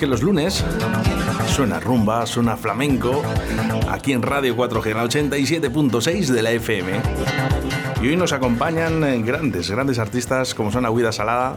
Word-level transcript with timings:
Que 0.00 0.06
los 0.06 0.22
lunes 0.22 0.64
suena 1.54 1.78
rumba, 1.78 2.24
suena 2.24 2.56
flamenco, 2.56 3.22
aquí 3.90 4.14
en 4.14 4.22
Radio 4.22 4.56
4G, 4.56 4.94
la 4.94 5.04
87.6 5.04 6.26
de 6.28 6.42
la 6.42 6.52
FM. 6.52 6.92
Y 8.00 8.08
hoy 8.08 8.16
nos 8.16 8.32
acompañan 8.32 9.04
eh, 9.04 9.20
grandes, 9.22 9.70
grandes 9.70 9.98
artistas 9.98 10.54
como 10.54 10.72
son 10.72 10.86
Agüida 10.86 11.12
Salada. 11.12 11.56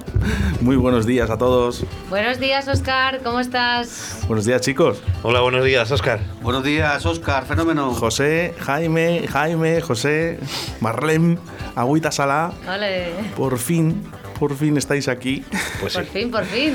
Muy 0.60 0.76
buenos 0.76 1.06
días 1.06 1.30
a 1.30 1.38
todos. 1.38 1.86
Buenos 2.10 2.38
días, 2.38 2.68
Oscar, 2.68 3.22
¿cómo 3.24 3.40
estás? 3.40 4.20
Buenos 4.28 4.44
días, 4.44 4.60
chicos. 4.60 5.02
Hola, 5.22 5.40
buenos 5.40 5.64
días, 5.64 5.90
Oscar. 5.90 6.20
Buenos 6.42 6.66
días, 6.66 7.06
Oscar, 7.06 7.46
fenómeno. 7.46 7.94
José, 7.94 8.56
Jaime, 8.60 9.26
Jaime, 9.32 9.80
José, 9.80 10.38
Marlene, 10.82 11.38
Agüita 11.76 12.12
Salada. 12.12 12.52
Vale. 12.68 13.14
Por 13.38 13.58
fin, 13.58 14.04
por 14.38 14.54
fin 14.58 14.76
estáis 14.76 15.08
aquí. 15.08 15.46
Pues 15.80 15.94
por 15.94 16.04
sí. 16.04 16.10
fin, 16.12 16.30
por 16.30 16.44
fin. 16.44 16.74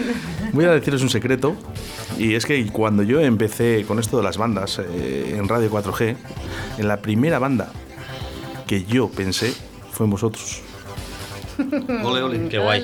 Voy 0.53 0.65
a 0.65 0.71
deciros 0.73 1.03
un 1.03 1.11
secreto. 1.11 1.57
Y 2.19 2.35
es 2.35 2.47
que 2.47 2.65
cuando 2.67 3.03
yo 3.03 3.21
empecé 3.21 3.85
con 3.87 3.99
esto 3.99 4.17
de 4.17 4.23
las 4.23 4.37
bandas 4.39 4.79
eh, 4.81 5.35
en 5.37 5.49
Radio 5.49 5.71
4G, 5.71 6.17
en 6.79 6.89
la 6.89 6.99
primera 6.99 7.39
banda 7.39 7.71
que 8.67 8.85
yo 8.85 9.09
pensé 9.09 9.53
fue 9.93 10.05
en 10.05 10.11
vosotros. 10.11 10.63
Ole, 12.05 12.23
ole. 12.23 12.49
Qué 12.49 12.59
guay. 12.59 12.83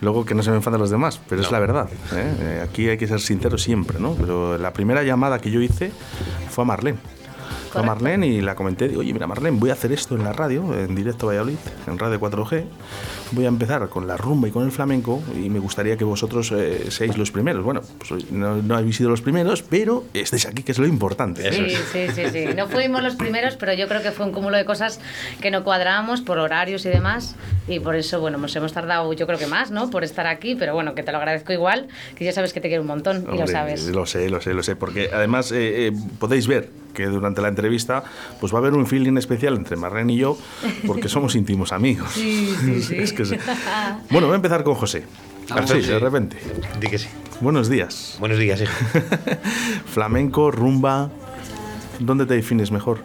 Luego 0.00 0.24
que 0.24 0.34
no 0.34 0.42
se 0.42 0.50
me 0.50 0.56
enfaden 0.56 0.80
los 0.80 0.90
demás, 0.90 1.20
pero 1.28 1.40
es 1.40 1.50
la 1.50 1.58
verdad. 1.58 1.88
¿eh? 2.12 2.34
Eh, 2.40 2.60
Aquí 2.62 2.88
hay 2.88 2.98
que 2.98 3.06
ser 3.06 3.20
sincero 3.20 3.56
siempre, 3.56 3.98
¿no? 3.98 4.14
Pero 4.14 4.58
la 4.58 4.72
primera 4.72 5.02
llamada 5.02 5.38
que 5.38 5.50
yo 5.50 5.60
hice 5.60 5.90
fue 6.50 6.62
a 6.62 6.66
Marlene. 6.66 6.98
Fue 7.70 7.80
a 7.82 7.84
Correcto. 7.84 8.04
Marlene 8.04 8.26
y 8.26 8.40
la 8.40 8.54
comenté, 8.54 8.88
digo, 8.88 9.00
oye, 9.00 9.12
mira 9.12 9.26
Marlene, 9.26 9.58
voy 9.58 9.70
a 9.70 9.74
hacer 9.74 9.92
esto 9.92 10.14
en 10.14 10.24
la 10.24 10.32
radio, 10.32 10.62
en 10.78 10.94
directo 10.94 11.26
Valladolid, 11.26 11.56
en 11.86 11.98
Radio 11.98 12.20
4G. 12.20 12.64
Voy 13.32 13.44
a 13.44 13.48
empezar 13.48 13.88
con 13.88 14.06
la 14.06 14.16
rumba 14.16 14.48
y 14.48 14.52
con 14.52 14.64
el 14.64 14.70
flamenco 14.70 15.20
y 15.34 15.50
me 15.50 15.58
gustaría 15.58 15.96
que 15.96 16.04
vosotros 16.04 16.52
eh, 16.52 16.90
seáis 16.90 17.16
los 17.18 17.30
primeros. 17.32 17.64
Bueno, 17.64 17.80
pues 17.98 18.30
no, 18.30 18.56
no 18.62 18.76
habéis 18.76 18.96
sido 18.96 19.10
los 19.10 19.20
primeros, 19.20 19.62
pero 19.62 20.04
estáis 20.14 20.46
aquí, 20.46 20.62
que 20.62 20.72
es 20.72 20.78
lo 20.78 20.86
importante. 20.86 21.48
Eso 21.48 21.62
Sí, 21.64 21.74
sí, 21.92 22.06
sí, 22.14 22.22
sí. 22.32 22.44
No 22.56 22.68
fuimos 22.68 23.02
los 23.02 23.16
primeros, 23.16 23.56
pero 23.56 23.72
yo 23.74 23.88
creo 23.88 24.02
que 24.02 24.12
fue 24.12 24.26
un 24.26 24.32
cúmulo 24.32 24.56
de 24.56 24.64
cosas 24.64 25.00
que 25.40 25.50
no 25.50 25.64
cuadrábamos 25.64 26.20
por 26.20 26.38
horarios 26.38 26.86
y 26.86 26.88
demás. 26.88 27.34
Y 27.66 27.80
por 27.80 27.96
eso, 27.96 28.20
bueno, 28.20 28.38
nos 28.38 28.54
hemos 28.54 28.72
tardado, 28.72 29.12
yo 29.12 29.26
creo 29.26 29.38
que 29.38 29.48
más, 29.48 29.72
¿no? 29.72 29.90
Por 29.90 30.04
estar 30.04 30.28
aquí, 30.28 30.54
pero 30.54 30.74
bueno, 30.74 30.94
que 30.94 31.02
te 31.02 31.10
lo 31.10 31.18
agradezco 31.18 31.52
igual, 31.52 31.88
que 32.14 32.24
ya 32.24 32.32
sabes 32.32 32.52
que 32.52 32.60
te 32.60 32.68
quiero 32.68 32.82
un 32.82 32.88
montón 32.88 33.22
y 33.22 33.24
lo 33.24 33.30
Hombre, 33.32 33.46
sabes. 33.48 33.88
Lo 33.88 34.06
sé, 34.06 34.30
lo 34.30 34.40
sé, 34.40 34.54
lo 34.54 34.62
sé. 34.62 34.76
Porque 34.76 35.10
además 35.12 35.50
eh, 35.50 35.88
eh, 35.88 35.92
podéis 36.20 36.46
ver 36.46 36.70
que 36.96 37.06
durante 37.06 37.42
la 37.42 37.48
entrevista 37.48 38.02
pues 38.40 38.52
va 38.52 38.58
a 38.58 38.60
haber 38.60 38.72
un 38.72 38.86
feeling 38.86 39.16
especial 39.18 39.54
entre 39.54 39.76
Marlene 39.76 40.14
y 40.14 40.16
yo 40.16 40.38
porque 40.86 41.08
somos 41.08 41.34
íntimos 41.36 41.72
amigos. 41.72 42.08
Sí, 42.12 42.56
sí, 42.64 42.82
sí. 42.88 42.96
Es 42.96 43.12
que 43.12 43.24
sí. 43.24 43.36
Bueno, 44.10 44.26
voy 44.26 44.34
a 44.34 44.36
empezar 44.36 44.64
con 44.64 44.74
José. 44.74 45.04
Sí. 45.66 45.80
de 45.80 45.98
repente. 46.00 46.38
Di 46.80 46.88
que 46.88 46.98
sí. 46.98 47.06
Buenos 47.40 47.68
días. 47.68 48.16
Buenos 48.18 48.38
días, 48.38 48.60
hijo. 48.60 48.72
Flamenco, 49.92 50.50
rumba. 50.50 51.10
¿Dónde 52.00 52.26
te 52.26 52.34
defines 52.34 52.72
mejor? 52.72 53.00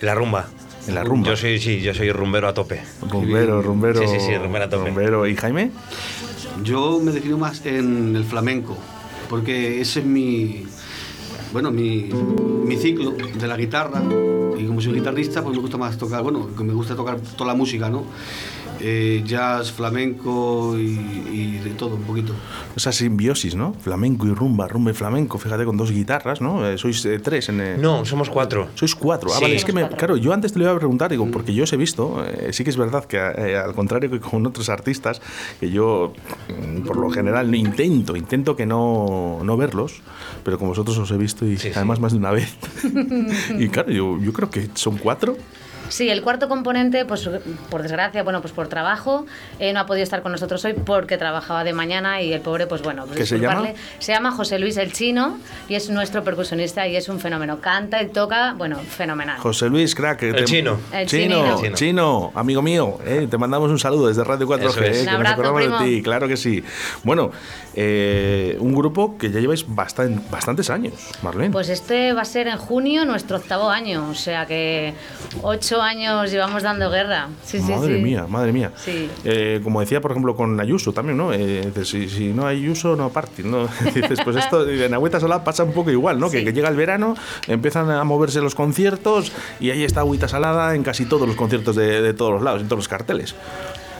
La 0.00 0.14
rumba. 0.14 0.46
En 0.86 0.94
la 0.94 1.04
rumba. 1.04 1.28
Yo 1.28 1.36
soy, 1.36 1.58
sí, 1.58 1.80
yo 1.80 1.92
soy 1.92 2.10
rumbero 2.12 2.48
a 2.48 2.54
tope. 2.54 2.80
Rumbero, 3.10 3.60
rumbero. 3.60 4.00
Sí, 4.00 4.06
sí, 4.08 4.20
sí, 4.20 4.38
rumbero 4.38 4.64
a 4.64 4.68
tope. 4.70 4.86
rumbero. 4.86 5.26
¿Y 5.26 5.36
Jaime? 5.36 5.72
Yo 6.62 7.00
me 7.02 7.12
defino 7.12 7.36
más 7.36 7.66
en 7.66 8.16
el 8.16 8.24
flamenco, 8.24 8.76
porque 9.28 9.80
ese 9.80 10.00
es 10.00 10.06
mi, 10.06 10.66
bueno, 11.52 11.70
mi, 11.70 12.10
ciclo 12.76 13.12
de 13.12 13.46
la 13.46 13.56
guitarra. 13.56 14.02
Y 14.58 14.66
como 14.66 14.80
soy 14.80 14.94
guitarrista, 14.94 15.42
pues 15.42 15.54
me 15.54 15.62
gusta 15.62 15.76
más 15.76 15.96
tocar, 15.96 16.22
bueno, 16.22 16.48
me 16.58 16.72
gusta 16.72 16.96
tocar 16.96 17.20
toda 17.36 17.52
la 17.52 17.54
música, 17.54 17.88
¿no? 17.88 18.04
Eh, 18.80 19.22
jazz, 19.26 19.72
flamenco 19.72 20.78
y, 20.78 20.98
y 21.32 21.60
de 21.64 21.70
todo 21.70 21.96
un 21.96 22.02
poquito. 22.02 22.32
Esa 22.76 22.92
simbiosis, 22.92 23.54
¿no? 23.54 23.74
Flamenco 23.74 24.26
y 24.26 24.32
rumba, 24.32 24.68
rumba 24.68 24.90
y 24.92 24.94
flamenco. 24.94 25.38
Fíjate, 25.38 25.64
con 25.64 25.76
dos 25.76 25.90
guitarras, 25.90 26.40
¿no? 26.40 26.66
Eh, 26.68 26.78
sois 26.78 27.04
eh, 27.06 27.18
tres 27.18 27.48
en... 27.48 27.60
eh, 27.60 27.76
No, 27.78 28.04
somos 28.04 28.30
cuatro. 28.30 28.68
Sois 28.74 28.94
cuatro. 28.94 29.30
Ah, 29.32 29.36
Sí. 29.38 29.42
vale, 29.42 29.56
es 29.56 29.64
que 29.64 29.72
me, 29.72 29.88
claro, 29.88 30.16
yo 30.16 30.32
antes 30.32 30.52
te 30.52 30.58
lo 30.58 30.64
iba 30.66 30.72
a 30.74 30.78
preguntar, 30.78 31.10
digo, 31.10 31.28
porque 31.30 31.52
yo 31.54 31.64
os 31.64 31.72
he 31.72 31.76
visto, 31.76 32.24
eh, 32.24 32.52
sí 32.52 32.62
que 32.64 32.70
es 32.70 32.76
verdad 32.76 33.04
que 33.04 33.16
eh, 33.16 33.56
al 33.56 33.74
contrario 33.74 34.10
que 34.10 34.20
con 34.20 34.46
otros 34.46 34.68
artistas, 34.68 35.20
que 35.58 35.70
yo 35.70 36.12
mm, 36.48 36.82
por 36.86 36.96
lo 36.98 37.10
general 37.10 37.50
no 37.50 37.56
intento, 37.56 38.16
intento 38.16 38.54
que 38.54 38.66
no, 38.66 39.40
no 39.42 39.56
verlos, 39.56 40.02
pero 40.44 40.58
con 40.58 40.68
vosotros 40.68 40.96
os 40.98 41.10
he 41.10 41.16
visto 41.16 41.44
y 41.46 41.56
Sí, 41.58 41.68
sí. 41.68 41.72
además 41.74 41.98
más 42.00 42.12
de 42.12 42.18
una 42.18 42.30
vez. 42.30 42.56
y 43.58 43.68
claro, 43.68 43.90
yo, 43.90 44.18
yo 44.20 44.32
creo 44.32 44.50
que 44.50 44.68
son 44.74 44.96
cuatro. 44.98 45.36
Sí, 45.88 46.08
el 46.10 46.22
cuarto 46.22 46.48
componente, 46.48 47.04
pues 47.04 47.28
por 47.70 47.82
desgracia, 47.82 48.22
bueno, 48.22 48.40
pues 48.40 48.52
por 48.52 48.68
trabajo, 48.68 49.26
eh, 49.58 49.72
no 49.72 49.80
ha 49.80 49.86
podido 49.86 50.04
estar 50.04 50.22
con 50.22 50.32
nosotros 50.32 50.64
hoy 50.64 50.72
porque 50.74 51.16
trabajaba 51.18 51.64
de 51.64 51.72
mañana 51.72 52.20
y 52.22 52.32
el 52.32 52.40
pobre, 52.40 52.66
pues 52.66 52.82
bueno, 52.82 53.04
pues 53.06 53.18
¿Qué 53.18 53.26
se 53.26 53.38
llama? 53.38 53.68
Se 53.98 54.12
llama 54.12 54.30
José 54.32 54.58
Luis 54.58 54.76
el 54.76 54.92
Chino 54.92 55.38
y 55.68 55.74
es 55.74 55.88
nuestro 55.90 56.22
percusionista 56.24 56.86
y 56.86 56.96
es 56.96 57.08
un 57.08 57.20
fenómeno. 57.20 57.60
Canta 57.60 58.02
y 58.02 58.08
toca, 58.08 58.54
bueno, 58.54 58.78
fenomenal. 58.78 59.38
José 59.38 59.68
Luis, 59.68 59.94
crack. 59.94 60.22
eh, 60.22 60.28
El 60.36 60.44
chino. 60.44 60.78
El 60.92 61.06
chino, 61.06 61.62
chino, 61.74 62.32
amigo 62.34 62.62
mío, 62.62 62.98
eh, 63.06 63.26
te 63.30 63.38
mandamos 63.38 63.70
un 63.70 63.78
saludo 63.78 64.08
desde 64.08 64.24
Radio 64.24 64.46
4G, 64.46 64.68
Eso 64.68 64.80
es. 64.82 64.96
eh, 64.98 65.10
Un 65.10 65.16
que 65.16 65.22
nos 65.22 65.32
acordamos 65.32 65.80
de 65.80 65.86
ti, 65.86 66.02
claro 66.02 66.28
que 66.28 66.36
sí. 66.36 66.62
Bueno, 67.04 67.30
eh, 67.74 68.56
un 68.60 68.74
grupo 68.74 69.16
que 69.18 69.30
ya 69.30 69.40
lleváis 69.40 69.66
bastan- 69.66 70.22
bastantes 70.30 70.70
años, 70.70 70.94
Marlene. 71.22 71.50
Pues 71.50 71.68
este 71.68 72.12
va 72.12 72.22
a 72.22 72.24
ser 72.24 72.48
en 72.48 72.56
junio 72.58 73.04
nuestro 73.04 73.36
octavo 73.36 73.70
año, 73.70 74.08
o 74.10 74.14
sea 74.14 74.46
que 74.46 74.94
ocho 75.42 75.77
años 75.82 76.30
llevamos 76.30 76.62
dando 76.62 76.90
guerra. 76.90 77.28
Sí, 77.44 77.58
madre 77.60 77.96
sí. 77.96 78.02
mía, 78.02 78.26
madre 78.28 78.52
mía. 78.52 78.72
Eh, 79.24 79.60
como 79.62 79.80
decía, 79.80 80.00
por 80.00 80.10
ejemplo, 80.10 80.36
con 80.36 80.58
Ayuso 80.60 80.92
también, 80.92 81.16
¿no? 81.16 81.32
Eh, 81.32 81.62
dices, 81.66 81.88
si, 81.88 82.08
si 82.08 82.32
no 82.32 82.46
hay 82.46 82.58
Ayuso, 82.58 82.96
no 82.96 83.10
party, 83.10 83.42
¿no? 83.44 83.68
dices, 83.94 84.18
pues 84.24 84.36
esto 84.36 84.68
en 84.68 84.92
Agüita 84.94 85.20
Salada 85.20 85.44
pasa 85.44 85.64
un 85.64 85.72
poco 85.72 85.90
igual, 85.90 86.18
¿no? 86.18 86.30
Que, 86.30 86.44
que 86.44 86.52
llega 86.52 86.68
el 86.68 86.76
verano, 86.76 87.14
empiezan 87.46 87.90
a 87.90 88.02
moverse 88.04 88.40
los 88.40 88.54
conciertos 88.54 89.32
y 89.60 89.70
ahí 89.70 89.84
está 89.84 90.00
Agüita 90.00 90.28
Salada 90.28 90.74
en 90.74 90.82
casi 90.82 91.06
todos 91.06 91.26
los 91.26 91.36
conciertos 91.36 91.76
de, 91.76 92.02
de 92.02 92.14
todos 92.14 92.32
los 92.32 92.42
lados, 92.42 92.62
en 92.62 92.68
todos 92.68 92.78
los 92.78 92.88
carteles. 92.88 93.34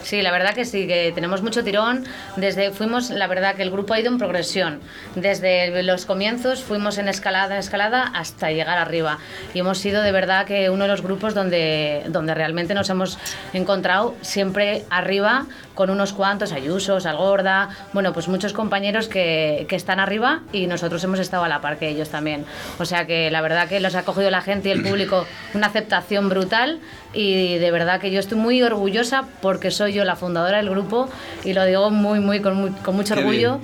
Sí, 0.08 0.22
la 0.22 0.32
verdad 0.32 0.54
que 0.54 0.64
sí, 0.64 0.86
que 0.86 1.12
tenemos 1.14 1.42
mucho 1.42 1.62
tirón. 1.62 2.06
Desde 2.36 2.70
fuimos, 2.70 3.10
la 3.10 3.26
verdad 3.26 3.56
que 3.56 3.62
el 3.62 3.70
grupo 3.70 3.92
ha 3.92 4.00
ido 4.00 4.10
en 4.10 4.16
progresión. 4.16 4.80
Desde 5.14 5.82
los 5.82 6.06
comienzos 6.06 6.64
fuimos 6.64 6.96
en 6.96 7.08
escalada, 7.08 7.58
escalada 7.58 8.04
hasta 8.14 8.50
llegar 8.50 8.78
arriba. 8.78 9.18
Y 9.52 9.58
hemos 9.58 9.76
sido 9.76 10.00
de 10.00 10.10
verdad 10.10 10.46
que 10.46 10.70
uno 10.70 10.84
de 10.84 10.88
los 10.88 11.02
grupos 11.02 11.34
donde, 11.34 12.04
donde 12.08 12.32
realmente 12.32 12.72
nos 12.72 12.88
hemos 12.88 13.18
encontrado 13.52 14.14
siempre 14.22 14.86
arriba 14.88 15.44
con 15.74 15.90
unos 15.90 16.14
cuantos, 16.14 16.52
Ayusos, 16.52 17.04
Algorda, 17.04 17.68
bueno, 17.92 18.14
pues 18.14 18.28
muchos 18.28 18.54
compañeros 18.54 19.08
que, 19.08 19.66
que 19.68 19.76
están 19.76 20.00
arriba 20.00 20.40
y 20.52 20.66
nosotros 20.66 21.04
hemos 21.04 21.20
estado 21.20 21.44
a 21.44 21.48
la 21.48 21.60
par 21.60 21.78
que 21.78 21.86
ellos 21.86 22.08
también. 22.08 22.46
O 22.78 22.86
sea 22.86 23.06
que 23.06 23.30
la 23.30 23.42
verdad 23.42 23.68
que 23.68 23.78
los 23.78 23.94
ha 23.94 24.04
cogido 24.04 24.30
la 24.30 24.40
gente 24.40 24.70
y 24.70 24.72
el 24.72 24.82
público 24.82 25.26
una 25.52 25.66
aceptación 25.66 26.30
brutal 26.30 26.80
y 27.14 27.58
de 27.58 27.70
verdad 27.70 28.00
que 28.00 28.10
yo 28.10 28.20
estoy 28.20 28.38
muy 28.38 28.62
orgullosa 28.62 29.24
porque 29.42 29.70
soy 29.70 29.92
yo 29.94 30.04
la 30.04 30.14
fundadora 30.16 30.58
del 30.58 30.70
grupo 30.70 31.08
y 31.44 31.52
lo 31.54 31.64
digo 31.64 31.90
muy, 31.90 32.20
muy, 32.20 32.40
con, 32.40 32.54
muy- 32.56 32.70
con 32.70 32.94
mucho 32.96 33.14
Qué 33.14 33.20
orgullo. 33.20 33.58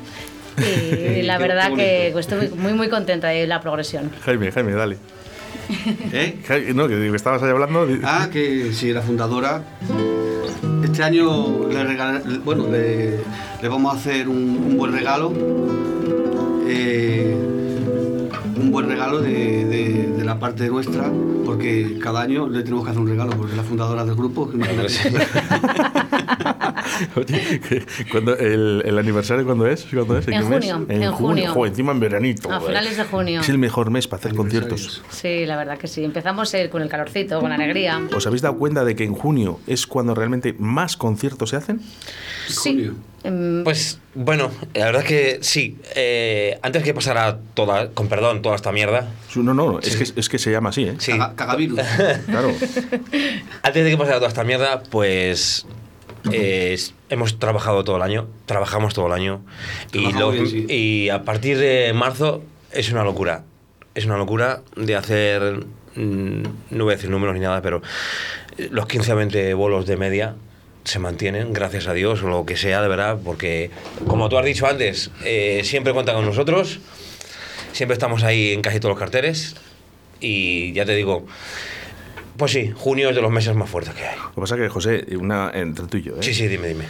Y 0.58 1.22
la 1.22 1.38
verdad 1.38 1.74
que 1.74 2.10
bonito. 2.12 2.18
estoy 2.20 2.48
muy, 2.58 2.72
muy 2.72 2.88
contenta 2.88 3.28
de 3.28 3.46
la 3.46 3.60
progresión. 3.60 4.10
Jaime, 4.24 4.50
Jaime, 4.52 4.72
dale. 4.72 4.96
¿Eh? 6.12 6.36
Jaime, 6.46 6.74
no, 6.74 6.86
que 6.88 7.14
estabas 7.14 7.42
ahí 7.42 7.50
hablando. 7.50 7.86
Ah, 8.02 8.28
que 8.32 8.72
sí, 8.72 8.92
la 8.92 9.02
fundadora. 9.02 9.62
Este 10.84 11.02
año 11.02 11.68
le, 11.68 11.82
regala- 11.84 12.22
bueno, 12.44 12.66
le, 12.70 13.18
le 13.62 13.68
vamos 13.68 13.94
a 13.94 13.96
hacer 13.98 14.28
un, 14.28 14.36
un 14.68 14.76
buen 14.78 14.92
regalo. 14.92 15.32
eh, 16.68 17.34
un 18.56 18.70
buen 18.70 18.88
regalo 18.88 19.20
de 19.20 19.64
la 20.34 20.40
parte 20.40 20.68
nuestra, 20.68 21.12
porque 21.44 21.98
cada 22.02 22.22
año 22.22 22.48
le 22.48 22.62
tenemos 22.62 22.84
que 22.84 22.90
hacer 22.90 23.00
un 23.00 23.08
regalo, 23.08 23.32
porque 23.36 23.52
es 23.52 23.56
la 23.56 23.62
fundadora 23.62 24.04
del 24.04 24.16
grupo. 24.16 24.50
imagínate. 24.52 24.88
Oye, 27.16 27.60
que 27.60 27.84
cuando, 28.10 28.36
el, 28.36 28.82
el 28.84 28.98
aniversario 28.98 29.44
cuándo 29.44 29.66
es? 29.66 29.84
¿Cuándo 29.92 30.18
es? 30.18 30.28
En 30.28 30.48
mes? 30.48 30.64
junio, 30.64 30.86
En, 30.88 31.02
en 31.02 31.12
junio. 31.12 31.52
Jo, 31.52 31.66
encima 31.66 31.92
en 31.92 32.00
veranito. 32.00 32.52
A 32.52 32.60
finales 32.60 32.96
de 32.96 33.04
junio. 33.04 33.40
Es 33.40 33.48
el 33.48 33.58
mejor 33.58 33.90
mes 33.90 34.08
para 34.08 34.20
hacer 34.20 34.34
conciertos. 34.34 35.02
Sí, 35.10 35.46
la 35.46 35.56
verdad 35.56 35.78
que 35.78 35.88
sí. 35.88 36.04
Empezamos 36.04 36.52
eh, 36.54 36.68
con 36.70 36.82
el 36.82 36.88
calorcito, 36.88 37.40
con 37.40 37.48
la 37.50 37.54
alegría. 37.56 38.00
¿Os 38.14 38.26
habéis 38.26 38.42
dado 38.42 38.56
cuenta 38.58 38.84
de 38.84 38.94
que 38.96 39.04
en 39.04 39.14
junio 39.14 39.60
es 39.66 39.86
cuando 39.86 40.14
realmente 40.14 40.54
más 40.58 40.96
conciertos 40.96 41.50
se 41.50 41.56
hacen? 41.56 41.80
Sí. 42.48 42.70
Junio. 42.70 42.94
Em, 43.24 43.64
Pues 43.64 43.98
bueno, 44.14 44.50
la 44.74 44.84
verdad 44.86 45.02
es 45.02 45.08
que 45.08 45.38
sí. 45.40 45.78
eh, 45.96 46.58
antes 46.62 46.82
que 46.82 46.92
pasara 46.92 47.38
toda, 47.54 47.88
con 47.90 48.08
perdón, 48.08 48.42
toda 48.42 48.54
esta 48.54 48.70
mierda. 48.70 49.08
No, 49.34 49.54
no, 49.54 49.78
es, 49.80 49.96
que, 49.96 50.20
es 50.20 50.28
que 50.28 50.38
se 50.38 50.50
llama 50.50 50.68
así, 50.68 50.84
¿eh? 50.84 50.94
Sí. 50.98 51.12
Caga- 51.12 51.34
cagavirus. 51.34 51.80
Claro. 52.26 52.52
Antes 53.62 53.84
de 53.84 53.90
que 53.90 53.96
pasara 53.96 54.16
toda 54.18 54.28
esta 54.28 54.44
mierda, 54.44 54.82
pues 54.90 55.66
eh, 56.32 56.78
hemos 57.10 57.38
trabajado 57.38 57.84
todo 57.84 57.96
el 57.96 58.02
año, 58.02 58.26
trabajamos 58.46 58.94
todo 58.94 59.06
el 59.08 59.12
año 59.12 59.42
y, 59.92 60.10
Trabajamos 60.10 60.20
lo- 60.20 60.30
bien, 60.32 60.46
sí. 60.48 60.66
y 60.68 61.08
a 61.10 61.24
partir 61.24 61.58
de 61.58 61.92
marzo 61.94 62.42
es 62.72 62.90
una 62.90 63.04
locura. 63.04 63.44
Es 63.94 64.06
una 64.06 64.16
locura 64.16 64.62
de 64.76 64.96
hacer, 64.96 65.64
mm, 65.94 66.42
no 66.70 66.84
voy 66.84 66.92
a 66.94 66.96
decir 66.96 67.10
números 67.10 67.34
ni 67.34 67.40
nada, 67.40 67.62
pero 67.62 67.80
eh, 68.58 68.68
los 68.70 68.86
15 68.86 69.12
a 69.12 69.14
20 69.14 69.54
bolos 69.54 69.86
de 69.86 69.96
media 69.96 70.34
se 70.84 70.98
mantienen, 70.98 71.52
gracias 71.52 71.86
a 71.86 71.92
Dios, 71.94 72.22
o 72.22 72.28
lo 72.28 72.44
que 72.44 72.56
sea, 72.56 72.82
de 72.82 72.88
verdad, 72.88 73.18
porque, 73.24 73.70
como 74.06 74.28
tú 74.28 74.36
has 74.36 74.44
dicho 74.44 74.66
antes, 74.66 75.10
eh, 75.24 75.62
siempre 75.64 75.92
cuentan 75.94 76.16
con 76.16 76.26
nosotros, 76.26 76.80
siempre 77.72 77.94
estamos 77.94 78.22
ahí 78.22 78.52
en 78.52 78.60
casi 78.62 78.80
todos 78.80 78.90
los 78.90 78.98
carteles, 78.98 79.56
y 80.20 80.72
ya 80.74 80.84
te 80.84 80.94
digo, 80.94 81.26
pues 82.36 82.52
sí, 82.52 82.72
junio 82.76 83.10
es 83.10 83.16
de 83.16 83.22
los 83.22 83.30
meses 83.30 83.54
más 83.54 83.68
fuertes 83.70 83.94
que 83.94 84.06
hay. 84.06 84.16
Lo 84.16 84.34
que 84.34 84.40
pasa 84.40 84.54
es 84.56 84.60
que, 84.62 84.68
José, 84.68 85.06
una, 85.18 85.50
entre 85.54 85.86
tú 85.86 85.98
y 85.98 86.02
yo, 86.02 86.14
¿eh? 86.14 86.22
Sí, 86.22 86.34
sí, 86.34 86.48
dime, 86.48 86.68
dime. 86.68 86.84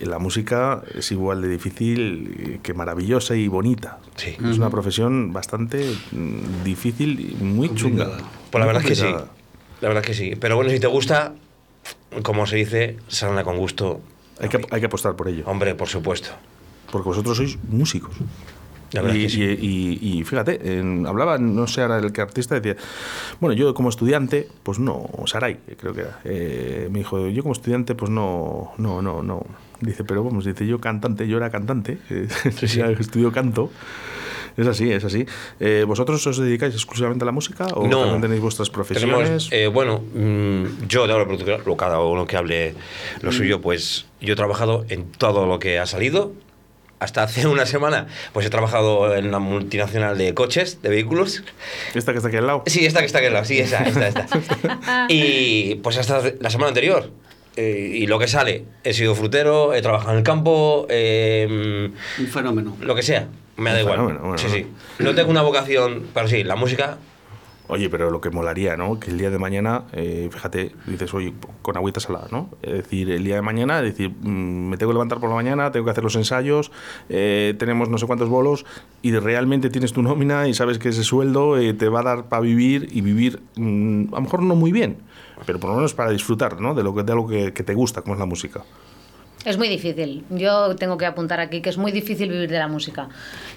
la 0.00 0.18
música 0.18 0.82
es 0.94 1.12
igual 1.12 1.42
de 1.42 1.48
difícil 1.48 2.60
que 2.62 2.74
maravillosa 2.74 3.36
y 3.36 3.48
bonita. 3.48 3.98
Sí. 4.16 4.36
Es 4.50 4.58
una 4.58 4.70
profesión 4.70 5.32
bastante 5.32 5.84
mm, 6.12 6.64
difícil 6.64 7.20
y 7.20 7.42
muy 7.42 7.74
chunga. 7.74 8.16
Pues 8.50 8.60
la 8.60 8.66
verdad 8.66 8.82
es 8.82 8.88
que 8.88 8.94
sí. 8.94 9.14
La 9.80 9.88
verdad 9.88 10.02
es 10.02 10.06
que 10.06 10.14
sí. 10.14 10.34
Pero 10.36 10.56
bueno, 10.56 10.70
si 10.70 10.80
te 10.80 10.86
gusta, 10.86 11.34
como 12.22 12.46
se 12.46 12.56
dice, 12.56 12.96
sana 13.08 13.44
con 13.44 13.58
gusto. 13.58 14.00
Hay 14.40 14.48
que, 14.48 14.60
hay 14.70 14.80
que 14.80 14.86
apostar 14.86 15.16
por 15.16 15.28
ello. 15.28 15.44
Hombre, 15.46 15.74
por 15.74 15.88
supuesto. 15.88 16.30
Porque 16.90 17.08
vosotros 17.08 17.36
sois 17.36 17.58
músicos. 17.68 18.14
Y, 18.92 18.98
es 18.98 19.12
que 19.12 19.28
sí. 19.28 19.42
y- 19.42 19.98
y- 20.00 20.18
y 20.20 20.24
fíjate, 20.24 20.78
en- 20.78 21.06
hablaba, 21.06 21.38
no 21.38 21.66
sé 21.66 21.82
ahora 21.82 21.98
el 21.98 22.12
que 22.12 22.20
artista, 22.20 22.54
decía, 22.54 22.76
bueno, 23.40 23.54
yo 23.54 23.74
como 23.74 23.88
estudiante, 23.88 24.48
pues 24.62 24.78
no, 24.78 25.08
Saray, 25.26 25.58
creo 25.78 25.92
que 25.92 26.00
era, 26.02 26.20
eh, 26.24 26.88
me 26.90 27.00
dijo, 27.00 27.28
yo 27.28 27.42
como 27.42 27.52
estudiante, 27.52 27.94
pues 27.94 28.10
no, 28.10 28.72
no, 28.78 29.02
no, 29.02 29.22
no. 29.22 29.44
Dice, 29.80 30.04
pero 30.04 30.24
vamos, 30.24 30.44
dice, 30.44 30.66
yo 30.66 30.80
cantante, 30.80 31.26
yo 31.28 31.36
era 31.36 31.50
cantante, 31.50 31.98
eh, 32.10 32.28
sí. 32.66 32.80
estudio 32.80 33.32
canto. 33.32 33.70
Es 34.56 34.66
así, 34.66 34.90
es 34.90 35.04
así. 35.04 35.26
Eh, 35.60 35.84
¿Vosotros 35.86 36.26
os 36.26 36.38
dedicáis 36.38 36.72
exclusivamente 36.74 37.24
a 37.24 37.26
la 37.26 37.32
música 37.32 37.66
o 37.74 37.86
No. 37.86 38.00
también 38.00 38.22
tenéis 38.22 38.40
vuestras 38.40 38.70
profesiones? 38.70 39.18
Tenemos, 39.18 39.48
eh, 39.52 39.66
bueno, 39.66 39.98
mm, 40.14 40.86
yo 40.88 41.06
de 41.06 41.12
ahora 41.12 41.26
cada 41.76 42.00
uno 42.00 42.26
que 42.26 42.38
hable 42.38 42.74
lo 43.20 43.32
suyo, 43.32 43.60
pues 43.60 44.06
yo 44.22 44.32
he 44.32 44.36
trabajado 44.36 44.86
en 44.88 45.04
todo 45.12 45.44
lo 45.46 45.58
que 45.58 45.78
ha 45.78 45.84
salido. 45.84 46.32
Hasta 46.98 47.22
hace 47.24 47.46
una 47.46 47.66
semana, 47.66 48.06
pues 48.32 48.46
he 48.46 48.50
trabajado 48.50 49.14
en 49.14 49.26
una 49.28 49.38
multinacional 49.38 50.16
de 50.16 50.32
coches, 50.32 50.80
de 50.80 50.88
vehículos. 50.88 51.42
¿Esta 51.94 52.12
que 52.12 52.18
está 52.18 52.28
aquí 52.28 52.38
al 52.38 52.46
lado? 52.46 52.62
Sí, 52.66 52.86
esta 52.86 53.00
que 53.00 53.06
está 53.06 53.18
aquí 53.18 53.26
al 53.26 53.34
lado, 53.34 53.44
sí, 53.44 53.58
esa, 53.58 53.82
esta, 53.84 54.08
esta. 54.08 54.26
Y 55.08 55.74
pues 55.76 55.98
hasta 55.98 56.22
la 56.40 56.48
semana 56.50 56.68
anterior. 56.68 57.10
eh, 57.56 57.90
y 57.94 58.06
lo 58.06 58.18
que 58.18 58.28
sale, 58.28 58.64
he 58.82 58.92
sido 58.94 59.14
frutero, 59.14 59.74
he 59.74 59.82
trabajado 59.82 60.12
en 60.12 60.18
el 60.18 60.22
campo, 60.24 60.86
eh, 60.88 61.46
Un 62.18 62.26
fenómeno. 62.28 62.76
lo 62.80 62.94
que 62.94 63.02
sea, 63.02 63.28
me 63.56 63.70
da 63.70 63.76
Un 63.76 63.80
igual. 63.82 63.96
fenómeno, 63.96 64.20
bueno, 64.20 64.38
sí, 64.38 64.46
sí. 64.50 64.66
No 64.98 65.14
tengo 65.14 65.30
una 65.30 65.42
vocación, 65.42 66.06
pero 66.14 66.28
sí, 66.28 66.44
la 66.44 66.56
música 66.56 66.96
Oye, 67.68 67.90
pero 67.90 68.10
lo 68.10 68.20
que 68.20 68.30
molaría, 68.30 68.76
¿no? 68.76 69.00
Que 69.00 69.10
el 69.10 69.18
día 69.18 69.30
de 69.30 69.38
mañana, 69.38 69.84
eh, 69.92 70.28
fíjate, 70.30 70.72
dices, 70.86 71.12
oye, 71.14 71.32
con 71.62 71.76
agüita 71.76 71.98
salada, 71.98 72.28
¿no? 72.30 72.50
Es 72.62 72.74
decir, 72.74 73.10
el 73.10 73.24
día 73.24 73.36
de 73.36 73.42
mañana, 73.42 73.82
decir, 73.82 74.10
mm, 74.10 74.68
me 74.68 74.76
tengo 74.76 74.90
que 74.90 74.94
levantar 74.94 75.18
por 75.18 75.28
la 75.28 75.34
mañana, 75.34 75.72
tengo 75.72 75.84
que 75.84 75.90
hacer 75.90 76.04
los 76.04 76.14
ensayos, 76.14 76.70
eh, 77.08 77.54
tenemos 77.58 77.88
no 77.88 77.98
sé 77.98 78.06
cuántos 78.06 78.28
bolos 78.28 78.64
y 79.02 79.12
realmente 79.16 79.68
tienes 79.68 79.92
tu 79.92 80.02
nómina 80.02 80.46
y 80.46 80.54
sabes 80.54 80.78
que 80.78 80.90
ese 80.90 81.02
sueldo 81.02 81.58
eh, 81.58 81.74
te 81.74 81.88
va 81.88 82.00
a 82.00 82.04
dar 82.04 82.28
para 82.28 82.40
vivir 82.40 82.88
y 82.92 83.00
vivir, 83.00 83.42
mm, 83.56 84.12
a 84.12 84.16
lo 84.16 84.22
mejor 84.22 84.42
no 84.42 84.54
muy 84.54 84.70
bien, 84.70 84.98
pero 85.44 85.58
por 85.58 85.70
lo 85.70 85.76
menos 85.76 85.92
para 85.92 86.10
disfrutar, 86.10 86.60
¿no? 86.60 86.74
De 86.74 86.84
lo 86.84 86.94
que, 86.94 87.02
de 87.02 87.12
algo 87.12 87.26
que, 87.26 87.52
que 87.52 87.64
te 87.64 87.74
gusta, 87.74 88.02
como 88.02 88.14
es 88.14 88.20
la 88.20 88.26
música. 88.26 88.62
Es 89.46 89.58
muy 89.58 89.68
difícil. 89.68 90.24
Yo 90.28 90.74
tengo 90.74 90.98
que 90.98 91.06
apuntar 91.06 91.38
aquí 91.38 91.60
que 91.62 91.70
es 91.70 91.78
muy 91.78 91.92
difícil 91.92 92.28
vivir 92.30 92.50
de 92.50 92.58
la 92.58 92.66
música. 92.66 93.08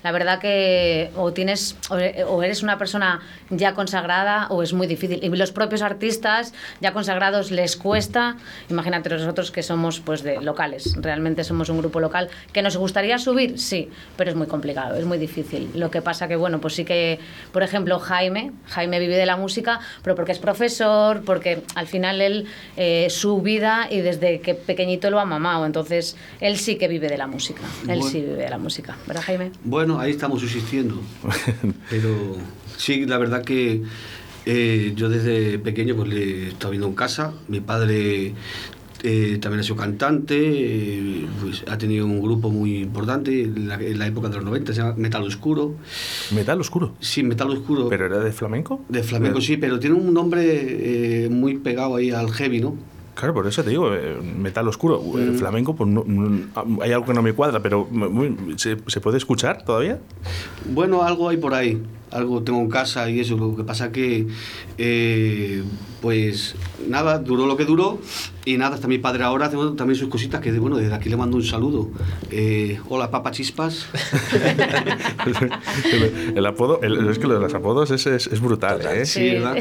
La 0.03 0.12
verdad 0.12 0.38
que 0.38 1.09
o 1.15 1.33
tienes 1.33 1.75
o 1.89 2.44
eres 2.44 2.62
una 2.62 2.77
persona 2.77 3.21
ya 3.50 3.74
consagrada 3.74 4.45
o 4.51 4.62
es 4.62 4.71
muy 4.71 4.86
difícil. 4.86 5.19
Y 5.24 5.30
los 5.30 5.51
propios 5.51 5.81
artistas 5.81 6.53
ya 6.80 6.94
consagrados 6.94 7.50
les 7.50 7.75
cuesta. 7.75 8.38
Imagínate 8.69 9.09
nosotros 9.09 9.50
que 9.50 9.63
somos 9.63 10.00
pues 10.00 10.21
de 10.21 10.39
locales. 10.41 10.95
Realmente 11.01 11.44
somos 11.44 11.69
un 11.69 11.80
grupo 11.80 12.00
local 12.00 12.30
que 12.53 12.62
nos 12.62 12.77
gustaría 12.77 13.18
subir, 13.18 13.57
sí, 13.57 13.89
pero 14.15 14.30
es 14.30 14.36
muy 14.36 14.45
complicado, 14.45 14.95
es 14.95 15.06
muy 15.06 15.18
difícil. 15.18 15.71
Lo 15.74 15.89
que 15.89 16.03
pasa 16.03 16.27
que 16.27 16.36
bueno, 16.36 16.62
pues 16.62 16.75
sí 16.75 16.86
que, 16.86 17.18
por 17.51 17.63
ejemplo, 17.63 17.97
Jaime, 17.97 18.51
Jaime 18.68 19.00
vive 19.00 19.18
de 19.18 19.25
la 19.25 19.38
música, 19.38 19.80
pero 20.03 20.15
porque 20.15 20.33
es 20.33 20.39
profesor, 20.39 21.24
porque 21.25 21.63
al 21.74 21.88
final 21.88 22.21
él 22.21 22.45
eh, 22.77 23.07
su 23.09 23.41
vida 23.41 23.88
y 23.89 24.01
desde 24.01 24.39
que 24.41 24.53
pequeñito 24.53 25.09
lo 25.09 25.19
ha 25.19 25.25
mamado. 25.25 25.65
Entonces, 25.65 25.78
él 26.39 26.57
sí 26.57 26.77
que 26.77 26.87
vive 26.87 27.07
de 27.09 27.17
la 27.17 27.27
música. 27.27 27.61
Él 27.83 27.87
Bueno. 27.99 28.03
sí 28.03 28.21
vive 28.21 28.33
de 28.43 28.49
la 28.49 28.57
música. 28.57 28.97
¿Verdad, 29.07 29.23
Jaime? 29.25 29.51
Bueno, 29.63 29.99
ahí 29.99 30.11
estamos 30.11 30.41
subsistiendo. 30.41 31.01
Pero 31.89 32.38
sí, 32.77 33.05
la 33.05 33.17
verdad 33.17 33.43
que 33.43 33.81
eh, 34.45 34.93
yo 34.95 35.09
desde 35.09 35.59
pequeño 35.59 35.95
pues 35.95 36.09
le 36.09 36.24
he 36.24 36.48
estado 36.50 36.71
viendo 36.71 36.88
en 36.88 36.95
casa. 36.95 37.33
Mi 37.48 37.59
padre 37.62 38.33
eh, 39.03 39.38
también 39.41 39.62
ha 39.62 39.63
sido 39.63 39.75
cantante, 39.77 40.36
eh, 40.38 41.25
pues, 41.41 41.63
ha 41.69 41.77
tenido 41.77 42.05
un 42.05 42.21
grupo 42.21 42.50
muy 42.50 42.79
importante 42.79 43.43
en 43.43 43.67
la, 43.69 43.75
en 43.75 43.98
la 43.98 44.07
época 44.07 44.27
de 44.29 44.36
los 44.36 44.43
90, 44.45 44.74
se 44.74 44.81
llama 44.81 44.95
Metal 44.98 45.24
Oscuro. 45.24 45.75
Metal 46.31 46.59
oscuro. 46.59 46.95
Sí, 47.00 47.24
Metal 47.24 47.50
Oscuro. 47.50 47.88
¿Pero 47.89 48.07
era 48.07 48.19
de 48.19 48.31
flamenco? 48.33 48.83
de 48.89 49.01
flamenco, 49.03 49.39
De- 49.39 49.45
sí, 49.45 49.55
pero 49.57 49.79
tiene 49.79 49.95
un 49.95 50.13
nombre 50.13 51.25
eh, 51.25 51.29
muy 51.29 51.57
pegado 51.57 51.95
ahí 51.95 52.12
al 52.12 52.29
heavy, 52.31 52.59
¿no? 52.59 52.75
Claro, 53.19 53.33
por 53.33 53.45
eso 53.47 53.61
te 53.65 53.69
digo, 53.71 53.93
eh, 53.93 54.17
metal 54.38 54.65
oscuro. 54.69 55.01
El 55.17 55.33
flamenco, 55.35 55.75
pues 55.75 55.89
no- 55.89 56.05
no- 56.07 56.81
hay 56.81 56.93
algo 56.93 57.05
que 57.05 57.13
no 57.13 57.21
me 57.21 57.33
cuadra, 57.33 57.61
pero 57.61 57.85
¿se, 58.55 58.77
se 58.88 59.01
puede 59.01 59.17
escuchar 59.17 59.65
todavía? 59.65 59.99
Bueno, 60.65 61.03
algo 61.03 61.27
hay 61.27 61.35
por 61.35 61.53
ahí, 61.53 61.83
algo 62.12 62.42
tengo 62.44 62.60
en 62.60 62.70
casa 62.70 63.10
y 63.10 63.20
eso. 63.20 63.38
Lo 63.38 63.56
que 63.56 63.63
pasa 63.63 63.92
que, 63.92 64.28
eh, 64.78 65.63
pues 66.01 66.56
nada, 66.88 67.20
duró 67.20 67.46
lo 67.46 67.58
que 67.58 67.66
duró 67.66 68.00
y 68.46 68.58
nada, 68.58 68.75
hasta 68.75 68.88
mi 68.88 68.98
padre 68.98 69.24
ahora 69.24 69.48
hace 69.48 69.58
también 69.78 69.96
sus 70.00 70.08
cositas 70.10 70.42
que, 70.42 70.51
bueno, 70.54 70.78
desde 70.78 70.94
aquí 70.94 71.10
le 71.10 71.18
mando 71.18 71.38
un 71.38 71.44
saludo. 71.44 71.89
Eh, 72.32 72.80
hola, 72.89 73.12
papa 73.12 73.32
chispas. 73.32 73.86
el, 75.92 76.38
el 76.38 76.46
apodo, 76.46 76.80
el- 76.82 77.08
es 77.10 77.20
que 77.20 77.28
lo 77.28 77.36
de 77.36 77.39
los 77.42 77.54
apodos 77.54 77.92
es, 77.92 78.06
es, 78.08 78.28
es 78.28 78.39
brutal, 78.42 78.82
¿eh? 78.86 79.06
Sí, 79.06 79.32
¿verdad? 79.32 79.58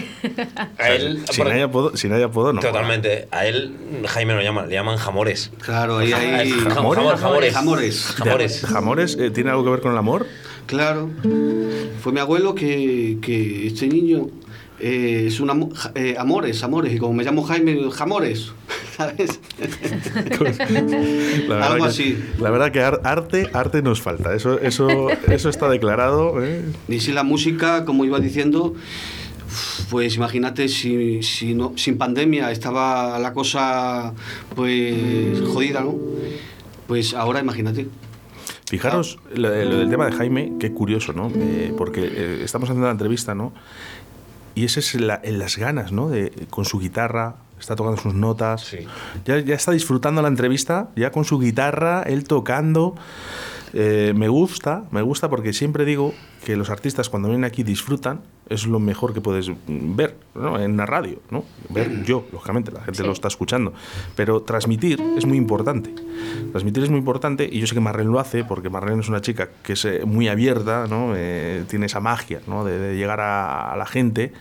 A 0.78 0.90
él, 0.90 1.23
Si 1.31 1.43
no 1.43 1.50
hay 1.50 1.61
apodo, 1.61 1.97
si 1.97 2.09
no 2.09 2.14
hay 2.17 2.23
apodo 2.23 2.52
no. 2.52 2.61
totalmente. 2.61 3.28
A 3.31 3.47
él, 3.47 3.75
Jaime 4.07 4.35
lo 4.35 4.43
llama, 4.43 4.67
le 4.67 4.75
llaman 4.75 4.97
jamores. 4.97 5.50
Claro, 5.61 5.99
ahí 5.99 6.12
hay... 6.12 6.50
Jam- 6.52 6.71
¿Jamores? 6.75 7.05
jamor- 7.05 7.17
jamores. 7.19 7.55
Jamores. 7.55 8.14
Jamores. 8.17 8.67
¿Jamores 8.67 9.17
eh, 9.21 9.31
tiene 9.31 9.50
algo 9.50 9.64
que 9.64 9.71
ver 9.71 9.81
con 9.81 9.93
el 9.93 9.99
amor? 9.99 10.26
Claro. 10.68 11.10
Fue 12.00 12.12
mi 12.12 12.20
abuelo 12.20 12.54
que, 12.54 13.18
que 13.20 13.66
este 13.66 13.88
niño 13.88 14.28
eh, 14.78 15.25
es 15.26 15.40
un 15.40 15.70
ja- 15.75 15.90
eh, 15.96 16.14
amores, 16.16 16.62
amores, 16.62 16.94
y 16.94 16.98
como 16.98 17.14
me 17.14 17.25
llamo 17.25 17.42
Jaime, 17.42 17.76
jamores, 17.90 18.52
¿sabes? 18.96 19.40
La 21.48 21.54
verdad 21.56 21.72
Algo 21.72 21.84
que- 21.84 21.90
así. 21.90 22.18
La 22.38 22.50
verdad 22.50 22.70
que 22.70 22.80
ar- 22.80 23.00
arte, 23.04 23.48
arte 23.52 23.82
nos 23.82 24.00
falta. 24.02 24.34
Eso, 24.34 24.60
eso, 24.60 25.08
eso 25.28 25.48
está 25.48 25.68
declarado. 25.68 26.44
¿eh? 26.44 26.62
Y 26.88 27.00
si 27.00 27.12
la 27.12 27.22
música, 27.25 27.84
como 27.84 28.04
iba 28.04 28.20
diciendo, 28.20 28.75
pues 29.90 30.16
imagínate 30.16 30.68
si, 30.68 31.22
si 31.22 31.54
no, 31.54 31.72
sin 31.76 31.96
pandemia 31.98 32.50
estaba 32.52 33.18
la 33.18 33.32
cosa 33.32 34.12
pues 34.54 35.40
jodida, 35.52 35.80
¿no? 35.80 35.96
Pues 36.87 37.14
ahora 37.14 37.40
imagínate. 37.40 37.87
Fijaros 38.68 39.18
lo, 39.34 39.48
lo 39.48 39.78
del 39.78 39.88
tema 39.90 40.06
de 40.06 40.12
Jaime, 40.12 40.52
qué 40.60 40.72
curioso, 40.72 41.12
¿no? 41.12 41.30
Eh, 41.34 41.72
porque 41.76 42.04
eh, 42.04 42.40
estamos 42.44 42.68
haciendo 42.68 42.87
la 42.87 42.92
entrevista, 42.92 43.34
¿no? 43.34 43.52
Y 44.54 44.64
ese 44.64 44.80
es 44.80 44.94
la- 44.94 45.20
en 45.22 45.38
las 45.38 45.56
ganas, 45.56 45.92
¿no? 45.92 46.08
De, 46.08 46.32
con 46.50 46.64
su 46.64 46.78
guitarra, 46.78 47.37
está 47.60 47.76
tocando 47.76 48.00
sus 48.00 48.14
notas. 48.14 48.62
Sí. 48.62 48.78
Ya, 49.25 49.38
ya 49.38 49.54
está 49.54 49.72
disfrutando 49.72 50.20
la 50.22 50.28
entrevista, 50.28 50.88
ya 50.96 51.10
con 51.12 51.25
su 51.25 51.38
guitarra, 51.38 52.02
él 52.02 52.25
tocando. 52.25 52.94
Eh, 53.75 54.12
me 54.16 54.28
gusta, 54.28 54.84
me 54.90 55.02
gusta 55.02 55.28
porque 55.28 55.52
siempre 55.52 55.84
digo 55.84 56.14
que 56.44 56.56
los 56.56 56.70
artistas 56.70 57.08
cuando 57.10 57.28
vienen 57.28 57.44
aquí 57.44 57.62
disfrutan, 57.62 58.20
es 58.48 58.66
lo 58.66 58.80
mejor 58.80 59.12
que 59.12 59.20
puedes 59.20 59.50
ver 59.66 60.16
¿no? 60.34 60.58
en 60.58 60.76
la 60.78 60.87
radio, 60.87 61.20
¿no? 61.30 61.44
Ver 61.68 62.02
yo, 62.04 62.25
lógicamente, 62.32 62.72
la 62.72 62.80
gente 62.80 63.00
Sí. 63.00 63.06
lo 63.06 63.12
está 63.12 63.28
escuchando, 63.28 63.75
pero 64.16 64.40
transmitir 64.42 65.00
es 65.18 65.26
muy 65.26 65.37
importante. 65.37 65.94
Transmitir 66.52 66.82
es 66.84 66.88
muy 66.90 66.98
importante 66.98 67.48
y 67.50 67.60
yo 67.60 67.66
sé 67.66 67.75
que 67.75 67.80
Marlene 67.80 68.10
lo 68.10 68.18
hace 68.20 68.44
porque 68.44 68.70
Marlene 68.70 69.00
es 69.02 69.08
una 69.10 69.20
chica 69.20 69.50
que 69.62 69.75
es 69.75 69.84
eh, 69.84 70.02
muy 70.06 70.28
abierta, 70.28 70.87
¿no? 70.88 71.12
Eh, 71.14 71.64
tiene 71.68 71.87
esa 71.87 72.00
magia 72.00 72.40
¿no? 72.46 72.64
de, 72.64 72.78
de 72.78 72.96
llegar 72.96 73.20
a, 73.20 73.72
a 73.72 73.76
la 73.76 73.84
gente 73.87 74.32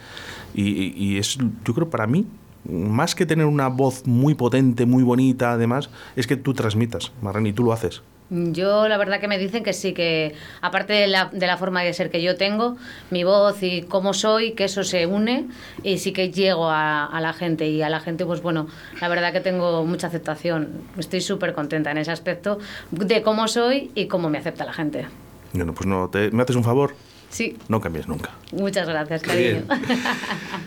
y, 0.53 0.61
y- 0.69 0.93
y 0.95 1.17
es, 1.17 1.37
yo 1.65 1.73
creo, 1.73 1.89
para 1.89 2.07
mí, 2.07 2.25
más 2.69 3.13
que 3.13 3.25
tener 3.25 3.45
una 3.45 3.67
voz 3.67 4.07
muy 4.07 4.35
potente, 4.35 4.85
muy 4.85 5.03
bonita, 5.03 5.51
además, 5.51 5.89
es 6.15 6.27
que 6.27 6.37
tú 6.37 6.53
transmitas, 6.53 7.11
Marlene, 7.21 7.49
y 7.49 7.53
tú 7.53 7.63
lo 7.65 7.73
haces. 7.73 8.01
Yo 8.29 8.87
la 8.87 8.97
verdad 8.97 9.19
que 9.21 9.27
me 9.27 9.37
dicen 9.37 9.63
que 9.63 9.71
sí, 9.73 9.93
que 9.93 10.35
aparte 10.61 10.93
de 10.93 11.07
la, 11.07 11.29
de 11.31 11.47
la 11.47 11.57
forma 11.57 11.83
de 11.83 11.93
ser 11.93 12.09
que 12.09 12.21
yo 12.21 12.35
tengo, 12.35 12.75
mi 13.09 13.23
voz 13.23 13.63
y 13.63 13.83
cómo 13.83 14.13
soy, 14.13 14.51
que 14.51 14.65
eso 14.65 14.83
se 14.83 15.05
une 15.05 15.47
y 15.83 15.97
sí 15.99 16.11
que 16.11 16.29
llego 16.29 16.69
a, 16.69 17.05
a 17.05 17.21
la 17.21 17.31
gente 17.33 17.69
y 17.69 17.81
a 17.81 17.89
la 17.89 18.01
gente 18.01 18.25
pues 18.25 18.41
bueno, 18.41 18.67
la 18.99 19.07
verdad 19.07 19.31
que 19.31 19.39
tengo 19.39 19.85
mucha 19.85 20.07
aceptación, 20.07 20.81
estoy 20.97 21.21
súper 21.21 21.53
contenta 21.53 21.91
en 21.91 21.99
ese 21.99 22.11
aspecto 22.11 22.59
de 22.91 23.21
cómo 23.21 23.47
soy 23.47 23.91
y 23.95 24.07
cómo 24.07 24.29
me 24.29 24.37
acepta 24.39 24.65
la 24.65 24.73
gente. 24.73 25.05
Bueno, 25.53 25.73
pues 25.73 25.87
no, 25.87 26.09
te, 26.09 26.29
¿me 26.31 26.43
haces 26.43 26.55
un 26.55 26.63
favor? 26.63 26.95
Sí. 27.29 27.57
No 27.67 27.81
cambies 27.81 28.07
nunca. 28.07 28.31
Muchas 28.51 28.87
gracias, 28.87 29.21
cariño. 29.21 29.63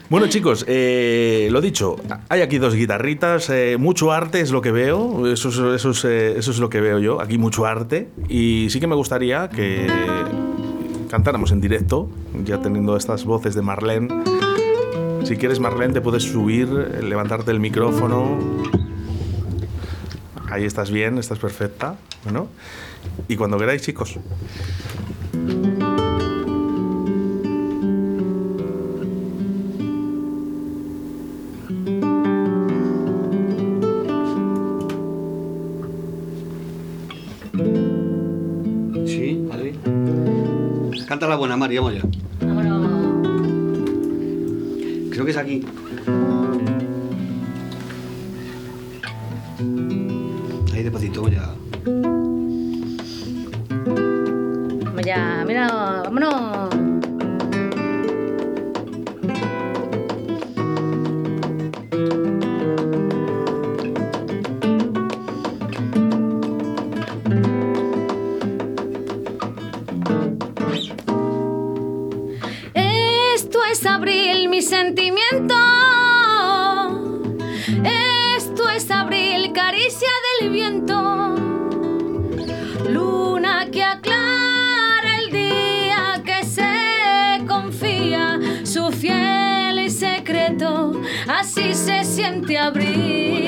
Bueno, 0.09 0.27
chicos, 0.29 0.65
eh, 0.69 1.49
lo 1.51 1.61
dicho, 1.61 1.97
hay 2.29 2.43
aquí 2.43 2.59
dos 2.59 2.75
guitarritas, 2.75 3.49
eh, 3.51 3.77
mucho 3.79 4.13
arte 4.13 4.41
es 4.41 4.51
lo 4.51 4.61
que 4.61 4.73
veo, 4.73 5.27
eso 5.33 5.49
es, 5.51 5.59
eso, 5.59 5.91
es, 5.91 6.05
eh, 6.05 6.39
eso 6.39 6.51
es 6.51 6.59
lo 6.59 6.69
que 6.69 6.81
veo 6.81 6.99
yo, 6.99 7.21
aquí 7.21 7.39
mucho 7.39 7.65
arte, 7.65 8.09
y 8.29 8.67
sí 8.71 8.81
que 8.81 8.89
me 8.89 8.97
gustaría 8.97 9.49
que 9.49 9.87
cantáramos 11.09 11.53
en 11.53 11.61
directo, 11.61 12.11
ya 12.45 12.61
teniendo 12.61 12.97
estas 12.97 13.25
voces 13.25 13.55
de 13.55 13.63
Marlene. 13.63 14.09
Si 15.25 15.37
quieres, 15.37 15.61
Marlene, 15.61 15.95
te 15.95 16.01
puedes 16.01 16.25
subir, 16.25 16.69
levantarte 16.69 17.51
el 17.53 17.61
micrófono. 17.61 18.39
Ahí 20.51 20.65
estás 20.65 20.91
bien, 20.91 21.19
estás 21.19 21.39
perfecta. 21.39 21.97
Bueno, 22.25 22.49
y 23.29 23.37
cuando 23.37 23.59
queráis, 23.59 23.83
chicos. 23.83 24.19
Canta 41.11 41.27
la 41.27 41.35
buena, 41.35 41.57
Mari, 41.57 41.77
vamos 41.77 41.95
ya. 41.95 42.03
Vámonos. 42.41 43.27
Creo 45.11 45.25
que 45.25 45.33
es 45.33 45.37
aquí. 45.37 45.67
Ahí 50.73 50.83
despacito, 50.85 51.23
vamos 51.23 51.37
ya. 51.37 51.53
Vamos 54.85 55.03
ya, 55.05 55.45
mira, 55.49 55.67
vámonos. 56.05 56.70
Siente 92.21 92.59
abril. 92.59 93.47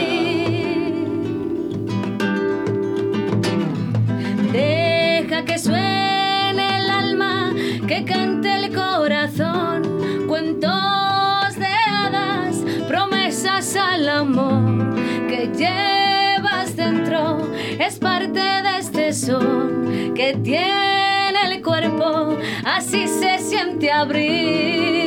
Deja 4.50 5.44
que 5.44 5.58
suene 5.58 6.78
el 6.78 6.90
alma, 6.90 7.52
que 7.86 8.04
cante 8.04 8.54
el 8.54 8.74
corazón. 8.74 9.82
Cuentos 10.26 11.54
de 11.58 11.72
hadas, 11.90 12.64
promesas 12.88 13.76
al 13.76 14.08
amor 14.08 14.96
que 15.28 15.50
llevas 15.54 16.74
dentro. 16.74 17.40
Es 17.78 17.98
parte 17.98 18.40
de 18.40 18.78
este 18.78 19.12
son 19.12 20.14
que 20.14 20.38
tiene 20.42 21.40
el 21.50 21.62
cuerpo. 21.62 22.38
Así 22.64 23.06
se 23.06 23.38
siente 23.38 23.92
abril. 23.92 25.01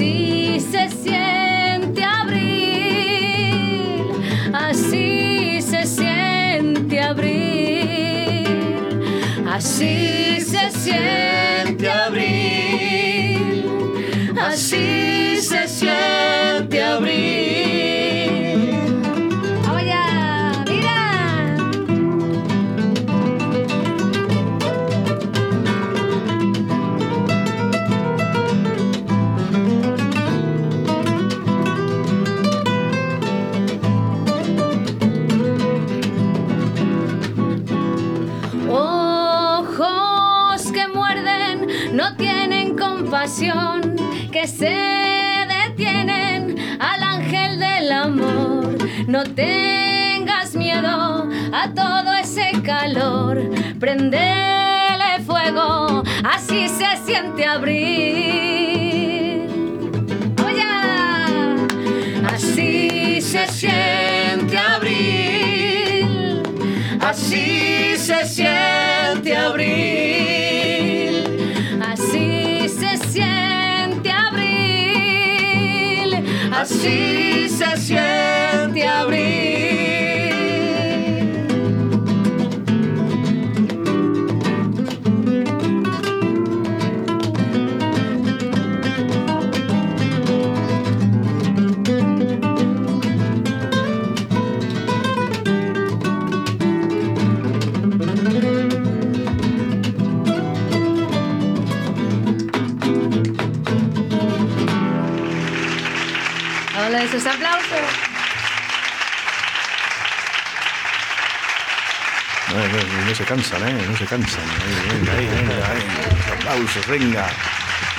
Así 0.00 0.58
se 0.60 0.88
siente 0.88 2.02
abril, 2.02 3.20
así 4.54 5.60
se 5.60 5.84
siente 5.84 7.00
abril, 7.00 8.46
así 9.46 10.40
se 10.40 10.70
siente 10.70 11.90
abril, 11.90 13.62
así 14.40 15.36
se 15.42 15.68
siente 15.68 16.82
abril. 16.82 17.79
No 49.20 49.26
tengas 49.34 50.56
miedo 50.56 51.28
a 51.52 51.68
todo 51.74 52.14
ese 52.14 52.52
calor, 52.64 53.38
prendele 53.78 55.20
fuego, 55.26 56.02
así 56.24 56.66
se 56.68 56.96
siente 57.04 57.44
abril. 57.44 57.76
¡Oye! 60.42 60.64
Así 62.34 63.20
se 63.20 63.46
siente 63.48 64.56
abril, 64.56 66.42
así 67.02 67.98
se 67.98 68.24
siente 68.24 69.36
abril, 69.36 70.49
así 76.60 77.48
se 77.48 77.76
siente 77.78 78.86
abril. 78.86 80.29
Esos 107.20 107.34
aplausos. 107.34 107.78
No, 112.48 112.56
no, 112.56 113.04
no 113.08 113.14
se 113.14 113.24
cansan, 113.24 113.68
¿eh? 113.68 113.84
No 113.90 113.96
se 113.96 114.06
cansan. 114.06 114.40
Venga, 114.88 115.12
ahí, 115.12 115.26
venga, 115.26 115.70
ahí. 115.70 116.38
Aplausos, 116.38 116.86
venga. 116.88 117.26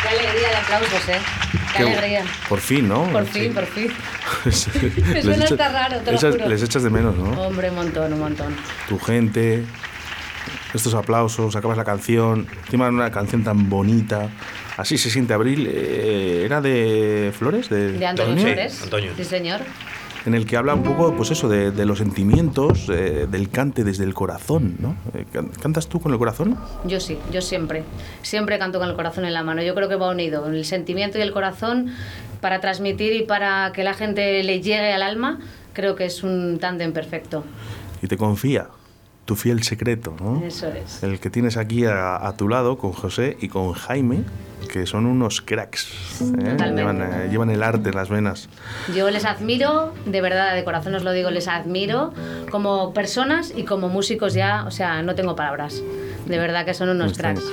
Qué 0.01 0.07
alegría 0.09 0.49
de 0.49 0.55
aplausos, 0.55 1.09
¿eh? 1.09 1.19
Qué, 1.71 1.77
Qué- 1.77 1.83
alegría. 1.83 2.25
Por 2.49 2.59
fin, 2.59 2.87
¿no? 2.87 3.03
Por 3.11 3.25
Sí. 3.27 3.31
fin, 3.41 3.53
por 3.53 3.65
fin. 3.67 3.93
les, 5.13 5.23
suena 5.23 5.45
hasta 5.45 5.69
raro, 5.69 5.99
te 5.99 6.11
lo 6.13 6.17
echas- 6.17 6.33
juro. 6.33 6.49
les 6.49 6.63
echas 6.63 6.81
de 6.81 6.89
menos, 6.89 7.15
¿no? 7.15 7.29
Hombre, 7.43 7.69
un 7.69 7.75
montón, 7.75 8.13
un 8.13 8.19
montón. 8.19 8.55
Tu 8.89 8.97
gente, 8.97 9.63
estos 10.73 10.95
aplausos, 10.95 11.55
acabas 11.55 11.77
la 11.77 11.85
canción, 11.85 12.47
encima 12.65 12.89
una 12.89 13.11
canción 13.11 13.43
tan 13.43 13.69
bonita. 13.69 14.29
Así 14.77 14.97
se 14.97 15.09
siente 15.09 15.33
abril. 15.33 15.67
eh, 15.69 16.43
¿Era 16.45 16.61
de 16.61 17.31
Flores? 17.37 17.69
De, 17.69 17.93
De 17.93 18.05
Antonio 18.05 18.35
Sí, 18.37 18.41
Flores. 18.43 18.83
Antonio. 18.83 19.11
Sí, 19.17 19.23
señor. 19.23 19.61
En 20.25 20.35
el 20.35 20.45
que 20.45 20.55
habla 20.55 20.75
un 20.75 20.83
poco, 20.83 21.15
pues 21.15 21.31
eso, 21.31 21.49
de, 21.49 21.71
de 21.71 21.83
los 21.85 21.97
sentimientos, 21.97 22.87
eh, 22.89 23.25
del 23.29 23.49
cante 23.49 23.83
desde 23.83 24.03
el 24.03 24.13
corazón, 24.13 24.75
¿no? 24.79 24.95
Eh, 25.15 25.25
can- 25.33 25.47
¿Cantas 25.49 25.87
tú 25.87 25.99
con 25.99 26.11
el 26.11 26.19
corazón? 26.19 26.57
Yo 26.85 26.99
sí, 26.99 27.17
yo 27.31 27.41
siempre. 27.41 27.83
Siempre 28.21 28.59
canto 28.59 28.77
con 28.77 28.87
el 28.87 28.95
corazón 28.95 29.25
en 29.25 29.33
la 29.33 29.41
mano. 29.43 29.63
Yo 29.63 29.73
creo 29.73 29.89
que 29.89 29.95
va 29.95 30.09
unido 30.11 30.45
el 30.47 30.63
sentimiento 30.63 31.17
y 31.17 31.21
el 31.21 31.31
corazón 31.31 31.87
para 32.39 32.59
transmitir 32.61 33.13
y 33.13 33.23
para 33.23 33.71
que 33.73 33.83
la 33.83 33.95
gente 33.95 34.43
le 34.43 34.61
llegue 34.61 34.93
al 34.93 35.01
alma. 35.01 35.39
Creo 35.73 35.95
que 35.95 36.05
es 36.05 36.21
un 36.21 36.59
tándem 36.59 36.93
perfecto. 36.93 37.43
Y 38.03 38.07
te 38.07 38.15
confía. 38.17 38.67
Tu 39.25 39.35
fiel 39.35 39.63
secreto, 39.63 40.15
¿no? 40.19 40.43
Eso 40.43 40.67
es. 40.67 41.03
El 41.03 41.19
que 41.19 41.29
tienes 41.29 41.57
aquí 41.57 41.85
a, 41.85 42.25
a 42.27 42.35
tu 42.35 42.47
lado 42.49 42.77
con 42.77 42.91
José 42.91 43.37
y 43.39 43.47
con 43.47 43.73
Jaime, 43.73 44.23
que 44.71 44.85
son 44.85 45.05
unos 45.05 45.41
cracks. 45.41 46.21
¿eh? 46.21 46.57
Llevan, 46.75 47.01
eh, 47.01 47.27
llevan 47.29 47.49
el 47.49 47.63
arte 47.63 47.89
en 47.89 47.95
las 47.95 48.09
venas. 48.09 48.49
Yo 48.95 49.09
les 49.09 49.25
admiro, 49.25 49.93
de 50.05 50.21
verdad, 50.21 50.55
de 50.55 50.63
corazón 50.63 50.95
os 50.95 51.03
lo 51.03 51.11
digo, 51.11 51.29
les 51.29 51.47
admiro 51.47 52.13
como 52.49 52.93
personas 52.93 53.53
y 53.55 53.63
como 53.63 53.89
músicos 53.89 54.33
ya, 54.33 54.65
o 54.65 54.71
sea, 54.71 55.01
no 55.01 55.15
tengo 55.15 55.35
palabras. 55.35 55.81
De 56.25 56.37
verdad 56.37 56.65
que 56.65 56.73
son 56.73 56.89
unos 56.89 57.17
cracks. 57.17 57.43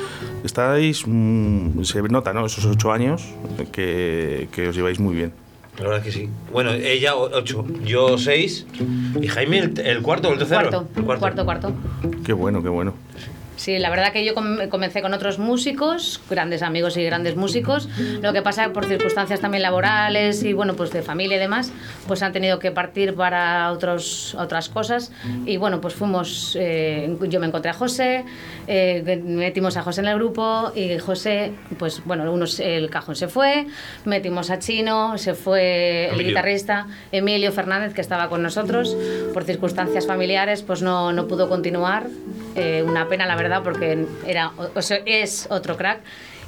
Estáis, 0.44 1.04
mm, 1.06 1.82
se 1.82 2.02
nota, 2.02 2.32
¿no? 2.32 2.46
Esos 2.46 2.64
ocho 2.64 2.92
años 2.92 3.24
que, 3.72 4.48
que 4.52 4.68
os 4.68 4.76
lleváis 4.76 5.00
muy 5.00 5.14
bien. 5.14 5.32
La 5.78 5.84
verdad 5.84 5.98
es 5.98 6.04
que 6.04 6.20
sí. 6.20 6.28
Bueno, 6.52 6.72
ella 6.72 7.14
ocho, 7.14 7.64
yo 7.84 8.18
seis 8.18 8.66
y 9.20 9.28
Jaime 9.28 9.58
el, 9.58 9.78
el 9.80 10.02
cuarto 10.02 10.32
el 10.32 10.38
tercero. 10.38 10.70
Cuarto, 10.70 10.88
El 10.96 11.04
cuarto, 11.18 11.44
cuarto. 11.44 11.72
Qué 12.24 12.32
bueno, 12.32 12.62
qué 12.62 12.68
bueno. 12.68 12.94
Sí, 13.16 13.30
la 13.66 13.90
verdad 13.90 14.12
que 14.12 14.24
yo 14.24 14.34
com- 14.34 14.68
comencé 14.70 15.02
con 15.02 15.12
otros 15.14 15.38
músicos, 15.38 16.20
grandes 16.30 16.62
amigos 16.62 16.96
y 16.96 17.04
grandes 17.04 17.36
músicos. 17.36 17.88
Lo 18.22 18.32
que 18.32 18.40
pasa 18.42 18.72
por 18.72 18.84
circunstancias 18.86 19.40
también 19.40 19.62
laborales 19.62 20.42
y 20.44 20.52
bueno, 20.52 20.74
pues 20.74 20.90
de 20.92 21.02
familia 21.02 21.36
y 21.36 21.40
demás, 21.40 21.72
pues 22.06 22.22
han 22.22 22.32
tenido 22.32 22.58
que 22.58 22.70
partir 22.70 23.14
para 23.14 23.70
otros, 23.72 24.34
otras 24.38 24.68
cosas. 24.68 25.10
Y 25.44 25.56
bueno, 25.56 25.80
pues 25.80 25.94
fuimos, 25.94 26.56
eh, 26.58 27.16
yo 27.28 27.40
me 27.40 27.46
encontré 27.46 27.70
a 27.70 27.74
José, 27.74 28.24
eh, 28.66 29.20
metimos 29.24 29.76
a 29.76 29.82
José 29.82 30.00
en 30.02 30.08
el 30.08 30.14
grupo 30.16 30.72
y 30.74 30.98
José, 30.98 31.52
pues 31.78 32.02
bueno, 32.04 32.30
unos, 32.32 32.60
el 32.60 32.88
cajón 32.90 33.16
se 33.16 33.28
fue, 33.28 33.66
metimos 34.04 34.50
a 34.50 34.58
Chino, 34.58 35.18
se 35.18 35.34
fue 35.34 36.08
el 36.12 36.22
guitarrista 36.24 36.86
Emilio 37.12 37.50
Fernández 37.52 37.92
que 37.94 38.00
estaba 38.00 38.28
con 38.28 38.42
nosotros. 38.42 38.96
Por 39.34 39.44
circunstancias 39.44 40.06
familiares, 40.06 40.62
pues 40.62 40.82
no, 40.82 41.12
no 41.12 41.26
pudo 41.26 41.48
continuar. 41.48 42.06
Eh, 42.54 42.84
una 42.86 43.08
pena, 43.08 43.26
la 43.26 43.36
verdad, 43.36 43.47
porque 43.62 44.06
era, 44.26 44.52
o 44.74 44.82
sea, 44.82 44.98
es 45.06 45.46
otro 45.50 45.76
crack. 45.76 46.00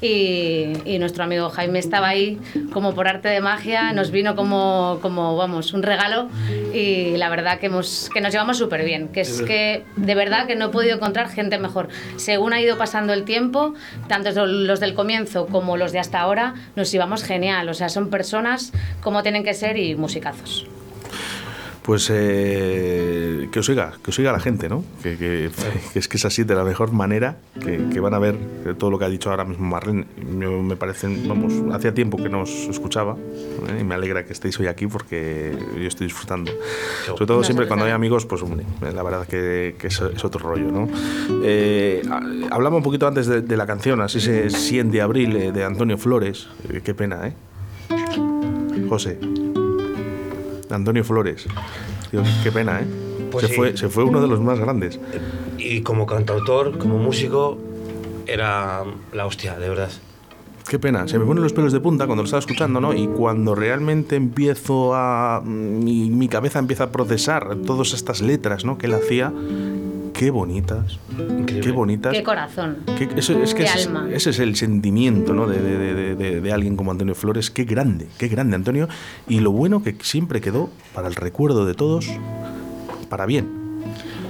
Y, 0.02 0.72
y 0.86 0.98
nuestro 0.98 1.24
amigo 1.24 1.50
Jaime 1.50 1.78
estaba 1.78 2.08
ahí 2.08 2.40
como 2.72 2.94
por 2.94 3.06
arte 3.06 3.28
de 3.28 3.42
magia, 3.42 3.92
nos 3.92 4.10
vino 4.10 4.34
como, 4.34 4.98
como 5.02 5.36
vamos, 5.36 5.74
un 5.74 5.82
regalo 5.82 6.30
y 6.72 7.18
la 7.18 7.28
verdad 7.28 7.58
que, 7.58 7.66
hemos, 7.66 8.08
que 8.10 8.22
nos 8.22 8.32
llevamos 8.32 8.56
súper 8.56 8.82
bien, 8.82 9.08
que 9.08 9.20
es 9.20 9.42
que 9.42 9.84
de 9.96 10.14
verdad 10.14 10.46
que 10.46 10.56
no 10.56 10.66
he 10.66 10.68
podido 10.70 10.96
encontrar 10.96 11.28
gente 11.28 11.58
mejor. 11.58 11.88
Según 12.16 12.54
ha 12.54 12.62
ido 12.62 12.78
pasando 12.78 13.12
el 13.12 13.24
tiempo, 13.24 13.74
tanto 14.08 14.46
los 14.46 14.80
del 14.80 14.94
comienzo 14.94 15.46
como 15.46 15.76
los 15.76 15.92
de 15.92 15.98
hasta 15.98 16.18
ahora, 16.20 16.54
nos 16.76 16.90
llevamos 16.90 17.22
genial, 17.22 17.68
o 17.68 17.74
sea, 17.74 17.90
son 17.90 18.08
personas 18.08 18.72
como 19.02 19.22
tienen 19.22 19.44
que 19.44 19.52
ser 19.52 19.76
y 19.76 19.96
musicazos. 19.96 20.66
Pues 21.82 22.08
eh, 22.12 23.48
que 23.50 23.58
os 23.58 23.68
oiga, 23.68 23.94
que 24.04 24.10
os 24.10 24.18
oiga 24.18 24.32
la 24.32 24.38
gente, 24.38 24.68
¿no? 24.68 24.84
Que, 25.02 25.16
que- 25.16 25.50
que 25.92 25.98
es 25.98 26.08
que 26.08 26.18
es 26.18 26.24
así 26.26 26.44
de 26.44 26.54
la 26.54 26.62
mejor 26.62 26.92
manera, 26.92 27.38
que, 27.58 27.88
que 27.92 28.00
van 28.00 28.12
a 28.14 28.18
ver 28.18 28.36
todo 28.78 28.90
lo 28.90 28.98
que 28.98 29.06
ha 29.06 29.08
dicho 29.08 29.30
ahora 29.30 29.44
mismo 29.44 29.66
Marlene. 29.66 30.04
Yo, 30.38 30.62
me 30.62 30.76
parecen, 30.76 31.26
vamos, 31.26 31.54
hacía 31.74 31.92
tiempo 31.94 32.18
que 32.18 32.28
no 32.28 32.42
os 32.42 32.50
escuchaba 32.68 33.16
¿eh? 33.16 33.78
y 33.80 33.84
me 33.84 33.94
alegra 33.94 34.24
que 34.26 34.32
estéis 34.34 34.60
hoy 34.60 34.66
aquí 34.66 34.86
porque 34.86 35.56
yo 35.74 35.88
estoy 35.88 36.06
disfrutando. 36.06 36.52
Sobre 37.06 37.26
todo 37.26 37.42
siempre 37.42 37.66
cuando 37.66 37.86
hay 37.86 37.92
amigos, 37.92 38.26
pues 38.26 38.42
hombre, 38.42 38.64
la 38.94 39.02
verdad 39.02 39.26
que, 39.26 39.74
que 39.78 39.86
es, 39.88 40.00
es 40.00 40.24
otro 40.24 40.40
rollo, 40.48 40.70
¿no? 40.70 40.86
Eh, 41.42 42.02
ha- 42.10 42.54
hablaba 42.54 42.76
un 42.76 42.82
poquito 42.82 43.06
antes 43.08 43.26
de, 43.26 43.40
de 43.40 43.56
la 43.56 43.66
canción, 43.66 44.00
así 44.02 44.18
ese 44.18 44.50
100 44.50 44.90
de 44.90 45.00
abril 45.00 45.34
eh, 45.34 45.50
de 45.50 45.64
Antonio 45.64 45.96
Flores. 45.96 46.46
Eh, 46.68 46.82
qué 46.84 46.94
pena, 46.94 47.26
¿eh? 47.26 47.32
José. 48.88 49.18
Antonio 50.72 51.04
Flores. 51.04 51.46
Dios, 52.12 52.28
qué 52.42 52.52
pena, 52.52 52.80
¿eh? 52.80 52.86
Pues 53.30 53.46
se, 53.46 53.50
sí. 53.50 53.56
fue, 53.56 53.76
se 53.76 53.88
fue 53.88 54.04
uno 54.04 54.20
de 54.20 54.28
los 54.28 54.40
más 54.40 54.58
grandes. 54.58 54.98
Y 55.58 55.82
como 55.82 56.06
cantautor, 56.06 56.78
como 56.78 56.98
músico, 56.98 57.58
era 58.26 58.82
la 59.12 59.26
hostia, 59.26 59.58
de 59.58 59.68
verdad. 59.68 59.90
Qué 60.68 60.78
pena. 60.78 61.08
Se 61.08 61.18
me 61.18 61.24
ponen 61.24 61.42
los 61.42 61.52
pelos 61.52 61.72
de 61.72 61.80
punta 61.80 62.06
cuando 62.06 62.22
lo 62.22 62.26
estaba 62.26 62.38
escuchando, 62.38 62.80
¿no? 62.80 62.94
Y 62.94 63.08
cuando 63.08 63.56
realmente 63.56 64.14
empiezo 64.14 64.94
a... 64.94 65.42
Mi, 65.44 66.10
mi 66.10 66.28
cabeza 66.28 66.60
empieza 66.60 66.84
a 66.84 66.92
procesar 66.92 67.56
todas 67.66 67.92
estas 67.92 68.20
letras, 68.20 68.64
¿no? 68.64 68.78
Que 68.78 68.86
él 68.86 68.94
hacía. 68.94 69.32
Qué 70.20 70.30
bonitas. 70.30 70.98
Increíble. 71.12 71.60
Qué 71.62 71.70
bonitas. 71.72 72.12
Qué 72.12 72.22
corazón. 72.22 72.76
Eso, 73.16 73.42
es 73.42 73.54
que 73.54 73.62
Qué 73.62 73.68
ese, 73.70 73.78
es- 73.78 73.86
alma. 73.86 74.06
ese 74.12 74.28
es 74.28 74.38
el 74.38 74.54
sentimiento 74.54 75.32
¿no? 75.32 75.46
de, 75.46 75.58
de- 75.62 75.94
de- 75.94 76.14
de- 76.14 76.40
de 76.42 76.52
alguien 76.52 76.76
como 76.76 76.90
Antonio 76.90 77.14
Flores. 77.14 77.50
Qué 77.50 77.64
grande, 77.64 78.06
qué 78.18 78.28
grande 78.28 78.54
Antonio. 78.54 78.86
Y 79.28 79.40
lo 79.40 79.50
bueno 79.50 79.82
que 79.82 79.96
siempre 80.02 80.42
quedó 80.42 80.68
para 80.94 81.08
el 81.08 81.14
recuerdo 81.14 81.64
de 81.64 81.72
todos, 81.72 82.06
para 83.08 83.24
bien. 83.24 83.48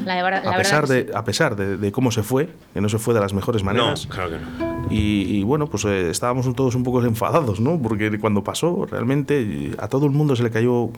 La, 0.05 0.15
de- 0.15 0.23
la 0.31 0.39
A 0.53 0.57
pesar, 0.59 0.87
sí. 0.87 0.95
de, 0.95 1.11
a 1.13 1.25
pesar 1.25 1.57
de, 1.57 1.77
de 1.77 1.91
cómo 1.91 2.13
se 2.13 2.23
fue, 2.23 2.51
que 2.73 2.81
no 2.81 2.89
se 2.89 3.01
fue 3.01 3.13
de 3.13 3.19
las 3.19 3.35
mejores 3.35 3.63
No, 3.65 3.67
maneras. 3.73 4.07
claro 4.07 4.31
que 4.31 4.37
no. 4.37 4.87
Y, 4.93 5.39
y 5.39 5.43
bueno, 5.43 5.67
pues 5.67 5.85
eh, 5.87 6.09
estábamos 6.09 6.55
todos 6.55 6.77
un 6.77 6.85
poco 6.85 7.03
enfadados, 7.03 7.59
¿no? 7.59 7.83
Porque 7.83 8.17
cuando 8.21 8.45
pasó, 8.45 8.87
realmente 8.89 9.73
a 9.79 9.89
todo 9.89 10.07
el 10.07 10.13
mundo 10.13 10.37
se 10.37 10.45
le 10.45 10.51
cayó 10.53 10.91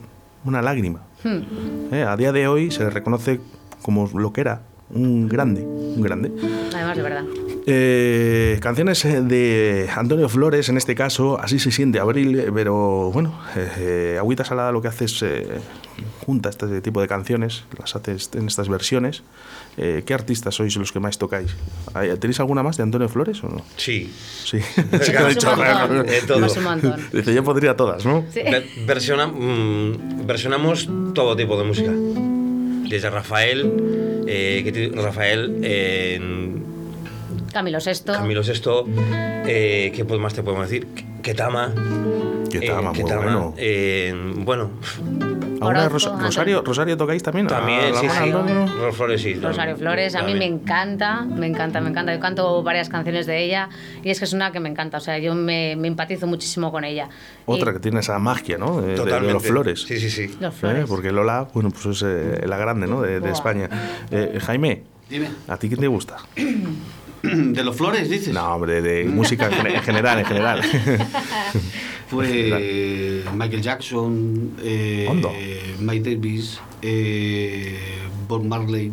una 0.45 0.61
lágrima. 0.61 0.99
Hmm. 1.23 1.91
¿eh? 1.91 2.03
A 2.03 2.15
día 2.15 2.31
de 2.31 2.47
hoy 2.47 2.69
se 2.69 2.83
le 2.83 2.91
reconoce 2.91 3.39
como 3.81 4.07
lo 4.13 4.31
que 4.31 4.41
era, 4.41 4.61
un 4.93 5.29
grande, 5.29 5.61
un 5.61 6.01
grande. 6.01 6.31
Además, 6.73 6.97
de 6.97 7.03
verdad. 7.03 7.23
Eh, 7.65 8.59
canciones 8.61 9.05
eh, 9.05 9.21
de 9.21 9.87
Antonio 9.95 10.27
Flores, 10.27 10.67
en 10.67 10.75
este 10.77 10.95
caso, 10.95 11.39
así 11.39 11.59
se 11.59 11.71
siente 11.71 11.99
abril, 11.99 12.37
eh, 12.37 12.51
pero 12.53 13.09
bueno, 13.11 13.39
eh, 13.55 14.17
Agüita 14.19 14.43
Salada 14.43 14.71
lo 14.73 14.81
que 14.81 14.89
hace 14.89 15.05
es 15.05 15.21
eh, 15.23 15.47
junta 16.25 16.49
este 16.49 16.81
tipo 16.81 16.99
de 16.99 17.07
canciones, 17.07 17.63
las 17.79 17.95
haces 17.95 18.31
en 18.33 18.47
estas 18.47 18.67
versiones. 18.67 19.23
Eh, 19.77 20.03
¿Qué 20.05 20.13
artistas 20.13 20.55
sois 20.55 20.75
los 20.75 20.91
que 20.91 20.99
más 20.99 21.17
tocáis? 21.17 21.55
¿Hay- 21.93 22.15
¿Tenéis 22.17 22.39
alguna 22.41 22.63
más 22.63 22.75
de 22.77 22.83
Antonio 22.83 23.07
Flores 23.07 23.41
o 23.43 23.47
no? 23.47 23.61
Sí. 23.77 24.11
Sí. 24.43 24.57
Dice, 27.13 27.33
yo 27.33 27.43
podría 27.43 27.75
todas, 27.77 28.05
¿no? 28.05 28.25
Sí. 28.31 28.41
Versiona- 28.85 29.27
mm, 29.27 30.27
versionamos 30.27 30.89
todo 31.13 31.35
tipo 31.35 31.57
de 31.57 31.63
música. 31.63 31.91
Desde 32.93 33.09
Rafael, 33.09 34.23
eh, 34.27 34.91
Rafael, 34.93 35.57
eh, 35.63 36.21
Camilo 37.51 37.79
Sesto. 37.79 38.13
Camilo 38.13 38.43
VI, 38.43 38.83
eh, 39.47 39.91
¿qué 39.95 40.05
más 40.19 40.35
te 40.35 40.43
podemos 40.43 40.69
decir? 40.69 40.85
Ketama. 41.23 41.73
Que 42.51 42.57
eh, 42.57 42.61
Ketama, 42.61 42.91
muy 42.91 42.99
Ketama, 42.99 43.23
bueno. 43.23 43.55
eh, 43.57 44.13
bueno, 44.35 44.69
¿Alguna 45.63 45.81
de 45.81 45.87
Orozco, 45.87 46.11
Rosa- 46.11 46.23
Rosario. 46.25 46.61
Rosario 46.61 46.97
tocáis 46.97 47.23
también? 47.23 47.47
también, 47.47 47.93
¿A 47.95 47.99
sí? 47.99 48.07
Los 48.31 48.95
Flores, 48.95 49.21
sí. 49.21 49.33
Rosario 49.35 49.75
Flores, 49.77 50.15
a 50.15 50.23
mí 50.23 50.33
me 50.35 50.45
encanta, 50.45 51.21
me 51.21 51.47
encanta, 51.47 51.81
me 51.81 51.89
encanta. 51.89 52.13
Yo 52.13 52.19
canto 52.19 52.61
varias 52.63 52.89
canciones 52.89 53.25
de 53.25 53.43
ella 53.43 53.69
y 54.03 54.09
es 54.09 54.19
que 54.19 54.25
es 54.25 54.33
una 54.33 54.51
que 54.51 54.59
me 54.59 54.69
encanta, 54.69 54.97
o 54.97 55.01
sea, 55.01 55.17
yo 55.19 55.33
me, 55.35 55.75
me 55.75 55.87
empatizo 55.87 56.27
muchísimo 56.27 56.71
con 56.71 56.83
ella. 56.83 57.09
Otra 57.45 57.71
Y 57.71 57.73
que 57.75 57.79
tiene 57.79 57.99
esa 58.01 58.19
magia, 58.19 58.57
¿no? 58.57 58.77
De, 58.81 58.83
de- 58.83 58.91
de 58.91 58.97
Totalmente. 58.97 59.33
los 59.33 59.43
flores. 59.43 59.81
Sí, 59.81 59.99
sí, 59.99 60.09
sí. 60.09 60.35
Los 60.39 60.53
¿Eh? 60.53 60.57
flores. 60.59 60.85
Porque 60.87 61.11
Lola, 61.11 61.47
bueno, 61.53 61.71
pues 61.71 61.85
es 61.85 62.03
eh, 62.05 62.43
la 62.45 62.57
grande, 62.57 62.87
¿no? 62.87 63.01
De. 63.01 63.23
España. 63.31 63.69
Eh, 64.11 64.39
Jaime, 64.41 64.83
Dime. 65.09 65.27
¿a 65.47 65.57
ti 65.57 65.67
quién 65.67 65.79
te 65.79 65.87
gusta? 65.87 66.17
¿De 67.53 67.63
los 67.63 67.75
flores, 67.75 68.09
dices? 68.09 68.33
No, 68.33 68.55
hombre, 68.55 68.81
de 68.81 69.05
música 69.05 69.45
en, 69.47 69.53
gen- 69.53 69.67
en 69.67 69.81
general, 69.81 70.19
en 70.19 70.25
general. 70.25 70.61
Pues 72.09 73.25
Michael 73.33 73.61
Jackson, 73.63 74.51
eh. 74.63 75.07
Mike 75.79 76.15
Davis, 76.15 76.59
eh, 76.83 77.79
Bob 78.27 78.43
Marley. 78.43 78.91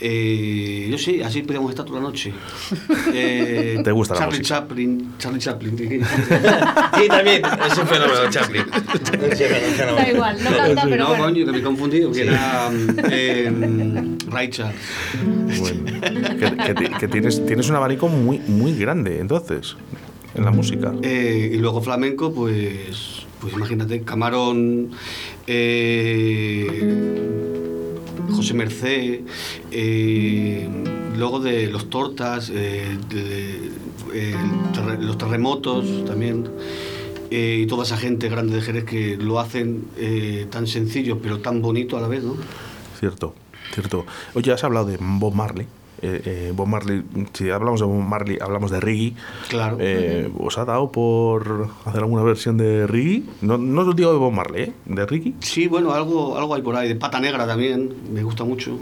eh, 0.00 0.88
yo 0.90 0.98
sí, 0.98 1.20
así 1.22 1.42
podríamos 1.42 1.70
estar 1.70 1.84
toda 1.84 2.00
la 2.00 2.06
noche. 2.08 2.32
Eh, 3.20 3.80
¿Te 3.82 3.90
gusta 3.92 4.14
la 4.14 4.20
Charlie 4.20 4.38
música? 4.38 4.58
Chaplin, 4.60 5.12
Charlie 5.18 5.38
Chaplin. 5.40 5.76
Sí, 6.98 7.08
también, 7.08 7.42
es 7.66 7.78
un 7.78 7.86
fenómeno, 7.86 8.30
Chaplin. 8.30 8.64
Da 8.70 10.10
igual, 10.10 10.36
no 10.44 10.56
canta, 10.56 10.82
pero 10.84 10.96
no, 11.04 11.08
bueno. 11.08 11.24
coño, 11.24 11.46
que 11.46 11.52
me 11.52 11.58
he 11.58 11.62
confundido, 11.62 12.12
que 12.12 12.22
era 12.22 12.70
eh, 13.10 13.50
Ray 14.28 14.50
Charles. 14.50 14.76
Bueno, 15.58 15.84
que, 16.38 16.56
que 16.56 16.74
ti- 16.74 16.94
que 16.98 17.08
tienes, 17.08 17.44
tienes 17.46 17.68
un 17.70 17.76
abanico 17.76 18.08
muy, 18.08 18.38
muy 18.40 18.74
grande, 18.76 19.20
entonces, 19.20 19.76
en 20.34 20.44
la 20.44 20.50
música. 20.50 20.92
Eh, 21.02 21.50
y 21.54 21.58
luego 21.58 21.80
flamenco, 21.82 22.32
pues, 22.32 23.26
pues 23.40 23.52
imagínate, 23.54 24.02
Camarón, 24.02 24.90
eh, 25.46 27.47
José 28.38 28.54
Mercé, 28.54 29.24
eh, 29.72 30.68
luego 31.16 31.40
de 31.40 31.66
los 31.66 31.90
tortas, 31.90 32.52
eh, 32.54 32.96
de- 33.08 33.72
eh, 34.14 34.34
los 35.00 35.18
terremotos 35.18 36.04
también, 36.04 36.48
eh, 37.32 37.62
y 37.64 37.66
toda 37.66 37.82
esa 37.82 37.96
gente 37.96 38.28
grande 38.28 38.54
de 38.54 38.62
Jerez 38.62 38.84
que 38.84 39.16
lo 39.16 39.40
hacen 39.40 39.82
tan 40.50 40.68
sencillo 40.68 41.18
pero 41.18 41.40
tan 41.40 41.60
bonito 41.60 41.96
a 41.96 42.00
la 42.00 42.06
vez, 42.06 42.22
¿no? 42.22 42.36
Cierto, 43.00 43.34
cierto. 43.74 44.06
Oye, 44.34 44.52
has 44.52 44.62
hablado 44.62 44.86
de 44.86 44.98
Bob 45.00 45.34
Marley. 45.34 45.66
Eh, 46.00 46.22
eh, 46.24 46.52
Bob 46.54 46.68
Marley, 46.68 47.02
si 47.32 47.50
hablamos 47.50 47.80
de 47.80 47.86
Bob 47.86 47.96
Marley, 48.02 48.38
hablamos 48.40 48.70
de 48.70 48.80
reggae. 48.80 49.14
Claro. 49.48 49.76
Eh, 49.80 50.30
¿Os 50.38 50.56
ha 50.58 50.64
dado 50.64 50.92
por 50.92 51.70
hacer 51.84 52.00
alguna 52.02 52.22
versión 52.22 52.56
de 52.56 52.86
reggae? 52.86 53.22
No, 53.40 53.58
no 53.58 53.82
os 53.82 53.96
digo 53.96 54.12
de 54.12 54.18
Bob 54.18 54.32
Marley, 54.32 54.62
¿eh? 54.62 54.72
¿De 54.84 55.04
reggae? 55.06 55.34
Sí, 55.40 55.66
bueno, 55.66 55.92
algo, 55.92 56.38
algo 56.38 56.54
hay 56.54 56.62
por 56.62 56.76
ahí, 56.76 56.88
de 56.88 56.94
pata 56.96 57.18
negra 57.20 57.46
también, 57.46 57.92
me 58.12 58.22
gusta 58.22 58.44
mucho. 58.44 58.78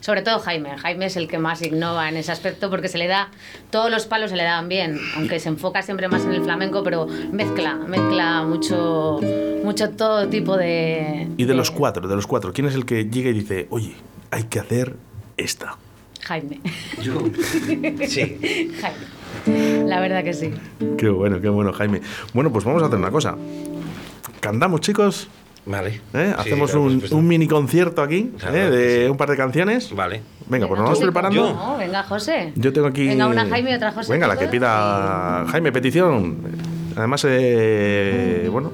sobre 0.00 0.20
todo 0.20 0.38
Jaime. 0.38 0.76
Jaime 0.76 1.06
es 1.06 1.16
el 1.16 1.28
que 1.28 1.38
más 1.38 1.62
innova 1.62 2.10
en 2.10 2.18
ese 2.18 2.30
aspecto 2.30 2.68
porque 2.68 2.88
se 2.88 2.98
le 2.98 3.06
da, 3.06 3.30
todos 3.70 3.90
los 3.90 4.04
palos 4.04 4.30
se 4.30 4.36
le 4.36 4.42
dan 4.42 4.68
bien, 4.68 4.98
aunque 5.16 5.40
se 5.40 5.48
enfoca 5.48 5.80
siempre 5.80 6.08
más 6.08 6.26
en 6.26 6.32
el 6.34 6.42
flamenco, 6.42 6.82
pero 6.82 7.06
mezcla, 7.32 7.74
mezcla 7.74 8.42
mucho, 8.42 9.18
mucho 9.64 9.88
todo 9.90 10.28
tipo 10.28 10.58
de... 10.58 11.28
Y 11.38 11.44
de 11.46 11.54
los 11.54 11.70
cuatro, 11.70 12.06
de 12.06 12.14
los 12.14 12.26
cuatro, 12.26 12.52
¿quién 12.52 12.66
es 12.66 12.74
el 12.74 12.84
que 12.84 13.06
llega 13.06 13.30
y 13.30 13.32
dice, 13.32 13.66
oye, 13.70 13.94
hay 14.30 14.44
que 14.44 14.60
hacer 14.60 14.96
esta? 15.38 15.78
Jaime. 16.24 16.60
Yo, 17.02 17.22
Sí. 18.06 18.70
Jaime. 18.80 19.84
La 19.86 20.00
verdad 20.00 20.24
que 20.24 20.32
sí. 20.32 20.50
Qué 20.96 21.08
bueno, 21.08 21.40
qué 21.40 21.48
bueno, 21.48 21.72
Jaime. 21.72 22.00
Bueno, 22.32 22.50
pues 22.52 22.64
vamos 22.64 22.82
a 22.82 22.86
hacer 22.86 22.98
una 22.98 23.10
cosa. 23.10 23.36
Cantamos, 24.40 24.80
chicos. 24.80 25.28
Vale. 25.66 26.00
¿eh? 26.12 26.32
Sí, 26.34 26.34
Hacemos 26.36 26.70
claro, 26.72 26.84
un, 27.16 27.26
mini 27.26 27.48
concierto 27.48 28.02
aquí 28.02 28.32
Claro 28.38 28.54
¿eh? 28.54 28.70
de 28.70 29.04
sí. 29.04 29.10
un 29.10 29.16
par 29.16 29.30
de 29.30 29.36
canciones. 29.36 29.90
Vale. 29.94 30.20
Venga, 30.46 30.68
pues 30.68 30.78
nos 30.78 30.86
vamos 30.90 31.00
preparando. 31.02 31.36
Yo. 31.48 31.54
No, 31.54 31.76
venga, 31.78 32.02
José. 32.02 32.52
Yo 32.54 32.72
tengo 32.72 32.86
aquí. 32.88 33.06
Venga, 33.08 33.28
una 33.28 33.46
Jaime 33.46 33.70
y 33.70 33.74
otra 33.74 33.92
José. 33.92 34.12
Venga, 34.12 34.26
la 34.26 34.38
que 34.38 34.46
pida 34.48 35.46
Jaime, 35.48 35.72
petición. 35.72 36.36
Además, 36.96 37.24
eh, 37.28 38.48
bueno, 38.52 38.72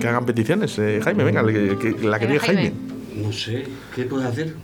que 0.00 0.08
hagan 0.08 0.26
peticiones. 0.26 0.76
eh, 0.80 1.00
Jaime, 1.02 1.22
venga, 1.24 1.42
la 1.42 1.52
que, 1.52 1.58
la 2.02 2.18
que 2.18 2.26
Venga, 2.26 2.32
diga 2.32 2.40
Jaime. 2.44 2.62
Jaime. 2.62 2.72
no 3.26 3.32
sé, 3.32 3.64
¿qué 3.94 4.02
puedes 4.04 4.26
hacer? 4.28 4.54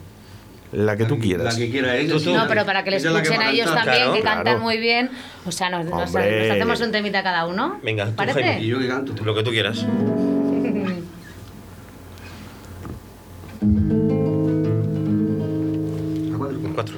La 0.73 0.97
que 0.97 1.05
tú 1.05 1.19
quieras. 1.19 1.53
La 1.55 1.59
que 1.59 1.69
quiera 1.71 1.95
tú. 2.09 2.33
No, 2.33 2.47
pero 2.47 2.65
para 2.65 2.85
que 2.85 2.91
le 2.93 2.97
escuchen 2.99 3.41
a 3.43 3.51
ellos 3.51 3.67
también, 3.75 3.97
Claro, 3.97 4.13
que 4.15 4.21
cantan 4.23 4.43
claro. 4.45 4.61
muy 4.61 4.79
bien. 4.79 5.11
O 5.45 5.51
sea, 5.51 5.69
nos, 5.69 5.85
nos- 5.85 6.09
Hombre. 6.09 6.47
nos 6.49 6.57
hacemos 6.57 6.81
un 6.81 6.93
temita 6.93 7.23
cada 7.25 7.47
uno. 7.47 7.81
Venga, 7.83 8.07
tú, 8.07 8.15
¿Parece? 8.15 8.43
Jaime. 8.43 8.63
Y 8.63 8.69
yo 8.69 8.79
que 8.79 8.87
canto. 8.89 9.25
Lo 9.25 9.35
que 9.35 9.43
tú 9.43 9.51
quieras. 9.51 9.85
¿A 16.33 16.37
cuatro? 16.39 16.59
Cuatro. 16.75 16.97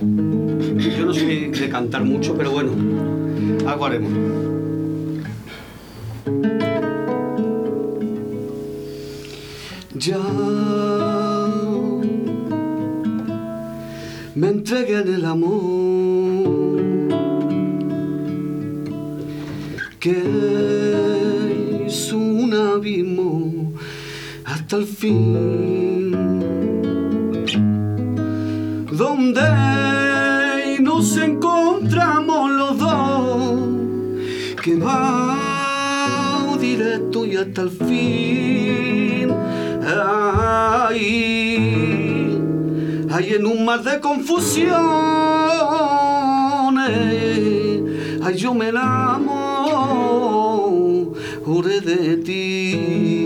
Yo 0.00 1.04
no 1.06 1.12
soy 1.14 1.50
de 1.50 1.68
cantar 1.68 2.04
mucho, 2.04 2.34
pero 2.36 2.50
bueno, 2.52 2.70
algo 3.68 3.84
haremos. 3.86 4.12
Ya 9.94 10.18
me 14.34 14.48
entregué 14.48 15.00
en 15.00 15.14
el 15.14 15.24
amor 15.24 16.78
que 19.98 20.16
es 21.86 22.12
un 22.12 22.54
abismo 22.54 23.72
hasta 24.44 24.76
el 24.76 24.86
fin 24.86 26.12
donde 28.92 29.48
nos 30.80 31.16
encontramos 31.16 32.27
que 34.68 34.76
va 34.76 36.56
directo 36.60 37.24
y 37.24 37.36
hasta 37.36 37.62
el 37.62 37.70
fin. 37.70 39.32
Ay, 39.82 40.98
ay, 43.10 43.32
en 43.34 43.46
un 43.46 43.64
mar 43.64 43.82
de 43.82 43.98
confusiones, 44.00 44.76
ay, 48.22 48.34
yo 48.36 48.52
me 48.52 48.68
enamoré 48.68 49.30
de 51.80 52.16
ti. 52.18 53.17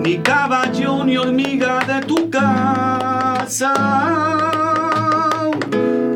Ni 0.00 0.18
caballo 0.22 1.04
ni 1.04 1.16
hormiga 1.16 1.80
de 1.86 2.00
tu 2.06 2.30
casa. 2.30 3.72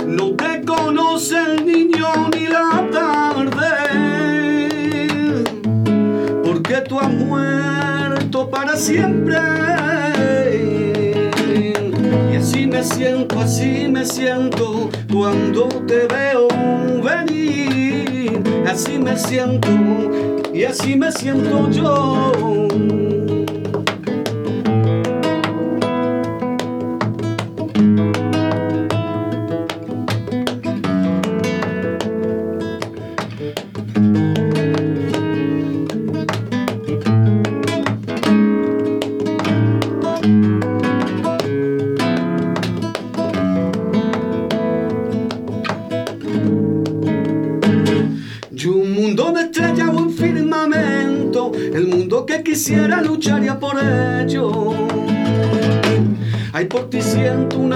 No 0.06 0.34
te 0.36 0.62
conoce 0.64 1.36
el 1.38 1.66
niño 1.66 2.08
ni 2.34 2.46
la 2.46 2.88
tarde, 2.90 3.72
porque 6.44 6.76
tú 6.88 7.00
has 7.00 7.12
muerto 7.12 8.50
para 8.50 8.76
siempre. 8.76 9.38
Y 12.32 12.36
así 12.36 12.66
me 12.66 12.82
siento, 12.82 13.40
así 13.40 13.88
me 13.88 14.04
siento 14.04 14.90
cuando 15.10 15.68
te 15.86 16.06
veo 16.06 16.48
venir. 17.02 17.71
Así 18.66 18.98
me 18.98 19.16
siento 19.18 19.68
y 20.52 20.64
así 20.64 20.96
me 20.96 21.10
siento 21.12 21.70
yo. 21.70 22.68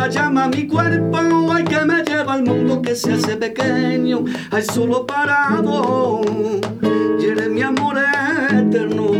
Llama 0.09 0.49
mi 0.49 0.67
cuerpo, 0.67 1.19
ay, 1.53 1.65
que 1.65 1.85
me 1.85 2.03
lleva 2.03 2.35
al 2.35 2.43
mundo 2.45 2.81
que 2.83 2.95
se 2.95 3.15
hace 3.15 3.37
pequeño, 3.37 4.25
ay, 4.51 4.63
solo 4.63 5.07
parado, 5.07 6.21
eres 7.21 7.49
mi 7.49 7.63
amor 7.63 7.97
eterno. 7.99 9.11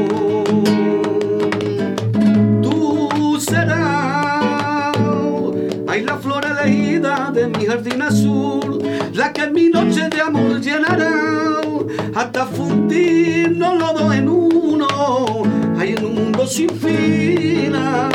Tú 2.63 3.39
serás, 3.41 4.93
ay, 5.89 6.03
la 6.03 6.17
flor 6.19 6.45
elegida 6.45 7.31
de 7.33 7.49
mi 7.49 7.67
jardín 7.67 8.03
azul, 8.03 8.83
la 9.13 9.33
que 9.33 9.49
mi 9.51 9.69
noche 9.69 10.09
de 10.09 10.21
amor 10.21 10.61
llenará, 10.61 11.61
hasta 12.15 12.47
fundirnos 12.47 13.79
los 13.79 13.95
dos 13.95 14.15
en 14.15 14.29
uno, 14.29 14.87
hay 15.79 15.95
en 15.95 16.05
un 16.05 16.15
mundo 16.15 16.47
sin 16.47 16.71
final. 16.71 18.13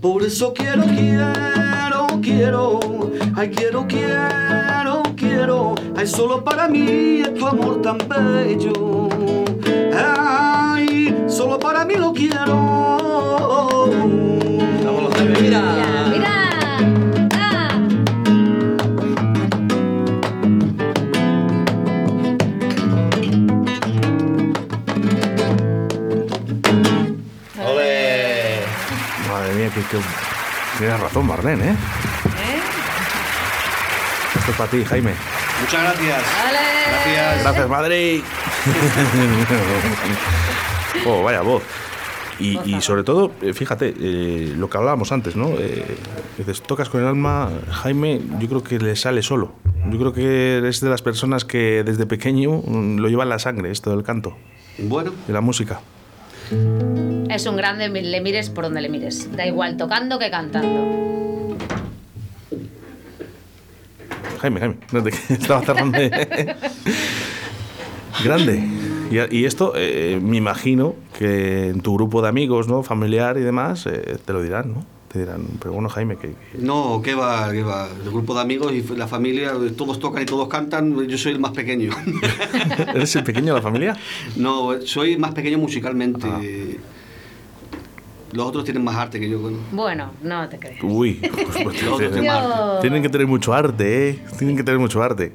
Por 0.00 0.22
eso 0.22 0.52
quiero, 0.54 0.84
quiero, 0.84 1.63
quiero, 2.44 2.78
ay, 3.36 3.48
quiero, 3.50 3.86
quiero, 3.88 5.02
quiero, 5.16 5.74
ay, 5.96 6.06
solo 6.06 6.44
para 6.44 6.68
mí 6.68 7.22
es 7.22 7.32
tu 7.34 7.46
amor 7.46 7.80
tan 7.80 7.96
bello. 8.06 9.08
Ay, 9.96 11.24
solo 11.26 11.58
para 11.58 11.86
mí 11.86 11.94
lo 11.94 12.12
quiero. 12.12 12.54
Vámonos, 14.84 15.14
Jaime, 15.14 15.40
mira. 15.40 15.60
Mira, 15.62 16.10
mira. 16.10 16.32
Ah. 17.32 17.80
Madre 29.28 29.54
mía, 29.54 29.70
que, 29.74 29.80
que- 29.82 30.04
tienes 30.78 31.00
razón, 31.00 31.26
Marlene, 31.26 31.70
¿eh? 31.70 31.76
Es 34.54 34.58
para 34.58 34.70
ti, 34.70 34.84
Jaime. 34.84 35.10
Muchas 35.62 35.82
gracias. 35.82 36.22
Ole. 36.48 36.58
Gracias. 36.88 37.42
Gracias, 37.42 37.68
Madrid. 37.68 38.20
oh, 41.06 41.24
vaya 41.24 41.40
voz. 41.40 41.64
Y, 42.38 42.60
y 42.64 42.80
sobre 42.80 43.02
todo, 43.02 43.32
eh, 43.42 43.52
fíjate, 43.52 43.94
eh, 43.98 44.54
lo 44.56 44.70
que 44.70 44.78
hablábamos 44.78 45.10
antes, 45.10 45.34
¿no? 45.34 45.48
Eh, 45.58 45.84
dices, 46.38 46.62
tocas 46.62 46.88
con 46.88 47.00
el 47.00 47.08
alma, 47.08 47.50
Jaime, 47.68 48.20
yo 48.38 48.48
creo 48.48 48.62
que 48.62 48.78
le 48.78 48.94
sale 48.94 49.22
solo. 49.22 49.54
Yo 49.90 49.98
creo 49.98 50.12
que 50.12 50.58
eres 50.58 50.80
de 50.80 50.88
las 50.88 51.02
personas 51.02 51.44
que 51.44 51.82
desde 51.84 52.06
pequeño 52.06 52.62
mm, 52.64 52.98
lo 52.98 53.08
lleva 53.08 53.24
en 53.24 53.30
la 53.30 53.40
sangre, 53.40 53.72
esto 53.72 53.90
del 53.90 54.04
canto, 54.04 54.36
Bueno, 54.78 55.12
de 55.26 55.32
la 55.32 55.40
música. 55.40 55.80
Es 57.28 57.44
un 57.46 57.56
grande, 57.56 57.88
le 57.88 58.20
mires 58.20 58.50
por 58.50 58.64
donde 58.64 58.82
le 58.82 58.88
mires. 58.88 59.34
Da 59.36 59.46
igual 59.46 59.76
tocando 59.76 60.20
que 60.20 60.30
cantando. 60.30 61.33
Jaime, 64.44 64.60
Jaime, 64.60 64.76
no 64.92 65.02
te 65.02 65.08
estaba 65.32 65.62
cerrando. 65.62 65.98
grande. 68.22 68.62
Y, 69.10 69.38
y 69.38 69.44
esto, 69.46 69.72
eh, 69.74 70.20
me 70.22 70.36
imagino 70.36 70.94
que 71.18 71.68
en 71.70 71.80
tu 71.80 71.94
grupo 71.94 72.20
de 72.20 72.28
amigos, 72.28 72.68
¿no? 72.68 72.82
Familiar 72.82 73.38
y 73.38 73.40
demás, 73.40 73.86
eh, 73.86 74.18
te 74.22 74.32
lo 74.34 74.42
dirán, 74.42 74.74
¿no? 74.74 74.84
Te 75.10 75.20
dirán, 75.20 75.46
pero 75.60 75.72
bueno, 75.72 75.88
Jaime, 75.88 76.16
que. 76.16 76.28
que- 76.28 76.58
No, 76.58 77.00
qué 77.02 77.14
va, 77.14 77.50
qué 77.52 77.62
va. 77.62 77.88
El 78.04 78.10
grupo 78.10 78.34
de 78.34 78.42
amigos 78.42 78.70
y 78.74 78.82
la 78.96 79.06
familia, 79.08 79.52
todos 79.78 79.98
tocan 79.98 80.22
y 80.24 80.26
todos 80.26 80.46
cantan. 80.48 81.06
Yo 81.08 81.16
soy 81.16 81.32
el 81.32 81.38
más 81.40 81.52
pequeño. 81.52 81.92
¿Eres 82.94 83.16
el 83.16 83.24
pequeño 83.24 83.54
de 83.54 83.60
la 83.60 83.62
familia? 83.62 83.96
no, 84.36 84.72
soy 84.84 85.16
más 85.16 85.32
pequeño 85.32 85.56
musicalmente. 85.56 86.26
Ah. 86.30 86.40
Los 88.34 88.46
otros 88.46 88.64
tienen 88.64 88.82
más 88.82 88.96
arte 88.96 89.20
que 89.20 89.30
yo. 89.30 89.38
bueno. 89.38 89.58
Bueno, 89.70 90.10
no 90.20 90.48
te 90.48 90.58
crees. 90.58 90.82
Uy, 90.82 91.14
pues, 91.34 91.62
pues, 91.62 91.76
tienen 92.10 92.80
tienen 92.80 93.02
que 93.02 93.08
tener 93.08 93.28
mucho 93.28 93.54
arte, 93.54 94.08
¿eh? 94.08 94.24
Tienen 94.36 94.56
que 94.56 94.64
tener 94.64 94.80
mucho 94.80 95.00
arte. 95.00 95.32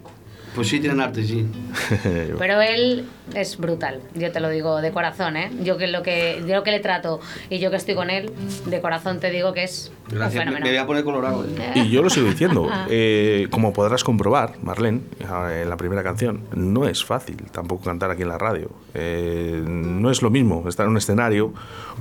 Pues 0.60 0.68
sí, 0.68 0.82
tienen 0.82 1.00
arte, 1.00 1.24
sí. 1.24 1.48
Pero 2.38 2.60
él 2.60 3.06
es 3.34 3.58
brutal, 3.58 4.02
yo 4.14 4.30
te 4.34 4.42
lo 4.42 4.50
digo 4.50 4.82
de 4.82 4.92
corazón, 4.92 5.38
¿eh? 5.38 5.50
Yo 5.64 5.78
que 5.78 5.88
lo 5.88 6.04
que 6.04 6.44
yo 6.46 6.64
que 6.64 6.72
le 6.72 6.82
trato 6.82 7.22
y 7.50 7.60
yo 7.60 7.72
que 7.72 7.78
estoy 7.78 7.96
con 7.96 8.10
él, 8.10 8.30
de 8.66 8.82
corazón 8.82 9.22
te 9.22 9.32
digo 9.32 9.54
que 9.54 9.64
es 9.64 9.90
un 10.12 10.18
Gracias. 10.18 10.46
Me, 10.46 10.60
voy 10.60 10.76
a 10.76 10.86
poner 10.86 11.06
colorado. 11.06 11.46
¿eh? 11.46 11.72
Y 11.76 11.90
yo 11.90 12.04
lo 12.04 12.10
sigo 12.10 12.28
diciendo. 12.30 12.70
Eh, 12.90 13.48
como 13.52 13.72
podrás 13.72 14.04
comprobar, 14.04 14.56
Marlene, 14.62 15.00
en 15.22 15.70
la 15.70 15.78
primera 15.78 16.04
canción, 16.04 16.42
no 16.54 16.90
es 16.90 17.06
fácil 17.06 17.38
tampoco 17.54 17.86
cantar 17.86 18.12
aquí 18.12 18.24
en 18.24 18.28
la 18.28 18.38
radio. 18.38 18.70
Eh, 18.96 19.64
no 19.66 20.12
es 20.12 20.22
lo 20.22 20.30
mismo 20.30 20.68
estar 20.68 20.88
en 20.88 20.92
un 20.92 20.98
escenario 20.98 21.54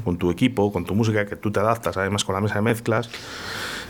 con 0.03 0.19
tu 0.19 0.33
equipo, 0.33 0.73
con 0.73 0.85
tu 0.85 0.97
música, 0.97 1.27
que 1.27 1.37
tú 1.37 1.53
te 1.53 1.61
adaptas 1.61 1.97
además 1.97 2.25
con 2.25 2.35
la 2.35 2.41
mesa 2.41 2.57
de 2.57 2.63
mezclas. 2.63 3.09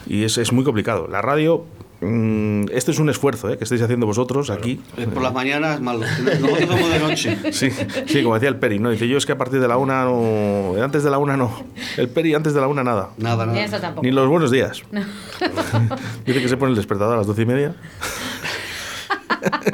Y 0.06 0.24
es, 0.24 0.36
es 0.36 0.52
muy 0.52 0.64
complicado. 0.64 1.08
La 1.08 1.22
radio, 1.22 1.64
este 2.00 2.92
es 2.92 2.98
un 3.00 3.08
esfuerzo 3.10 3.50
eh, 3.50 3.58
que 3.58 3.64
estáis 3.64 3.82
haciendo 3.82 4.06
vosotros 4.06 4.50
aquí. 4.50 4.80
Eh, 4.96 5.06
Por 5.06 5.22
las 5.22 5.32
mañanas, 5.32 5.80
malo. 5.80 6.04
Nosotros 6.40 6.68
somos 6.68 6.90
de 6.90 6.98
noche. 7.00 7.38
Sí, 7.52 7.70
sí, 8.06 8.22
como 8.22 8.34
decía 8.34 8.48
el 8.48 8.56
Peri, 8.56 8.78
¿no? 8.78 8.90
Dice, 8.90 9.08
yo 9.08 9.18
es 9.18 9.26
que 9.26 9.32
a 9.32 9.38
partir 9.38 9.60
de 9.60 9.66
la 9.66 9.76
una 9.76 10.04
no... 10.04 10.74
Antes 10.80 11.02
de 11.02 11.10
la 11.10 11.18
una 11.18 11.36
no. 11.36 11.64
El 11.96 12.08
Peri 12.08 12.34
antes 12.34 12.54
de 12.54 12.60
la 12.60 12.68
una 12.68 12.84
nada. 12.84 13.10
Nada, 13.16 13.46
nada. 13.46 13.60
eso 13.60 13.80
tampoco. 13.80 14.04
Ni 14.06 14.12
los 14.12 14.28
buenos 14.28 14.50
días. 14.50 14.82
Dice 16.26 16.40
que 16.40 16.48
se 16.48 16.56
pone 16.56 16.70
el 16.70 16.76
despertador 16.76 17.14
a 17.14 17.16
las 17.18 17.26
doce 17.26 17.42
y 17.42 17.46
media. 17.46 17.74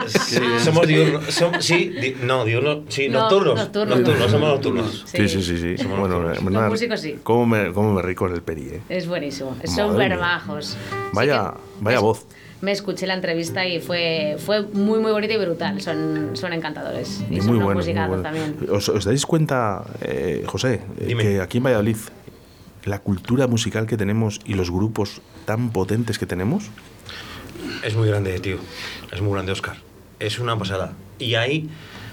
Sí, 0.06 0.38
Somos 0.60 0.87
diurnos. 0.87 1.24
som- 1.40 1.60
sí, 1.60 1.88
di- 1.88 2.16
no, 2.22 2.44
diurnos. 2.44 2.78
Sí, 2.88 3.08
No, 3.08 3.20
nocturnos. 3.22 3.56
nocturnos. 3.56 3.98
Nocturnos, 3.98 4.30
somos 4.30 4.48
nocturnos. 4.48 5.04
Sí, 5.06 5.28
sí, 5.28 5.42
sí. 5.42 5.58
sí. 5.58 5.78
Somos 5.78 5.98
Bueno, 6.00 6.18
nocturnos. 6.20 6.42
Los 6.44 6.52
nada, 6.52 6.68
músicos 6.70 7.00
sí. 7.00 7.18
¿Cómo 7.22 7.46
me, 7.46 7.72
cómo 7.72 7.92
me 7.92 8.02
río 8.02 8.16
con 8.16 8.32
el 8.34 8.42
Peri, 8.42 8.62
eh? 8.68 8.80
Es 8.88 9.06
buenísimo, 9.06 9.56
son. 9.64 9.96
Sí 9.96 10.76
Vaya, 11.12 11.54
vaya 11.80 12.00
voz. 12.00 12.26
Me 12.60 12.72
escuché 12.72 13.06
la 13.06 13.14
entrevista 13.14 13.66
y 13.66 13.80
fue, 13.80 14.37
fue 14.38 14.62
muy, 14.62 14.98
muy 14.98 15.12
bonita 15.12 15.34
y 15.34 15.38
brutal. 15.38 15.80
Son, 15.82 16.30
son 16.34 16.52
encantadores. 16.54 17.22
Y, 17.30 17.34
Y 17.34 17.40
son 17.40 17.48
muy 17.48 17.58
bueno. 17.58 17.80
bueno. 18.08 18.22
también. 18.22 18.56
¿Os, 18.70 18.88
os 18.88 19.04
dais 19.04 19.26
cuenta, 19.26 19.84
eh, 20.00 20.44
José, 20.46 20.80
eh, 20.98 21.14
que 21.16 21.40
aquí 21.42 21.58
en 21.58 21.64
Valladolid 21.64 21.96
la 22.84 22.98
cultura 23.00 23.46
musical 23.46 23.87
que 23.87 23.96
tenemos 23.96 24.40
y 24.46 24.54
los 24.54 24.70
grupos 24.70 25.20
tan 25.44 25.70
potentes 25.70 26.18
que 26.18 26.26
tenemos? 26.26 26.64
Es 27.82 27.96
muy 27.96 28.08
grande, 28.08 28.38
tío. 28.40 28.56
Es 29.12 29.20
muy 29.20 29.32
grande, 29.32 29.52
Oscar. 29.52 29.76
Es 30.20 30.38
una 30.38 30.56
pasada. 30.58 30.92
Y 31.18 31.34
hay 31.34 31.68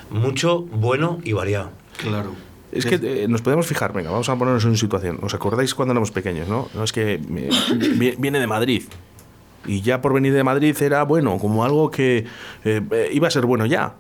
mucho 0.10 0.62
bueno 0.62 1.20
y 1.24 1.34
variado. 1.34 1.72
Claro. 1.98 2.32
Es 2.72 2.86
que 2.86 2.96
eh, 3.02 3.28
nos 3.28 3.42
podemos 3.42 3.68
fijar, 3.68 3.92
venga, 3.94 4.12
vamos 4.12 4.30
a 4.30 4.36
ponernos 4.38 4.64
en 4.66 4.78
situación. 4.78 5.20
¿Os 5.22 5.34
acordáis 5.34 5.76
cuando 5.76 5.92
éramos 5.92 6.12
pequeños, 6.12 6.48
no? 6.48 6.70
No 6.74 6.84
es 6.84 6.94
que 6.94 7.14
eh, 7.16 7.50
vi- 7.98 8.16
viene 8.18 8.40
de 8.40 8.48
Madrid. 8.48 8.84
Y 9.66 9.82
ya 9.82 10.02
por 10.02 10.14
venir 10.14 10.34
de 10.34 10.44
Madrid 10.44 10.76
era 10.82 11.04
bueno, 11.04 11.38
como 11.38 11.64
algo 11.66 11.92
que 11.92 12.26
eh, 12.64 13.10
iba 13.14 13.28
a 13.28 13.32
ser 13.32 13.46
bueno 13.46 13.66
ya. 13.66 13.96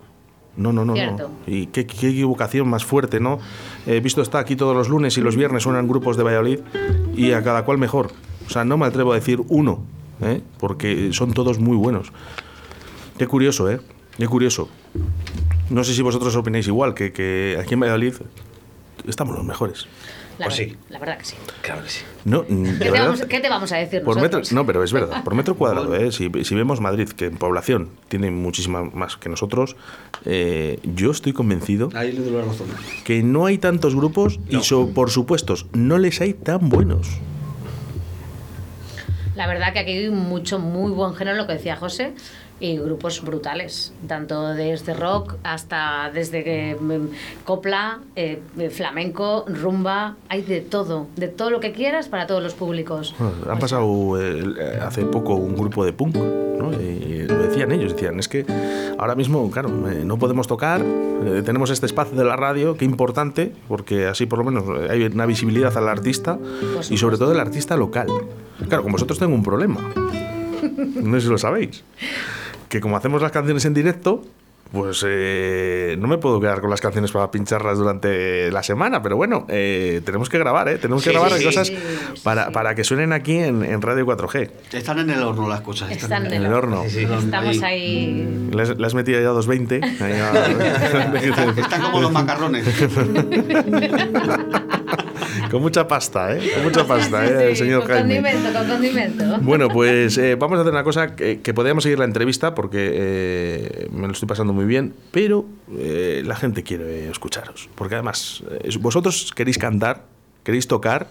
No, 0.57 0.73
no, 0.73 0.83
no, 0.85 0.93
Cierto. 0.95 1.29
no. 1.29 1.53
Y 1.53 1.67
qué, 1.67 1.85
qué 1.85 2.09
equivocación 2.09 2.67
más 2.67 2.83
fuerte, 2.83 3.19
¿no? 3.19 3.39
He 3.85 3.99
visto 3.99 4.21
está 4.21 4.39
aquí 4.39 4.55
todos 4.55 4.75
los 4.75 4.89
lunes 4.89 5.17
y 5.17 5.21
los 5.21 5.35
viernes 5.35 5.63
suenan 5.63 5.87
grupos 5.87 6.17
de 6.17 6.23
Valladolid 6.23 6.59
y 7.15 7.31
a 7.33 7.43
cada 7.43 7.63
cual 7.63 7.77
mejor. 7.77 8.11
O 8.47 8.49
sea, 8.49 8.65
no 8.65 8.77
me 8.77 8.85
atrevo 8.85 9.11
a 9.13 9.15
decir 9.15 9.41
uno, 9.49 9.83
¿eh? 10.21 10.41
porque 10.59 11.09
son 11.13 11.33
todos 11.33 11.59
muy 11.59 11.75
buenos. 11.77 12.11
Qué 13.17 13.27
curioso, 13.27 13.69
¿eh? 13.69 13.79
Qué 14.17 14.27
curioso. 14.27 14.69
No 15.69 15.83
sé 15.83 15.93
si 15.93 16.01
vosotros 16.01 16.35
opináis 16.35 16.67
igual, 16.67 16.93
que, 16.93 17.11
que 17.11 17.57
aquí 17.61 17.73
en 17.75 17.79
Valladolid 17.81 18.13
estamos 19.07 19.35
los 19.35 19.45
mejores. 19.45 19.87
La, 20.37 20.47
Pues 20.47 20.57
ver- 20.57 20.69
sí. 20.71 20.77
la 20.89 20.97
verdad 20.99 21.17
que 21.19 21.25
sí. 21.25 21.35
Claro 21.61 21.83
que 21.83 21.89
sí. 21.89 21.99
No, 22.25 22.45
¿Qué 22.45 22.53
te, 22.55 22.89
verdad, 22.91 23.05
vamos, 23.07 23.21
qué 23.29 23.39
te 23.39 23.49
vamos 23.49 23.71
a 23.71 23.77
decir 23.77 24.01
por 24.01 24.19
metro, 24.19 24.41
no, 24.51 24.65
pero 24.65 24.83
es 24.83 24.91
verdad, 24.91 25.23
por 25.23 25.35
metro 25.35 25.55
cuadrado, 25.55 25.95
¿eh? 25.95 26.11
si, 26.11 26.31
si 26.43 26.55
vemos 26.55 26.79
Madrid, 26.81 27.09
que 27.09 27.25
en 27.25 27.37
población 27.37 27.89
tiene 28.09 28.31
muchísima 28.31 28.83
más 28.83 29.17
que 29.17 29.29
nosotros, 29.29 29.75
eh, 30.25 30.79
yo 30.95 31.11
estoy 31.11 31.33
convencido 31.33 31.89
Ahí 31.93 32.11
le 32.11 32.21
doy 32.21 32.31
la 32.31 32.45
razón. 32.45 32.67
que 33.03 33.21
no 33.23 33.45
hay 33.45 33.59
tantos 33.59 33.95
grupos 33.95 34.39
y 34.49 34.61
so- 34.61 34.89
por 34.93 35.11
supuestos 35.11 35.67
no 35.73 35.97
les 35.99 36.21
hay 36.21 36.33
tan 36.33 36.69
buenos. 36.69 37.07
La 39.35 39.47
verdad 39.47 39.73
que 39.73 39.79
aquí 39.79 39.91
hay 39.91 40.09
mucho, 40.09 40.59
muy 40.59 40.91
buen 40.91 41.13
género, 41.13 41.37
lo 41.37 41.47
que 41.47 41.53
decía 41.53 41.75
José, 41.75 42.13
y 42.61 42.77
grupos 42.77 43.21
brutales, 43.23 43.91
tanto 44.07 44.49
desde 44.49 44.93
rock 44.93 45.35
hasta 45.43 46.11
desde 46.13 46.43
que, 46.43 46.77
mm, 46.79 47.43
copla, 47.43 47.99
eh, 48.15 48.39
flamenco, 48.69 49.45
rumba, 49.47 50.15
hay 50.29 50.43
de 50.43 50.61
todo, 50.61 51.07
de 51.15 51.27
todo 51.27 51.49
lo 51.49 51.59
que 51.59 51.71
quieras 51.71 52.07
para 52.07 52.27
todos 52.27 52.43
los 52.43 52.53
públicos. 52.53 53.15
Han 53.49 53.57
pasado 53.57 54.21
eh, 54.21 54.43
eh, 54.59 54.79
hace 54.79 55.03
poco 55.05 55.35
un 55.35 55.55
grupo 55.55 55.83
de 55.83 55.91
punk, 55.91 56.15
¿no? 56.15 56.71
Y 56.73 57.23
lo 57.23 57.39
decían 57.39 57.71
ellos, 57.71 57.93
decían, 57.93 58.19
es 58.19 58.27
que 58.27 58.45
ahora 58.99 59.15
mismo, 59.15 59.49
claro, 59.49 59.69
eh, 59.89 60.03
no 60.05 60.17
podemos 60.19 60.47
tocar, 60.47 60.83
tenemos 61.43 61.71
este 61.71 61.87
espacio 61.87 62.15
de 62.15 62.25
la 62.25 62.35
radio, 62.35 62.77
qué 62.77 62.85
importante, 62.85 63.51
porque 63.67 64.05
así 64.05 64.27
por 64.27 64.39
lo 64.39 64.45
menos 64.45 64.89
hay 64.89 65.03
una 65.03 65.25
visibilidad 65.25 65.75
al 65.77 65.89
artista 65.89 66.37
y 66.89 66.97
sobre 66.97 67.17
todo 67.17 67.31
el 67.31 67.39
artista 67.39 67.75
local. 67.75 68.07
Claro, 68.67 68.83
con 68.83 68.91
vosotros 68.91 69.17
tengo 69.19 69.33
un 69.35 69.43
problema, 69.43 69.79
no 70.95 71.15
sé 71.19 71.21
si 71.25 71.27
lo 71.31 71.37
sabéis, 71.37 71.83
que 72.69 72.79
como 72.79 72.95
hacemos 72.97 73.21
las 73.21 73.31
canciones 73.31 73.65
en 73.65 73.73
directo, 73.73 74.23
pues 74.71 75.03
eh, 75.05 75.97
no 75.99 76.07
me 76.07 76.17
puedo 76.17 76.39
quedar 76.39 76.61
con 76.61 76.69
las 76.69 76.79
canciones 76.79 77.11
para 77.11 77.29
pincharlas 77.29 77.77
durante 77.77 78.49
la 78.51 78.63
semana, 78.63 79.01
pero 79.03 79.17
bueno, 79.17 79.45
eh, 79.49 79.99
tenemos 80.05 80.29
que 80.29 80.37
grabar, 80.37 80.69
¿eh? 80.69 80.77
Tenemos 80.77 81.03
que 81.03 81.09
Sí, 81.09 81.13
grabar 81.13 81.33
sí, 81.33 81.43
cosas 81.43 81.67
Sí, 81.67 81.75
para, 82.23 82.45
sí. 82.45 82.51
para 82.53 82.73
que 82.73 82.85
suenen 82.85 83.11
aquí 83.11 83.35
en, 83.35 83.65
en 83.65 83.81
Radio 83.81 84.05
4G. 84.05 84.49
Están 84.71 84.99
en 84.99 85.09
el 85.09 85.21
horno 85.23 85.49
las 85.49 85.59
cosas. 85.59 85.91
Están 85.91 86.25
En 86.27 86.45
el 86.45 86.53
horno. 86.53 86.83
Sí, 86.87 87.05
sí. 87.05 87.07
Estamos 87.19 87.61
ahí. 87.63 88.47
Le 88.53 88.61
has, 88.61 88.77
le 88.77 88.87
has 88.87 88.93
metido 88.93 89.19
ya 89.19 89.27
220. 89.29 89.81
Ahí 89.83 90.13
va. 90.21 90.31
Están 91.61 91.81
como 91.81 91.99
los 91.99 92.11
macarrones. 92.13 92.65
Con 95.49 95.61
mucha 95.61 95.87
pasta, 95.87 96.35
¿eh? 96.35 96.51
Con 96.55 96.63
mucha 96.63 96.85
pasta, 96.85 97.25
Sí, 97.25 97.33
¿eh? 97.33 97.49
El 97.51 97.55
señor 97.57 97.81
con 97.81 97.91
Jaime. 97.91 98.15
condimento, 98.21 98.57
con 98.59 98.67
condimento. 98.67 99.37
Bueno, 99.41 99.69
pues 99.69 100.17
eh, 100.17 100.35
vamos 100.35 100.57
a 100.57 100.61
hacer 100.61 100.73
una 100.73 100.83
cosa 100.83 101.15
que, 101.15 101.41
que 101.41 101.53
podríamos 101.53 101.83
seguir 101.83 101.99
la 101.99 102.05
entrevista 102.05 102.53
porque 102.55 102.91
eh, 102.93 103.87
me 103.91 104.07
lo 104.07 104.13
estoy 104.13 104.27
pasando 104.27 104.53
muy 104.53 104.65
bien, 104.65 104.93
pero 105.11 105.45
eh, 105.77 106.23
la 106.25 106.35
gente 106.35 106.63
quiere 106.63 107.09
escucharos. 107.09 107.69
Porque 107.75 107.95
además, 107.95 108.43
eh, 108.63 108.69
vosotros 108.79 109.31
queréis 109.35 109.57
cantar, 109.57 110.03
queréis 110.43 110.67
tocar 110.67 111.07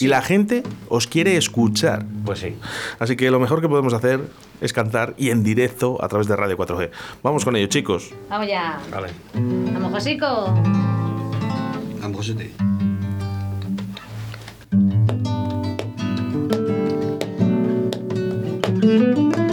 y 0.00 0.06
la 0.06 0.22
gente 0.22 0.62
os 0.88 1.06
quiere 1.06 1.36
escuchar. 1.36 2.06
Pues 2.24 2.38
sí. 2.38 2.56
Así 2.98 3.14
que 3.16 3.30
lo 3.30 3.38
mejor 3.40 3.60
que 3.60 3.68
podemos 3.68 3.92
hacer 3.92 4.20
es 4.60 4.72
cantar 4.72 5.14
y 5.18 5.30
en 5.30 5.42
directo 5.42 6.02
a 6.02 6.08
través 6.08 6.28
de 6.28 6.36
Radio 6.36 6.56
4G. 6.56 6.90
Vamos 7.22 7.44
con 7.44 7.56
ello, 7.56 7.66
chicos. 7.66 8.10
Vamos 8.30 8.48
ya. 8.48 8.80
Vale. 8.90 9.08
Vamos, 9.34 9.92
Josico. 9.92 10.26
A 12.02 12.08
lo 12.08 12.71
Perdona 18.82 19.46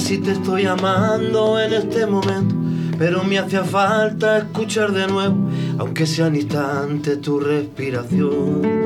si 0.00 0.18
te 0.18 0.32
estoy 0.32 0.66
amando 0.66 1.60
en 1.60 1.74
este 1.74 2.06
momento, 2.06 2.56
pero 2.98 3.22
me 3.22 3.38
hacía 3.38 3.62
falta 3.62 4.38
escuchar 4.38 4.90
de 4.90 5.06
nuevo, 5.06 5.48
aunque 5.78 6.06
sea 6.06 6.26
un 6.26 6.34
instante, 6.34 7.18
tu 7.18 7.38
respiración. 7.38 8.77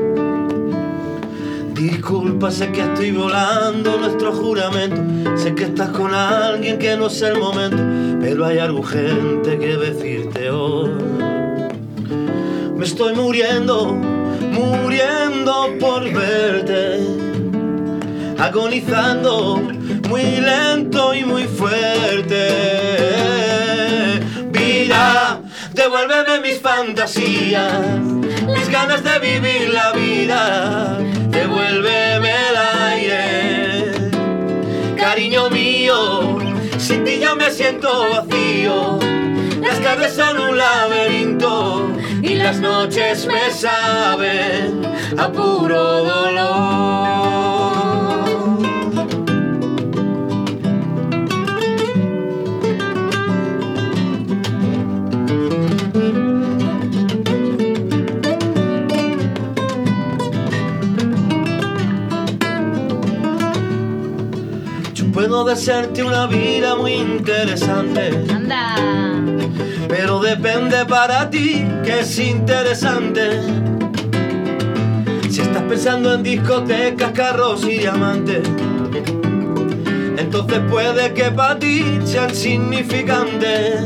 Disculpa, 1.73 2.51
sé 2.51 2.71
que 2.71 2.81
estoy 2.81 3.11
volando 3.11 3.97
nuestro 3.97 4.31
juramento, 4.31 5.35
sé 5.37 5.55
que 5.55 5.63
estás 5.63 5.89
con 5.89 6.13
alguien 6.13 6.77
que 6.77 6.95
no 6.95 7.07
es 7.07 7.19
el 7.23 7.39
momento, 7.39 7.77
pero 8.21 8.45
hay 8.45 8.59
algo 8.59 8.79
urgente 8.79 9.57
que 9.57 9.75
decirte 9.77 10.51
hoy. 10.51 10.91
me 12.75 12.85
estoy 12.85 13.15
muriendo, 13.15 13.91
muriendo 13.91 15.73
por 15.79 16.03
verte. 16.11 16.99
Agonizando 18.37 19.61
muy 20.09 20.21
lento 20.21 21.15
y 21.15 21.23
muy 21.23 21.43
fuerte. 21.45 22.49
Vida, 24.51 25.41
devuélveme 25.73 26.39
mis 26.41 26.59
fantasías, 26.59 27.99
mis 27.99 28.69
ganas 28.69 29.03
de 29.03 29.19
vivir 29.19 29.73
la 29.73 29.91
vida. 29.93 31.12
Cariño 35.13 35.47
mío. 35.51 36.39
Sin 36.79 37.03
ti 37.03 37.19
yo 37.19 37.35
me 37.35 37.51
siento 37.51 37.87
vacío. 38.09 38.97
Las 39.61 39.79
tardes 39.79 40.13
son 40.13 40.39
un 40.39 40.57
laberinto 40.57 41.87
y 42.23 42.33
las 42.33 42.59
noches 42.59 43.27
me 43.27 43.51
saben 43.51 44.81
a 45.15 45.31
puro 45.31 46.03
dolor. 46.03 47.52
Puedo 65.33 65.45
desearte 65.45 66.03
una 66.03 66.27
vida 66.27 66.75
muy 66.75 66.93
interesante. 66.93 68.11
Anda. 68.31 68.75
Pero 69.87 70.19
depende 70.19 70.85
para 70.85 71.27
ti 71.27 71.65
que 71.83 72.01
es 72.01 72.19
interesante. 72.19 73.41
Si 75.31 75.41
estás 75.41 75.63
pensando 75.63 76.13
en 76.13 76.21
discotecas, 76.21 77.13
carros 77.13 77.63
y 77.63 77.79
diamantes, 77.79 78.47
entonces 80.17 80.59
puede 80.69 81.15
que 81.15 81.31
para 81.31 81.57
ti 81.57 81.83
sea 82.05 82.29
insignificante. 82.29 83.79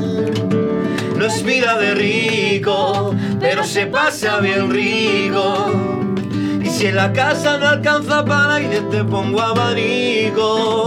No 1.16 1.26
es 1.26 1.42
vida 1.44 1.78
de 1.78 1.96
rico, 1.96 3.16
pero 3.40 3.64
se 3.64 3.86
pasa 3.86 4.42
bien 4.42 4.70
rico. 4.70 5.97
Si 6.78 6.86
en 6.86 6.96
la 6.96 7.12
casa 7.12 7.58
no 7.58 7.70
alcanza 7.70 8.24
para 8.24 8.54
aire, 8.54 8.82
te 8.82 9.04
pongo 9.04 9.42
abanico. 9.42 10.86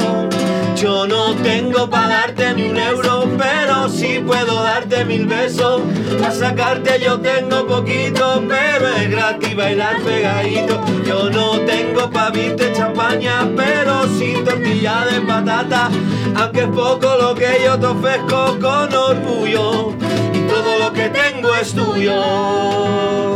Yo 0.76 1.05
no 1.09 1.35
tengo 1.42 1.90
para 1.90 2.09
darte 2.09 2.55
ni 2.55 2.70
un 2.70 2.76
euro, 2.76 3.29
pero 3.37 3.88
sí 3.88 4.22
puedo 4.24 4.62
darte 4.62 5.05
mil 5.05 5.26
besos. 5.26 5.83
Para 6.20 6.33
sacarte 6.33 7.00
yo 7.05 7.18
tengo 7.18 7.66
poquito, 7.66 8.40
pero 8.48 8.87
es 8.87 9.11
gratis 9.11 9.57
bailar 9.57 10.00
pegadito. 10.03 10.81
Yo 11.05 11.29
no 11.29 11.59
tengo 11.62 12.09
pa' 12.09 12.31
viste 12.31 12.72
champaña, 12.72 13.50
pero 13.57 14.05
sin 14.16 14.44
tortilla 14.44 15.07
de 15.07 15.22
patata. 15.22 15.90
Aunque 16.37 16.61
es 16.61 16.68
poco 16.68 17.16
lo 17.20 17.35
que 17.35 17.62
yo 17.64 17.76
te 17.81 17.87
ofrezco 17.87 18.57
con 18.61 18.94
orgullo, 18.94 19.92
y 20.35 20.38
todo 20.46 20.79
lo 20.79 20.92
que 20.92 21.09
tengo 21.09 21.53
es 21.57 21.74
tuyo. 21.74 23.31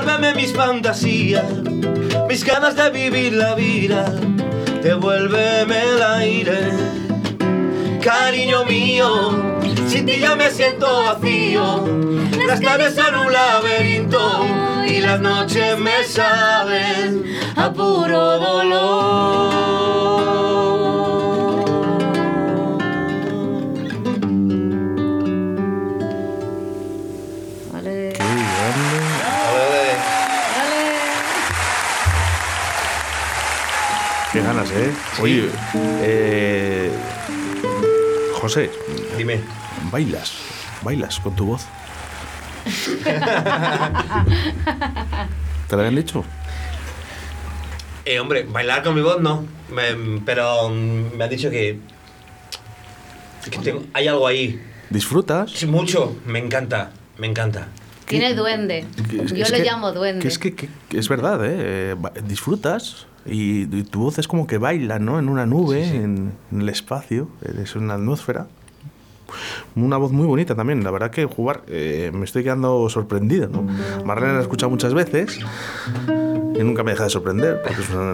Devuélveme 0.00 0.34
mis 0.34 0.52
fantasías, 0.52 1.44
mis 2.28 2.44
ganas 2.44 2.74
de 2.74 2.90
vivir 2.90 3.32
la 3.34 3.54
vida. 3.54 4.04
Devuélveme 4.82 5.76
el 5.82 6.02
aire, 6.02 6.58
cariño 8.02 8.64
mío. 8.64 9.60
Sin 9.88 10.06
ti 10.06 10.18
ya 10.20 10.36
me 10.36 10.50
siento 10.50 11.04
vacío. 11.04 11.84
Las 12.46 12.60
tardes 12.60 12.94
son 12.94 13.14
un 13.14 13.32
laberinto 13.32 14.46
y 14.86 15.00
las 15.00 15.20
noches 15.20 15.78
me 15.78 16.04
saben 16.04 17.24
a 17.56 17.70
puro 17.72 18.38
dolor. 18.38 19.70
¿Eh? 34.80 34.92
Oye, 35.20 35.48
eh, 36.02 36.90
José, 38.40 38.70
Dime. 39.16 39.40
bailas, 39.92 40.32
bailas 40.82 41.20
con 41.20 41.36
tu 41.36 41.46
voz. 41.46 41.66
¿Te 45.68 45.76
lo 45.76 45.82
habían 45.82 45.96
dicho? 45.96 46.24
Eh, 48.04 48.18
hombre, 48.18 48.44
bailar 48.44 48.82
con 48.82 48.94
mi 48.94 49.02
voz 49.02 49.20
no. 49.20 49.44
Me- 49.70 50.20
pero 50.24 50.68
me 50.70 51.22
han 51.24 51.30
dicho 51.30 51.50
que. 51.50 51.78
que 53.50 53.58
tengo- 53.58 53.84
hay 53.92 54.08
algo 54.08 54.26
ahí. 54.26 54.60
¿Disfrutas? 54.90 55.50
Sí, 55.52 55.66
mucho. 55.66 56.16
Me 56.26 56.38
encanta. 56.38 56.90
Me 57.18 57.26
encanta. 57.28 57.68
Tiene 58.06 58.34
duende. 58.34 58.84
Yo 59.12 59.22
es 59.44 59.50
le 59.50 59.58
que- 59.58 59.64
llamo 59.64 59.92
duende. 59.92 60.20
Que 60.22 60.28
es 60.28 60.38
que, 60.38 60.68
es 60.92 61.08
verdad, 61.08 61.44
¿eh? 61.44 61.92
Eh, 61.92 61.96
Disfrutas 62.24 63.06
y, 63.30 63.62
y 63.62 63.82
tu 63.84 64.00
voz 64.00 64.18
es 64.18 64.28
como 64.28 64.46
que 64.46 64.58
baila, 64.58 64.98
¿no? 64.98 65.18
En 65.18 65.28
una 65.28 65.46
nube, 65.46 65.84
En, 65.96 66.32
en 66.52 66.60
el 66.60 66.68
espacio, 66.68 67.28
es 67.62 67.76
una 67.76 67.94
atmósfera. 67.94 68.46
Una 69.76 69.96
voz 69.96 70.10
muy 70.10 70.26
bonita 70.26 70.56
también, 70.56 70.82
la 70.82 70.90
verdad 70.90 71.12
que 71.12 71.24
jugar 71.24 71.62
eh, 71.68 72.10
me 72.12 72.24
estoy 72.24 72.42
quedando 72.42 72.88
sorprendido, 72.88 73.48
¿no? 73.48 73.64
Marlene 74.04 74.32
la 74.32 74.38
he 74.40 74.42
escuchado 74.42 74.70
muchas 74.70 74.92
veces 74.92 75.38
y 76.58 76.62
nunca 76.64 76.82
me 76.82 76.90
deja 76.90 77.04
de 77.04 77.10
sorprender 77.10 77.62
porque 77.62 77.80
es 77.80 77.90
una, 77.90 78.12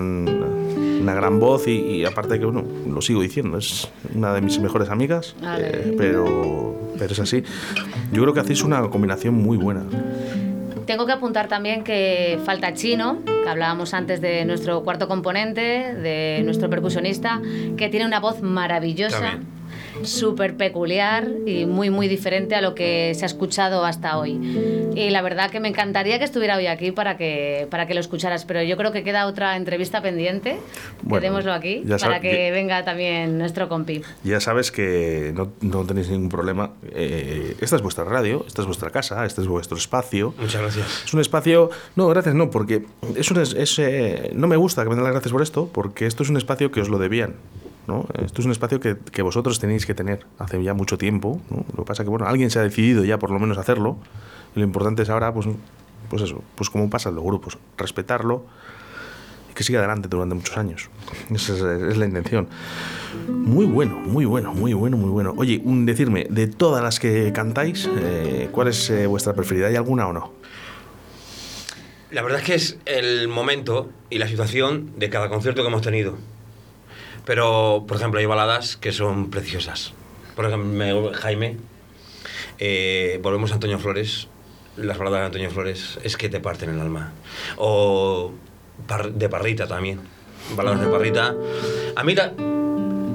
una 1.00 1.14
gran 1.14 1.40
voz 1.40 1.68
y, 1.68 1.72
y 1.72 2.04
aparte 2.04 2.38
que, 2.38 2.44
bueno, 2.44 2.64
lo 2.86 3.00
sigo 3.00 3.22
diciendo, 3.22 3.56
es 3.56 3.88
una 4.14 4.34
de 4.34 4.42
mis 4.42 4.60
mejores 4.60 4.90
amigas, 4.90 5.34
eh, 5.58 5.94
pero, 5.96 6.76
pero 6.98 7.12
es 7.12 7.18
así. 7.18 7.42
Yo 8.12 8.20
creo 8.20 8.34
que 8.34 8.40
hacéis 8.40 8.62
una 8.62 8.82
combinación 8.90 9.34
muy 9.34 9.56
buena. 9.56 9.84
Tengo 10.86 11.04
que 11.04 11.12
apuntar 11.12 11.48
también 11.48 11.82
que 11.82 12.38
falta 12.44 12.72
Chino, 12.72 13.18
que 13.24 13.48
hablábamos 13.48 13.92
antes 13.92 14.20
de 14.20 14.44
nuestro 14.44 14.84
cuarto 14.84 15.08
componente, 15.08 15.94
de 15.94 16.42
nuestro 16.44 16.70
percusionista, 16.70 17.40
que 17.76 17.88
tiene 17.88 18.06
una 18.06 18.20
voz 18.20 18.40
maravillosa. 18.40 19.40
Súper 20.02 20.56
peculiar 20.56 21.28
y 21.46 21.66
muy, 21.66 21.90
muy 21.90 22.08
diferente 22.08 22.54
a 22.54 22.60
lo 22.60 22.74
que 22.74 23.12
se 23.14 23.24
ha 23.24 23.26
escuchado 23.26 23.84
hasta 23.84 24.18
hoy. 24.18 24.92
Y 24.94 25.10
la 25.10 25.22
verdad 25.22 25.50
que 25.50 25.60
me 25.60 25.68
encantaría 25.68 26.18
que 26.18 26.24
estuviera 26.24 26.56
hoy 26.56 26.66
aquí 26.66 26.90
para 26.92 27.16
que, 27.16 27.66
para 27.70 27.86
que 27.86 27.94
lo 27.94 28.00
escucharas, 28.00 28.44
pero 28.44 28.62
yo 28.62 28.76
creo 28.76 28.92
que 28.92 29.02
queda 29.04 29.26
otra 29.26 29.56
entrevista 29.56 30.00
pendiente. 30.02 30.58
Bueno, 31.02 31.20
Quedémoslo 31.22 31.52
aquí 31.52 31.84
para 32.00 32.20
que 32.20 32.46
ya- 32.48 32.52
venga 32.52 32.84
también 32.84 33.38
nuestro 33.38 33.68
compi. 33.68 34.02
Ya 34.24 34.40
sabes 34.40 34.70
que 34.70 35.32
no, 35.34 35.52
no 35.60 35.84
tenéis 35.84 36.08
ningún 36.08 36.28
problema. 36.28 36.70
Eh, 36.94 37.56
esta 37.60 37.76
es 37.76 37.82
vuestra 37.82 38.04
radio, 38.04 38.44
esta 38.46 38.62
es 38.62 38.66
vuestra 38.66 38.90
casa, 38.90 39.24
este 39.26 39.40
es 39.42 39.48
vuestro 39.48 39.76
espacio. 39.76 40.34
Muchas 40.38 40.60
gracias. 40.62 41.02
Es 41.06 41.14
un 41.14 41.20
espacio. 41.20 41.70
No, 41.94 42.08
gracias, 42.08 42.34
no, 42.34 42.50
porque 42.50 42.84
es 43.16 43.30
un, 43.30 43.40
es- 43.40 43.54
es, 43.54 43.78
eh, 43.78 44.30
no 44.34 44.46
me 44.46 44.56
gusta 44.56 44.82
que 44.82 44.88
me 44.88 44.94
den 44.94 45.04
las 45.04 45.12
gracias 45.12 45.32
por 45.32 45.42
esto, 45.42 45.68
porque 45.72 46.06
esto 46.06 46.22
es 46.22 46.30
un 46.30 46.36
espacio 46.36 46.70
que 46.70 46.80
os 46.80 46.88
lo 46.88 46.98
debían. 46.98 47.34
¿No? 47.86 48.06
Esto 48.22 48.40
es 48.40 48.46
un 48.46 48.52
espacio 48.52 48.80
que, 48.80 49.22
vosotros 49.22 49.58
tenéis 49.58 49.86
que 49.86 49.94
tener 49.94 50.26
hace 50.38 50.62
ya 50.62 50.74
mucho 50.74 50.98
tiempo. 50.98 51.40
¿no? 51.50 51.64
Lo 51.76 51.84
que 51.84 51.88
pasa 51.88 52.04
que, 52.04 52.10
bueno, 52.10 52.26
alguien 52.26 52.50
se 52.50 52.58
ha 52.58 52.62
decidido 52.62 53.04
ya 53.04 53.18
por 53.18 53.30
lo 53.30 53.38
menos 53.38 53.58
hacerlo. 53.58 53.98
Lo 54.54 54.62
importante 54.62 55.02
es 55.02 55.10
ahora, 55.10 55.32
pues, 55.32 55.46
pues 56.08 56.22
eso, 56.22 56.42
pues 56.54 56.70
como 56.70 56.88
pasa 56.90 57.10
en 57.10 57.16
los 57.16 57.24
grupos, 57.24 57.58
respetarlo 57.76 58.44
y 59.50 59.54
que 59.54 59.62
siga 59.62 59.78
adelante 59.78 60.08
durante 60.08 60.34
muchos 60.34 60.56
años. 60.56 60.88
Esa 61.30 61.52
es, 61.74 61.96
la 61.96 62.06
intención. 62.06 62.48
Muy 63.28 63.66
bueno, 63.66 63.96
muy 63.96 64.24
bueno, 64.24 64.52
muy 64.52 64.72
bueno, 64.72 64.96
muy 64.96 65.10
bueno. 65.10 65.34
Oye, 65.36 65.60
decirme, 65.64 66.26
de 66.30 66.46
todas 66.46 66.82
las 66.82 66.98
que 67.00 67.32
cantáis, 67.32 67.88
eh, 67.98 68.48
¿cuál 68.52 68.68
es 68.68 68.90
eh, 68.90 69.06
vuestra 69.06 69.34
preferida? 69.34 69.68
¿Hay 69.68 69.76
alguna 69.76 70.06
o 70.08 70.12
no? 70.12 70.32
La 72.10 72.22
verdad 72.22 72.40
es 72.40 72.46
que 72.46 72.54
es 72.54 72.78
el 72.86 73.28
momento 73.28 73.90
y 74.10 74.18
la 74.18 74.28
situación 74.28 74.92
de 74.96 75.10
cada 75.10 75.28
concierto 75.28 75.62
que 75.62 75.68
hemos 75.68 75.82
tenido. 75.82 76.16
Pero, 77.26 77.84
por 77.86 77.98
ejemplo, 77.98 78.20
hay 78.20 78.26
baladas 78.26 78.76
que 78.78 78.92
son 78.92 79.28
preciosas. 79.30 79.92
Por 80.34 80.46
ejemplo, 80.46 80.68
me- 80.70 81.12
Jaime, 81.14 81.56
eh, 82.58 83.18
volvemos 83.22 83.50
a 83.50 83.54
Antonio 83.54 83.78
Flores. 83.78 84.28
Las 84.76 84.96
baladas 84.96 85.20
de 85.20 85.26
Antonio 85.26 85.50
Flores 85.50 85.98
es 86.04 86.16
que 86.16 86.28
te 86.28 86.40
parten 86.40 86.70
el 86.70 86.80
alma. 86.80 87.12
O 87.56 88.32
de 89.12 89.28
Parrita 89.28 89.66
también. 89.66 90.00
Baladas 90.54 90.80
de 90.80 90.86
Parrita. 90.86 91.34
A 91.96 92.04
mí, 92.04 92.14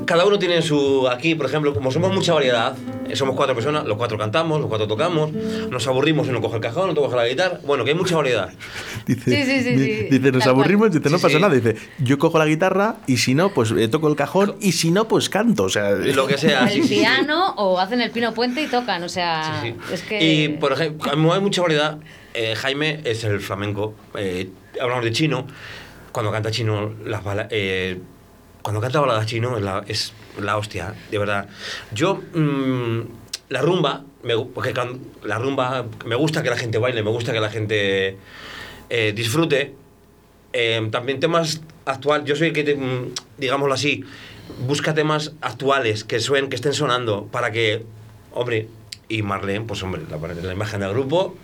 cada 0.05 0.25
uno 0.25 0.37
tiene 0.39 0.61
su. 0.61 1.07
Aquí, 1.09 1.35
por 1.35 1.45
ejemplo, 1.45 1.73
como 1.73 1.91
somos 1.91 2.13
mucha 2.13 2.33
variedad, 2.33 2.75
eh, 3.09 3.15
somos 3.15 3.35
cuatro 3.35 3.55
personas, 3.55 3.85
los 3.85 3.97
cuatro 3.97 4.17
cantamos, 4.17 4.59
los 4.59 4.67
cuatro 4.69 4.87
tocamos, 4.87 5.31
nos 5.31 5.87
aburrimos 5.87 6.27
y 6.27 6.29
uno 6.31 6.41
coge 6.41 6.55
el 6.55 6.61
cajón, 6.61 6.89
otro 6.89 7.03
coge 7.03 7.15
la 7.15 7.27
guitarra. 7.27 7.59
Bueno, 7.63 7.83
que 7.83 7.91
hay 7.91 7.95
mucha 7.97 8.15
variedad. 8.15 8.49
Dice, 9.05 9.23
Sí, 9.31 9.43
sí, 9.51 9.63
sí, 9.63 9.75
di- 9.75 9.85
sí. 9.85 10.07
dice, 10.19 10.31
nos 10.31 10.45
aburrimos, 10.47 10.89
cual. 10.89 10.99
dice, 10.99 11.09
no 11.09 11.17
Sí, 11.17 11.23
pasa 11.23 11.35
sí. 11.35 11.41
nada. 11.41 11.53
Dice, 11.55 11.75
yo 11.99 12.17
cojo 12.19 12.37
la 12.37 12.45
guitarra 12.45 12.97
y 13.07 13.17
si 13.17 13.33
no, 13.35 13.53
pues 13.53 13.71
eh, 13.71 13.87
toco 13.87 14.07
el 14.07 14.15
cajón 14.15 14.55
y 14.61 14.71
si 14.73 14.91
no, 14.91 15.07
pues 15.07 15.29
canto. 15.29 15.63
O 15.63 15.69
sea, 15.69 15.91
Lo 15.91 16.27
que 16.27 16.37
sea. 16.37 16.65
el 16.67 16.69
sí, 16.69 16.83
sí. 16.87 16.95
piano 16.99 17.53
o 17.57 17.79
hacen 17.79 18.01
el 18.01 18.11
pino 18.11 18.33
puente 18.33 18.61
y 18.61 18.67
tocan, 18.67 19.03
o 19.03 19.09
sea, 19.09 19.59
Sí, 19.63 19.69
sí. 19.69 19.93
es 19.93 20.01
que... 20.03 20.23
Y, 20.23 20.47
por 20.49 20.71
ejemplo, 20.73 21.09
como 21.11 21.33
hay 21.33 21.41
mucha 21.41 21.61
variedad, 21.61 21.97
eh, 22.33 22.55
Jaime 22.55 23.01
es 23.03 23.23
el 23.23 23.39
flamenco. 23.39 23.93
eh, 24.15 24.49
hablamos 24.79 25.03
de 25.03 25.11
chino. 25.11 25.47
Cuando 26.11 26.31
canta 26.31 26.51
chino, 26.51 26.91
las 27.05 27.23
bala- 27.23 27.47
eh, 27.51 27.99
cuando 28.61 28.81
canta 28.81 28.99
balada 28.99 29.25
chino 29.25 29.57
es 29.57 29.63
la, 29.63 29.83
es 29.87 30.13
la 30.39 30.57
hostia, 30.57 30.93
de 31.09 31.17
verdad. 31.17 31.47
Yo, 31.91 32.15
mm, 32.33 32.99
la 33.49 33.61
rumba, 33.61 34.03
me, 34.23 34.37
porque 34.37 34.73
can- 34.73 34.99
la 35.23 35.37
rumba, 35.37 35.85
me 36.05 36.15
gusta 36.15 36.43
que 36.43 36.49
la 36.49 36.57
gente 36.57 36.77
baile, 36.77 37.03
me 37.03 37.09
gusta 37.11 37.33
que 37.33 37.39
la 37.39 37.49
gente 37.49 38.17
eh, 38.89 39.13
disfrute. 39.15 39.73
Eh, 40.53 40.87
también 40.91 41.19
temas 41.19 41.61
actuales, 41.85 42.27
yo 42.27 42.35
soy 42.35 42.47
el 42.49 42.53
que, 42.53 42.75
mm, 42.75 43.13
digámoslo 43.37 43.73
así, 43.73 44.03
busca 44.67 44.93
temas 44.93 45.31
actuales 45.41 46.03
que 46.03 46.19
suenen, 46.19 46.49
que 46.49 46.55
estén 46.57 46.73
sonando 46.73 47.25
para 47.27 47.51
que, 47.51 47.85
hombre, 48.33 48.67
y 49.07 49.21
Marlene, 49.23 49.65
pues 49.65 49.81
hombre, 49.83 50.01
la, 50.09 50.17
la 50.17 50.53
imagen 50.53 50.81
del 50.81 50.91
grupo 50.91 51.35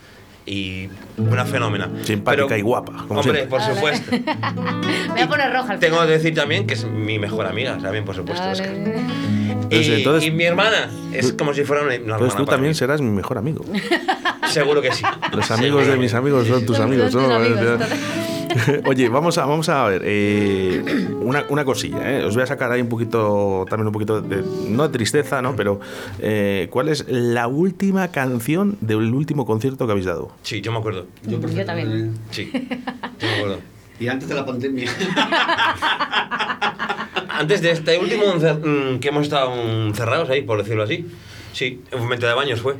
y 0.47 0.89
una 1.17 1.45
fenómena. 1.45 1.89
Simpática 2.03 2.57
y 2.57 2.61
guapa, 2.61 3.05
como 3.07 3.19
hombre, 3.19 3.45
siempre. 3.45 3.45
por 3.47 3.61
supuesto. 3.61 4.11
Me 4.55 5.11
voy 5.13 5.21
a 5.21 5.27
poner 5.27 5.51
roja 5.53 5.73
al 5.73 5.79
Tengo 5.79 5.99
que 6.01 6.07
decir 6.13 6.33
también 6.33 6.65
que 6.65 6.73
es 6.75 6.85
mi 6.85 7.19
mejor 7.19 7.45
amiga, 7.45 7.77
también, 7.77 8.05
por 8.05 8.15
supuesto. 8.15 8.45
Y, 9.69 9.69
Pues 9.69 9.87
entonces- 9.89 10.27
y 10.27 10.31
mi 10.31 10.45
hermana 10.45 10.89
es 11.11 11.33
como 11.33 11.53
si 11.53 11.63
fuera 11.65 11.83
una, 11.83 11.95
una 11.95 12.13
Entonces 12.13 12.37
tú 12.37 12.45
para 12.45 12.55
también 12.55 12.71
mí. 12.71 12.75
serás 12.75 13.01
mi 13.01 13.11
mejor 13.11 13.37
amigo. 13.37 13.65
Seguro 14.49 14.81
que 14.81 14.93
sí. 14.93 15.03
Los 15.33 15.51
amigos 15.51 15.85
de 15.85 15.97
mis 15.97 16.13
amigos 16.13 16.47
son 16.47 16.65
tus 16.65 16.79
amigos. 16.79 17.11
son 17.11 17.23
tus 17.23 17.29
¿no? 17.29 17.85
Oye, 18.85 19.09
vamos 19.09 19.37
a, 19.37 19.45
vamos 19.45 19.69
a 19.69 19.85
ver. 19.87 20.01
eh, 20.05 20.83
una, 21.21 21.45
una 21.49 21.65
cosilla. 21.65 22.11
¿eh? 22.11 22.23
Os 22.23 22.33
voy 22.35 22.43
a 22.43 22.47
sacar 22.47 22.71
ahí 22.71 22.81
un 22.81 22.89
poquito, 22.89 23.65
también 23.69 23.87
un 23.87 23.93
poquito 23.93 24.21
de, 24.21 24.43
no 24.69 24.83
de 24.87 24.89
tristeza, 24.89 25.41
¿no? 25.41 25.55
Pero, 25.55 25.79
eh, 26.19 26.67
¿cuál 26.71 26.89
es 26.89 27.05
la 27.07 27.47
última 27.47 28.09
canción 28.09 28.77
del 28.81 29.13
último 29.13 29.45
concierto 29.45 29.85
que 29.85 29.91
habéis 29.91 30.05
dado? 30.07 30.31
Sí, 30.43 30.61
yo 30.61 30.71
me 30.71 30.79
acuerdo. 30.79 31.07
Yo 31.23 31.39
también. 31.65 32.15
Sí, 32.31 32.49
yo 33.19 33.27
me 33.27 33.33
acuerdo. 33.35 33.59
Y 33.99 34.07
antes 34.07 34.29
de 34.29 34.35
la 34.35 34.45
pandemia. 34.45 34.89
Antes 37.29 37.61
de 37.61 37.71
este 37.71 37.99
último 37.99 38.23
mm, 38.35 38.99
que 38.99 39.09
hemos 39.09 39.23
estado 39.23 39.53
encerrados 39.53 40.27
ahí, 40.29 40.41
por 40.41 40.57
decirlo 40.57 40.83
así. 40.83 41.05
Sí, 41.53 41.81
en 41.91 42.09
Venta 42.09 42.27
de 42.27 42.33
Baños 42.33 42.61
fue. 42.61 42.75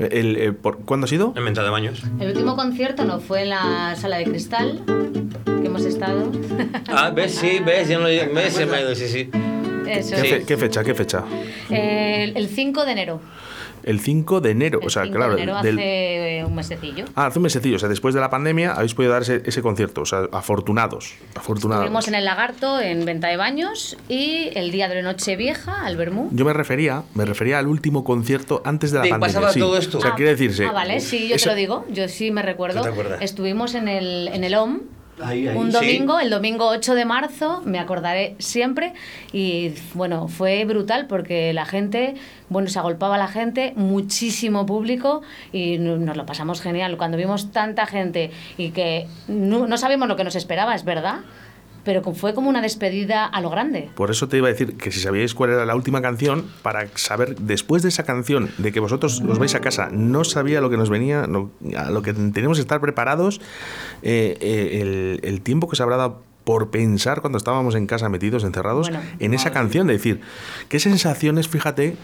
El, 0.00 0.36
eh, 0.36 0.52
por- 0.52 0.78
¿Cuándo 0.84 1.04
ha 1.04 1.08
sido? 1.08 1.32
En 1.36 1.44
Venta 1.44 1.62
de 1.62 1.70
Baños. 1.70 2.02
El 2.20 2.28
último 2.28 2.56
concierto 2.56 3.04
no 3.04 3.20
fue 3.20 3.42
en 3.42 3.50
la 3.50 3.94
sala 3.96 4.16
de 4.18 4.24
cristal 4.24 4.82
que 5.44 5.66
hemos 5.66 5.84
estado. 5.84 6.30
Ah, 6.88 7.10
ves, 7.10 7.34
sí, 7.36 7.60
ves, 7.64 7.88
ya 7.88 7.98
no 7.98 8.04
ves, 8.04 8.52
se 8.52 8.66
me 8.66 8.76
ha 8.76 8.80
ido, 8.80 8.94
sí, 8.94 9.06
sí. 9.08 9.30
Eso. 9.88 10.16
¿Qué, 10.16 10.20
Sí. 10.22 10.28
fe- 10.28 10.44
qué 10.46 10.56
fecha? 10.56 10.84
¿Qué 10.84 10.94
fecha? 10.94 11.24
Eh, 11.70 12.32
el 12.34 12.48
5 12.48 12.84
de 12.84 12.92
enero. 12.92 13.20
El 13.82 14.00
5 14.00 14.40
de 14.40 14.50
enero. 14.50 14.78
El 14.80 14.86
o 14.86 14.90
sea, 14.90 15.04
5 15.04 15.16
claro. 15.16 15.36
de 15.36 15.42
enero 15.42 15.62
del- 15.62 15.78
hace 15.78 16.44
un 16.46 16.54
mesecillo. 16.54 17.04
Ah, 17.14 17.26
hace 17.26 17.38
un 17.38 17.42
mesecillo. 17.44 17.76
O 17.76 17.78
sea, 17.78 17.88
después 17.88 18.14
de 18.14 18.20
la 18.20 18.30
pandemia 18.30 18.72
habéis 18.72 18.94
podido 18.94 19.12
dar 19.12 19.22
ese, 19.22 19.42
ese 19.44 19.62
concierto. 19.62 20.02
O 20.02 20.06
sea, 20.06 20.28
afortunados. 20.32 21.14
Afortunados. 21.34 21.84
Estuvimos 21.84 22.08
en 22.08 22.14
el 22.14 22.24
Lagarto, 22.24 22.80
en 22.80 23.04
Venta 23.04 23.28
de 23.28 23.36
Baños, 23.36 23.96
y 24.08 24.50
el 24.54 24.70
día 24.72 24.88
de 24.88 24.96
la 24.96 25.02
noche 25.02 25.36
vieja, 25.36 25.84
al 25.84 25.96
Bermú. 25.96 26.28
Yo 26.32 26.44
me 26.44 26.52
refería, 26.52 27.02
me 27.14 27.24
refería 27.24 27.58
al 27.58 27.66
último 27.66 28.04
concierto 28.04 28.62
antes 28.64 28.90
de 28.92 28.98
la 28.98 29.04
Sí, 29.04 29.10
pandemia. 29.10 29.34
pasaba 29.34 29.52
sí. 29.52 29.60
todo 29.60 29.76
esto. 29.76 29.98
O 29.98 30.00
sea, 30.00 30.10
Ah, 30.10 30.16
quiere 30.16 30.32
decirse. 30.32 30.64
Ah, 30.66 30.72
vale, 30.72 31.00
sí, 31.00 31.28
yo 31.28 31.36
eso- 31.36 31.44
te 31.44 31.50
lo 31.50 31.56
digo. 31.56 31.84
Yo 31.90 32.08
sí 32.08 32.30
me 32.30 32.42
recuerdo. 32.42 32.82
Estuvimos 33.20 33.74
en 33.74 33.88
el, 33.88 34.28
en 34.32 34.44
el 34.44 34.54
OM. 34.54 34.80
Ahí, 35.22 35.46
ahí. 35.48 35.56
Un 35.56 35.66
Sí. 35.66 35.72
domingo, 35.72 36.18
el 36.20 36.30
domingo 36.30 36.66
8 36.68 36.94
de 36.94 37.04
marzo, 37.04 37.62
me 37.64 37.78
acordaré 37.78 38.34
siempre. 38.38 38.94
Y 39.32 39.72
bueno, 39.94 40.28
fue 40.28 40.64
brutal 40.64 41.06
porque 41.06 41.52
la 41.52 41.66
gente, 41.66 42.14
bueno, 42.48 42.68
se 42.68 42.78
agolpaba 42.78 43.18
la 43.18 43.28
gente, 43.28 43.72
muchísimo 43.76 44.66
público 44.66 45.22
y 45.52 45.78
no- 45.78 45.96
nos 45.96 46.16
lo 46.16 46.26
pasamos 46.26 46.60
genial. 46.60 46.96
Cuando 46.96 47.16
vimos 47.16 47.52
tanta 47.52 47.86
gente 47.86 48.30
y 48.56 48.70
que 48.70 49.06
no, 49.28 49.66
no 49.66 49.76
sabíamos 49.76 50.08
lo 50.08 50.16
que 50.16 50.24
nos 50.24 50.36
esperaba, 50.36 50.74
es 50.74 50.84
verdad, 50.84 51.20
pero 51.84 52.02
fue 52.14 52.34
como 52.34 52.48
una 52.48 52.60
despedida 52.62 53.24
a 53.26 53.40
lo 53.40 53.50
grande. 53.50 53.88
Por 53.94 54.10
eso 54.10 54.28
te 54.28 54.36
iba 54.36 54.48
a 54.48 54.50
decir 54.50 54.76
que 54.76 54.90
si 54.92 55.00
sabíais 55.00 55.34
cuál 55.34 55.50
era 55.50 55.64
la 55.64 55.74
última 55.74 56.00
canción, 56.02 56.44
para 56.62 56.86
saber 56.96 57.36
después 57.36 57.82
de 57.82 57.88
esa 57.88 58.04
canción, 58.04 58.50
de 58.58 58.72
que 58.72 58.80
vosotros 58.80 59.20
os 59.20 59.38
vais 59.38 59.54
a 59.54 59.60
casa, 59.60 59.88
no 59.92 60.24
sabía 60.24 60.60
lo 60.60 60.70
que 60.70 60.76
nos 60.76 60.90
venía, 60.90 61.26
no- 61.26 61.50
a 61.76 61.90
lo 61.90 62.02
que 62.02 62.12
teníamos 62.12 62.58
que 62.58 62.62
estar 62.62 62.80
preparados, 62.80 63.40
eh, 64.02 64.36
eh, 64.40 64.78
el, 64.82 65.20
el 65.22 65.40
tiempo 65.40 65.68
que 65.68 65.76
se 65.76 65.82
habrá 65.82 65.96
dado 65.96 66.22
por 66.44 66.70
pensar 66.70 67.20
cuando 67.20 67.36
estábamos 67.38 67.74
en 67.74 67.86
casa 67.86 68.08
metidos, 68.08 68.44
encerrados, 68.44 68.88
Bueno. 68.88 69.02
en 69.18 69.34
esa 69.34 69.50
canción, 69.52 69.86
de 69.86 69.92
decir, 69.92 70.20
qué 70.68 70.80
sensaciones, 70.80 71.48
fíjate, 71.48 71.96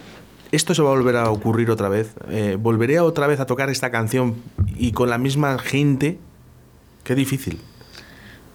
esto 0.53 0.74
se 0.74 0.83
va 0.83 0.91
a 0.91 0.95
volver 0.95 1.16
a 1.16 1.31
ocurrir 1.31 1.70
otra 1.70 1.89
vez, 1.89 2.14
eh, 2.31 2.57
volveré 2.61 3.01
otra 3.01 3.27
vez 3.27 3.41
a 3.41 3.47
tocar 3.47 3.70
esta 3.70 3.91
canción 3.91 4.37
y 4.77 4.93
con 4.93 5.11
la 5.11 5.18
misma 5.18 5.59
gente, 5.59 6.18
qué 7.03 7.14
difícil. 7.14 7.59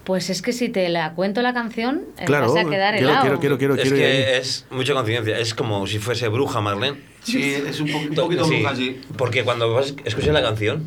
Pues 0.04 0.30
es 0.30 0.42
que 0.42 0.52
si 0.52 0.70
te 0.70 0.90
la 0.90 1.14
cuento 1.14 1.42
la 1.42 1.54
canción, 1.54 2.02
eh, 2.18 2.26
Claro, 2.26 2.52
vas 2.54 2.66
a 2.66 2.70
quedar 2.70 2.94
quiero, 2.96 3.10
helado. 3.10 3.22
quiero, 3.22 3.40
quiero, 3.40 3.58
quiero, 3.58 3.76
Es 3.76 3.82
quiero 3.82 3.96
que 3.98 4.38
es 4.38 4.66
mucha 4.72 4.94
conciencia. 4.94 5.38
Es 5.38 5.54
como 5.54 5.86
si 5.86 6.00
fuese 6.00 6.28
bruja 6.28 6.60
Marlene. 6.60 6.98
Sí, 7.24 7.54
es 7.54 7.80
un, 7.80 7.92
po- 7.92 7.98
un 8.00 8.16
poquito 8.16 8.46
Sí, 8.46 8.56
bruja, 8.62 8.76
sí. 8.76 9.00
Porque 9.16 9.44
cuando 9.44 9.72
vas- 9.74 9.94
escuché 10.06 10.32
la 10.34 10.42
canción, 10.42 10.84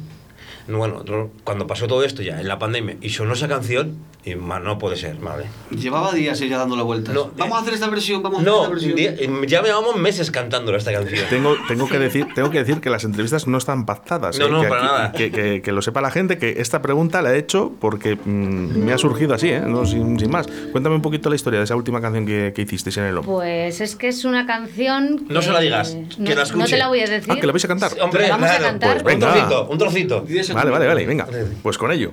bueno, 0.68 1.30
cuando 1.44 1.66
pasó 1.66 1.86
todo 1.86 2.04
esto 2.04 2.22
ya 2.22 2.40
en 2.40 2.48
la 2.48 2.58
pandemia 2.58 2.96
y 3.00 3.10
sonó 3.10 3.34
esa 3.34 3.48
canción, 3.48 3.96
y 4.24 4.34
ma, 4.36 4.58
no 4.58 4.78
puede 4.78 4.96
ser, 4.96 5.16
vale. 5.16 5.44
Llevaba 5.70 6.12
días 6.12 6.40
ella 6.40 6.56
dándole 6.56 6.82
vueltas. 6.82 7.14
No, 7.14 7.30
vamos 7.36 7.56
eh, 7.56 7.58
a 7.58 7.60
hacer 7.62 7.74
esta 7.74 7.88
versión, 7.90 8.22
vamos 8.22 8.38
a 8.38 8.40
hacer 8.40 8.50
No, 8.52 8.58
esta 8.62 8.70
versión. 8.74 8.96
di- 8.96 9.04
eh, 9.04 9.46
ya 9.46 9.62
llevamos 9.62 9.96
meses 9.96 10.30
cantándola 10.30 10.78
esta 10.78 10.92
canción. 10.92 11.26
Tengo, 11.28 11.56
tengo, 11.68 11.86
que 11.88 11.98
decir, 11.98 12.26
tengo 12.34 12.50
que 12.50 12.58
decir 12.58 12.80
que 12.80 12.88
las 12.88 13.04
entrevistas 13.04 13.46
no 13.46 13.58
están 13.58 13.84
pactadas. 13.84 14.38
No, 14.38 14.46
¿eh? 14.46 14.50
no, 14.50 14.62
que 14.62 14.68
para 14.68 14.82
nada. 14.82 15.12
Que, 15.12 15.30
que- 15.30 15.60
que 15.60 15.72
lo 15.72 15.82
sepa 15.82 16.00
la 16.00 16.10
gente, 16.10 16.38
que 16.38 16.54
esta 16.62 16.80
pregunta 16.80 17.20
la 17.20 17.34
he 17.34 17.38
hecho 17.38 17.72
porque 17.80 18.16
mm, 18.16 18.78
me 18.84 18.92
ha 18.94 18.98
surgido 18.98 19.34
así, 19.34 19.50
¿eh? 19.50 19.60
no, 19.60 19.84
sin, 19.84 20.18
sin 20.18 20.30
más. 20.30 20.46
Cuéntame 20.72 20.96
un 20.96 21.02
poquito 21.02 21.28
la 21.28 21.36
historia 21.36 21.58
de 21.60 21.64
esa 21.64 21.76
última 21.76 22.00
canción 22.00 22.24
que, 22.24 22.52
que 22.54 22.62
hicisteis 22.62 22.96
en 22.96 23.04
el 23.04 23.18
OM. 23.18 23.26
Pues 23.26 23.82
es 23.82 23.94
que 23.96 24.08
es 24.08 24.24
una 24.24 24.46
canción. 24.46 25.26
No 25.28 25.42
se 25.42 25.52
la 25.52 25.60
digas, 25.60 25.90
que 25.90 26.16
no, 26.22 26.28
la 26.30 26.34
no 26.36 26.42
escuche. 26.42 26.70
te 26.70 26.76
la 26.78 26.88
voy 26.88 27.00
a 27.00 27.06
decir. 27.06 27.30
Ah, 27.30 27.36
que 27.38 27.46
la 27.46 27.52
vais 27.52 27.64
a 27.64 27.68
cantar. 27.68 27.92
Hombre, 28.00 28.22
La 28.22 28.28
vamos 28.30 28.48
a 28.48 28.56
claro, 28.56 28.64
cantar. 28.64 29.02
pues, 29.02 29.14
Venga. 29.14 29.26
un 29.28 29.34
trocito, 29.34 29.68
un 29.70 29.78
trocito. 29.78 30.24
Vale, 30.54 30.70
vale, 30.70 30.86
vale, 30.86 31.06
venga. 31.06 31.26
Pues 31.62 31.76
con 31.76 31.90
ello. 31.90 32.12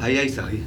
Ahí, 0.00 0.16
ahí 0.16 0.26
está, 0.26 0.46
ahí. 0.46 0.64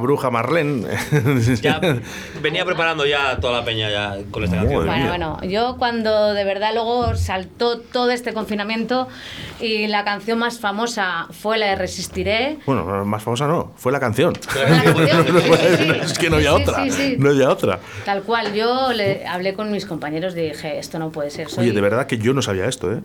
Bruja 0.00 0.30
Marlene. 0.30 0.86
Ya 1.62 1.80
venía 2.42 2.64
preparando 2.64 3.06
ya 3.06 3.38
toda 3.40 3.60
la 3.60 3.64
peña 3.64 3.90
ya 3.90 4.16
con 4.30 4.44
esta 4.44 4.56
canción. 4.56 4.84
Bueno, 4.86 5.08
bueno, 5.08 5.38
yo 5.44 5.76
cuando 5.78 6.34
de 6.34 6.44
verdad 6.44 6.70
luego 6.74 7.14
saltó 7.16 7.78
todo 7.80 8.10
este 8.10 8.32
confinamiento 8.32 9.08
y 9.60 9.86
la 9.86 10.04
canción 10.04 10.38
más 10.38 10.58
famosa 10.58 11.26
fue 11.30 11.58
la 11.58 11.66
de 11.66 11.76
Resistiré. 11.76 12.58
Bueno, 12.66 13.04
más 13.04 13.22
famosa 13.22 13.46
no, 13.46 13.72
fue 13.76 13.92
la 13.92 14.00
canción. 14.00 14.32
La 14.56 14.82
canción, 14.82 15.26
sí, 15.26 15.32
sí, 15.78 15.84
sí. 15.84 15.90
es 16.02 16.18
que 16.18 16.30
no 16.30 16.36
había 16.36 16.56
Sí, 16.56 16.62
otra. 16.62 16.84
sí, 16.84 16.90
sí. 16.90 17.16
No 17.18 17.30
había 17.30 17.50
otra. 17.50 17.78
Tal 18.04 18.22
cual, 18.22 18.54
yo 18.54 18.92
le 18.92 19.26
hablé 19.26 19.54
con 19.54 19.70
mis 19.70 19.86
compañeros 19.86 20.34
y 20.36 20.40
dije, 20.48 20.78
esto 20.78 20.98
no 20.98 21.10
puede 21.10 21.30
ser. 21.30 21.48
soy- 21.48 21.64
Oye, 21.64 21.72
de 21.72 21.80
verdad 21.80 22.06
que 22.06 22.18
yo 22.18 22.32
no 22.32 22.42
sabía 22.42 22.66
esto, 22.66 22.92
¿eh? 22.92 23.00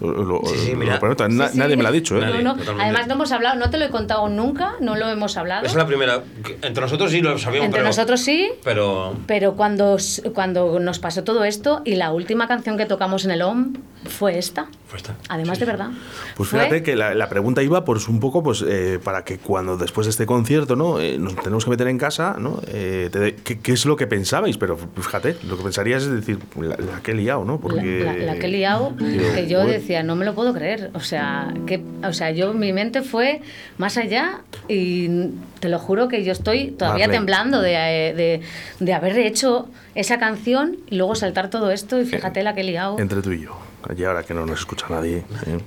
Lo- 0.00 0.12
lo- 0.24 0.40
Sí, 0.46 0.56
sí, 0.58 0.70
lo 0.72 0.76
mira. 0.78 0.98
prometo, 0.98 1.28
na- 1.28 1.46
Sí, 1.48 1.52
sí. 1.54 1.58
Nadie 1.58 1.76
me 1.76 1.82
lo 1.82 1.88
ha 1.88 1.92
dicho, 1.92 2.16
¿eh? 2.16 2.20
Nadie. 2.20 2.42
No, 2.42 2.52
no, 2.52 2.56
totalmente. 2.56 2.82
Además 2.84 3.06
no 3.08 3.14
hemos 3.14 3.32
hablado, 3.32 3.56
no 3.58 3.70
te 3.70 3.78
lo 3.78 3.84
he 3.84 3.90
contado 3.90 4.28
nunca, 4.28 4.74
no 4.80 4.96
lo 4.96 5.08
hemos 5.08 5.36
hablado. 5.36 5.62
Esa 5.62 5.72
es 5.72 5.76
la 5.76 5.86
primera. 5.86 6.22
Entre 6.62 6.80
nosotros 6.80 7.10
sí 7.10 7.20
lo 7.20 7.38
sabíamos, 7.38 7.66
Entre 7.66 7.78
pero, 7.78 7.88
nosotros 7.88 8.20
sí, 8.20 8.50
Pero 8.64 9.14
pero 9.26 9.54
cuando, 9.54 9.96
cuando 10.34 10.78
nos 10.80 10.98
pasó 10.98 11.24
todo 11.24 11.44
esto 11.44 11.82
y 11.84 11.94
la 11.96 12.12
última 12.12 12.48
canción 12.48 12.76
que 12.76 12.86
tocamos 12.86 13.24
en 13.24 13.30
el 13.32 13.42
OM 13.42 13.74
fue 14.08 14.38
esta. 14.38 14.66
Fue 14.94 14.98
esta. 14.98 15.16
Además 15.28 15.58
Sí, 15.58 15.64
de 15.64 15.66
sí. 15.66 15.72
verdad. 15.76 15.90
Pues 16.36 16.48
Fue- 16.48 16.60
fíjate 16.60 16.82
que 16.84 16.94
la, 16.94 17.14
la 17.14 17.28
pregunta 17.28 17.64
iba 17.64 17.84
pues 17.84 18.06
un 18.08 18.20
poco 18.20 18.44
pues 18.44 18.64
eh, 18.66 19.00
para 19.02 19.24
que 19.24 19.38
cuando 19.38 19.76
después 19.76 20.06
de 20.06 20.10
este 20.12 20.24
concierto 20.24 20.76
no 20.76 21.00
Eh, 21.00 21.18
nos 21.18 21.34
tenemos 21.34 21.64
que 21.64 21.70
meter 21.70 21.88
en 21.88 21.98
casa 21.98 22.36
no 22.38 22.60
Eh, 22.68 23.08
te- 23.10 23.34
¿qué, 23.42 23.58
qué 23.58 23.72
es 23.72 23.86
lo 23.86 23.96
que 23.96 24.06
pensabais 24.06 24.56
pero 24.56 24.76
fíjate 24.76 25.36
lo 25.48 25.56
que 25.56 25.64
pensarías 25.64 26.04
es 26.04 26.10
decir 26.12 26.38
la, 26.60 26.76
la 26.76 27.00
que 27.02 27.10
he 27.10 27.14
liado 27.14 27.44
no 27.44 27.54
La, 27.54 27.58
porque 27.58 28.04
la- 28.04 28.14
la 28.14 28.34
que 28.36 28.46
he 28.46 28.50
liado, 28.50 28.94
que 28.96 29.46
yo 29.48 29.58
bueno. 29.58 29.72
decía, 29.72 30.02
no 30.04 30.14
me 30.14 30.24
lo 30.24 30.34
puedo 30.34 30.52
creer. 30.54 30.90
O 30.94 31.00
sea, 31.00 31.52
que, 31.66 31.82
o 32.06 32.12
sea, 32.12 32.30
yo, 32.30 32.54
mi 32.54 32.72
mente 32.72 33.02
fue 33.02 33.40
más 33.78 33.96
allá 33.96 34.42
y 34.68 35.30
te 35.60 35.68
lo 35.68 35.78
juro 35.80 36.06
que 36.08 36.22
yo 36.24 36.30
estoy 36.32 36.70
todavía 36.70 37.06
Marlene. 37.06 37.18
temblando 37.18 37.60
de, 37.60 37.74
eh, 37.74 38.14
de, 38.14 38.40
de 38.78 38.92
haber 38.92 39.18
hecho 39.18 39.68
esa 39.96 40.18
canción 40.20 40.76
y 40.90 40.96
luego 40.96 41.14
saltar 41.16 41.50
todo 41.50 41.70
esto 41.72 42.00
y 42.00 42.04
fíjate 42.04 42.42
la 42.44 42.54
que 42.54 42.60
he 42.60 42.64
liado. 42.64 42.98
entre 43.00 43.20
tú 43.22 43.32
y 43.32 43.40
yo 43.42 43.56
y 43.96 44.04
ahora 44.04 44.22
que 44.22 44.34
no 44.34 44.46
nos 44.46 44.60
escucha 44.60 44.86
nadie 44.90 45.24
¿eh? 45.46 45.58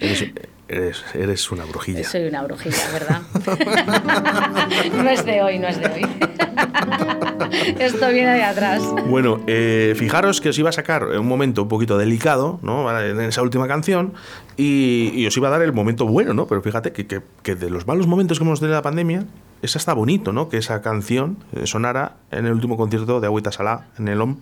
eres, 0.00 0.24
eres, 0.68 1.04
eres 1.14 1.50
una 1.50 1.64
brujilla 1.64 2.04
Soy 2.04 2.26
una 2.26 2.42
brujilla, 2.42 2.90
¿verdad? 2.92 3.22
no 4.94 5.08
es 5.10 5.24
de 5.24 5.42
hoy, 5.42 5.58
no 5.58 5.68
es 5.68 5.78
de 5.80 5.86
hoy. 5.86 6.06
Esto 7.78 8.08
viene 8.10 8.34
de 8.34 8.42
atrás. 8.42 8.82
Bueno, 9.08 9.40
eh, 9.46 9.94
fijaros 9.96 10.40
que 10.40 10.48
os 10.50 10.58
iba 10.58 10.68
a 10.70 10.72
sacar 10.72 11.04
un 11.04 11.26
momento 11.26 11.62
un 11.62 11.68
poquito 11.68 11.96
delicado, 11.98 12.58
¿no? 12.62 12.90
En 13.00 13.20
esa 13.20 13.42
última 13.42 13.68
canción, 13.68 14.14
y, 14.56 15.10
y 15.14 15.26
os 15.26 15.36
iba 15.36 15.48
a 15.48 15.50
dar 15.50 15.62
el 15.62 15.72
momento 15.72 16.06
bueno, 16.06 16.34
¿no? 16.34 16.46
Pero 16.46 16.62
fíjate 16.62 16.92
que, 16.92 17.06
que- 17.06 17.22
que 17.42 17.54
de 17.54 17.70
los 17.70 17.86
malos 17.86 18.06
momentos 18.06 18.38
que 18.38 18.44
hemos 18.44 18.58
tenido 18.60 18.74
en 18.74 18.78
la 18.78 18.82
pandemia, 18.82 19.24
esa 19.62 19.78
está 19.78 19.94
bonito, 19.94 20.32
¿no? 20.32 20.48
Que 20.48 20.58
esa 20.58 20.82
canción 20.82 21.38
eh, 21.54 21.66
sonara 21.66 22.16
en 22.30 22.46
el 22.46 22.52
último 22.52 22.76
concierto 22.76 23.20
de 23.20 23.26
Agüita 23.26 23.50
Salá, 23.52 23.86
en 23.98 24.08
el 24.08 24.20
OM. 24.20 24.36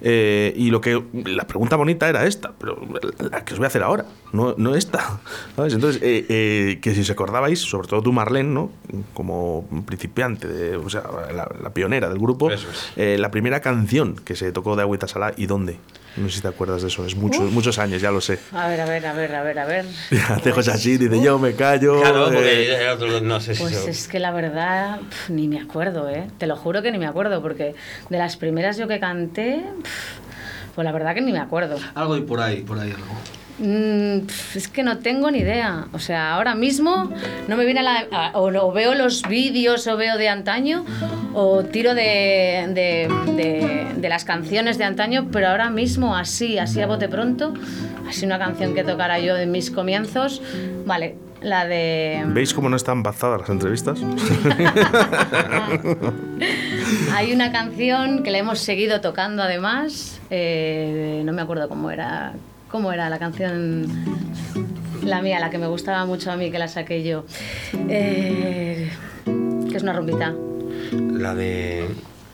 Eh, 0.00 0.52
y 0.56 0.70
lo 0.70 0.80
que 0.80 1.02
la 1.24 1.46
pregunta 1.46 1.76
bonita 1.76 2.08
era 2.08 2.26
esta, 2.26 2.52
pero 2.58 2.78
la 3.30 3.44
que 3.44 3.52
os 3.54 3.58
voy 3.58 3.64
a 3.64 3.68
hacer 3.68 3.82
ahora, 3.82 4.04
no, 4.32 4.54
no 4.56 4.74
esta. 4.74 5.20
¿sabes? 5.56 5.74
Entonces, 5.74 6.02
eh, 6.02 6.26
eh, 6.28 6.78
que 6.82 6.94
si 6.94 7.00
os 7.00 7.10
acordabais, 7.10 7.58
sobre 7.60 7.88
todo 7.88 8.02
tú, 8.02 8.12
Marlene, 8.12 8.50
¿no? 8.50 8.70
Como 9.12 9.66
principiante, 9.86 10.48
de- 10.48 10.76
o 10.76 10.88
sea, 10.90 11.02
la, 11.34 11.48
la 11.62 11.70
pionera 11.74 12.08
del 12.08 12.18
grupo, 12.18 12.50
es. 12.50 12.64
la 12.96 13.30
primera 13.30 13.60
canción 13.60 14.14
que 14.16 14.36
se 14.36 14.52
tocó 14.52 14.76
de 14.76 14.82
Agüita 14.82 15.08
Salá 15.08 15.32
y 15.36 15.46
dónde. 15.46 15.78
No 16.16 16.28
sé 16.28 16.36
si 16.36 16.40
te 16.42 16.48
acuerdas 16.48 16.82
de 16.82 16.88
eso, 16.88 17.04
es 17.04 17.16
muchos, 17.16 17.50
muchos 17.50 17.78
años, 17.78 18.00
ya 18.00 18.10
lo 18.12 18.20
sé. 18.20 18.38
A 18.52 18.68
ver, 18.68 18.80
a 18.80 18.84
ver, 18.84 19.04
a 19.06 19.12
ver, 19.12 19.34
a 19.34 19.42
ver, 19.42 19.58
a 19.58 19.64
ver. 19.66 19.84
Hace 20.30 20.50
cosas 20.52 20.76
así, 20.76 20.96
dice 20.96 21.20
yo 21.20 21.38
me 21.40 21.54
callo. 21.54 22.00
Claro, 22.00 22.28
eh, 22.30 22.34
porque 22.34 22.72
era 22.72 22.94
otro- 22.94 23.20
no 23.20 23.40
sé 23.40 23.54
si 23.56 23.62
Pues 23.62 23.74
es 23.88 24.06
que 24.06 24.20
la 24.20 24.30
verdad 24.30 25.00
ni 25.28 25.48
me 25.48 25.60
acuerdo, 25.60 26.08
¿eh? 26.08 26.28
Te 26.38 26.46
lo 26.46 26.54
juro 26.56 26.82
que 26.82 26.92
ni 26.92 26.98
me 26.98 27.06
acuerdo, 27.06 27.42
porque 27.42 27.74
de 28.10 28.18
las 28.18 28.36
primeras 28.36 28.76
yo 28.76 28.86
que 28.86 29.00
canté, 29.00 29.64
pues 30.76 30.84
la 30.84 30.92
verdad 30.92 31.14
que 31.14 31.20
ni 31.20 31.32
me 31.32 31.40
acuerdo. 31.40 31.78
Algo 31.94 32.16
y 32.16 32.20
por 32.20 32.40
ahí, 32.40 32.62
por 32.62 32.78
ahí 32.78 32.92
algo. 32.92 33.14
Mm, 33.58 34.26
es 34.56 34.68
que 34.68 34.82
no 34.82 34.98
tengo 34.98 35.30
ni 35.30 35.38
idea. 35.38 35.86
O 35.92 35.98
sea, 35.98 36.34
ahora 36.34 36.54
mismo 36.54 37.10
no 37.48 37.56
me 37.56 37.64
viene 37.64 37.80
a 37.80 37.82
la... 37.84 38.06
a- 38.10 38.32
o, 38.38 38.48
o 38.52 38.72
veo 38.72 38.94
los 38.94 39.22
vídeos 39.28 39.86
o 39.86 39.96
veo 39.96 40.16
de 40.18 40.28
antaño 40.28 40.84
o 41.34 41.62
tiro 41.64 41.94
de, 41.94 42.64
de, 42.68 43.08
de- 43.36 43.86
de 43.96 44.08
las 44.08 44.24
canciones 44.24 44.76
de 44.78 44.84
antaño, 44.84 45.28
pero 45.32 45.48
ahora 45.48 45.70
mismo 45.70 46.16
así, 46.16 46.58
así 46.58 46.80
a 46.80 46.86
bote 46.86 47.08
pronto, 47.08 47.54
así 48.08 48.26
una 48.26 48.38
canción 48.38 48.74
que 48.74 48.82
tocara 48.84 49.18
yo 49.20 49.36
en 49.36 49.50
mis 49.50 49.70
comienzos, 49.70 50.42
vale, 50.84 51.16
la 51.40 51.64
de... 51.66 52.22
¿Veis 52.26 52.52
cómo 52.54 52.68
no 52.68 52.76
están 52.76 53.02
bazadas 53.02 53.40
las 53.40 53.50
entrevistas? 53.50 53.98
Hay 57.12 57.32
una 57.32 57.52
canción 57.52 58.22
que 58.22 58.30
la 58.30 58.38
hemos 58.38 58.58
seguido 58.60 59.00
tocando 59.00 59.42
además, 59.42 60.20
eh, 60.30 61.22
no 61.24 61.32
me 61.32 61.42
acuerdo 61.42 61.68
cómo 61.68 61.90
era, 61.90 62.32
cómo 62.74 62.92
era 62.92 63.08
la 63.08 63.20
canción, 63.20 63.86
la 65.04 65.22
mía, 65.22 65.38
la 65.38 65.48
que 65.48 65.58
me 65.58 65.68
gustaba 65.68 66.06
mucho 66.06 66.32
a 66.32 66.36
mí, 66.36 66.50
que 66.50 66.58
la 66.58 66.66
saqué 66.66 67.04
yo, 67.04 67.24
Eh, 67.88 68.90
que 69.70 69.76
es 69.76 69.82
una 69.84 69.92
rumbita. 69.92 70.34
La 70.92 71.36
de 71.36 71.86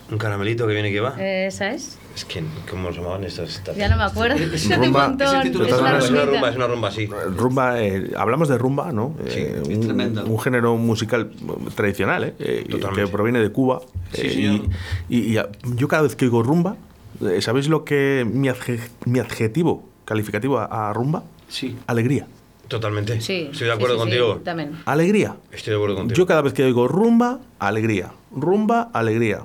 un 0.09 0.17
caramelito 0.17 0.65
que 0.65 0.73
viene 0.73 0.91
que 0.91 0.99
va. 0.99 1.13
¿Esa 1.19 1.69
es? 1.73 1.99
Es 2.15 2.25
que, 2.25 2.41
¿cómo 2.71 2.91
se 2.91 2.97
llamaban 2.97 3.23
estas? 3.23 3.49
estas- 3.49 3.75
Ya 3.77 3.87
no 3.87 3.97
me 3.97 4.03
acuerdo. 4.03 4.35
Es 4.35 4.65
un 4.65 4.77
Rumba. 4.83 5.11
título 5.43 5.65
Es 5.67 5.73
una 5.73 5.77
todas 5.77 6.05
Es 6.05 6.09
una 6.09 6.25
rumba, 6.25 6.49
es 6.49 6.55
una 6.55 6.67
rumba, 6.67 6.91
sí. 6.91 7.05
Rumba, 7.37 7.83
eh, 7.83 8.09
hablamos 8.17 8.49
de 8.49 8.57
rumba, 8.57 8.91
¿no? 8.91 9.13
Eh, 9.27 9.29
Sí, 9.65 9.71
es 9.71 9.77
un, 9.77 9.83
tremenda. 9.85 10.23
un 10.23 10.39
género 10.39 10.75
musical 10.75 11.29
tradicional, 11.75 12.23
¿eh? 12.23 12.33
Eh, 12.39 12.65
Totalmente. 12.67 13.05
que 13.05 13.11
proviene 13.15 13.39
de 13.41 13.51
Cuba. 13.51 13.79
Sí, 14.11 14.21
Eh, 14.25 14.29
señor. 14.31 14.61
y, 15.07 15.19
y- 15.19 15.37
y 15.37 15.41
yo 15.75 15.87
cada 15.87 16.01
vez 16.01 16.15
que 16.15 16.25
oigo 16.25 16.41
rumba, 16.41 16.77
eh, 17.23 17.41
¿sabéis 17.43 17.69
lo 17.69 17.85
que 17.85 18.25
mi, 18.27 18.47
adje- 18.49 18.89
mi 19.05 19.19
adjetivo 19.19 19.90
calificativo 20.11 20.59
a, 20.59 20.89
a 20.89 20.93
rumba? 20.93 21.23
Sí. 21.47 21.77
Alegría. 21.87 22.27
Totalmente. 22.67 23.19
Sí. 23.21 23.49
Estoy 23.51 23.67
de 23.67 23.73
acuerdo 23.73 23.95
sí, 23.95 23.99
sí, 23.99 24.03
contigo. 24.03 24.35
sí, 24.37 24.43
también. 24.45 24.77
Alegría. 24.85 25.35
Estoy 25.51 25.71
de 25.71 25.77
acuerdo 25.77 25.95
contigo. 25.97 26.17
Yo 26.17 26.25
cada 26.25 26.41
vez 26.41 26.53
que 26.53 26.63
oigo 26.63 26.87
rumba, 26.87 27.39
alegría. 27.59 28.11
Rumba, 28.33 28.89
alegría. 28.93 29.39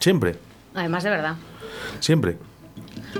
Siempre, 0.00 0.36
Además, 0.74 1.04
de 1.04 1.10
verdad. 1.10 1.34
siempre. 2.00 2.36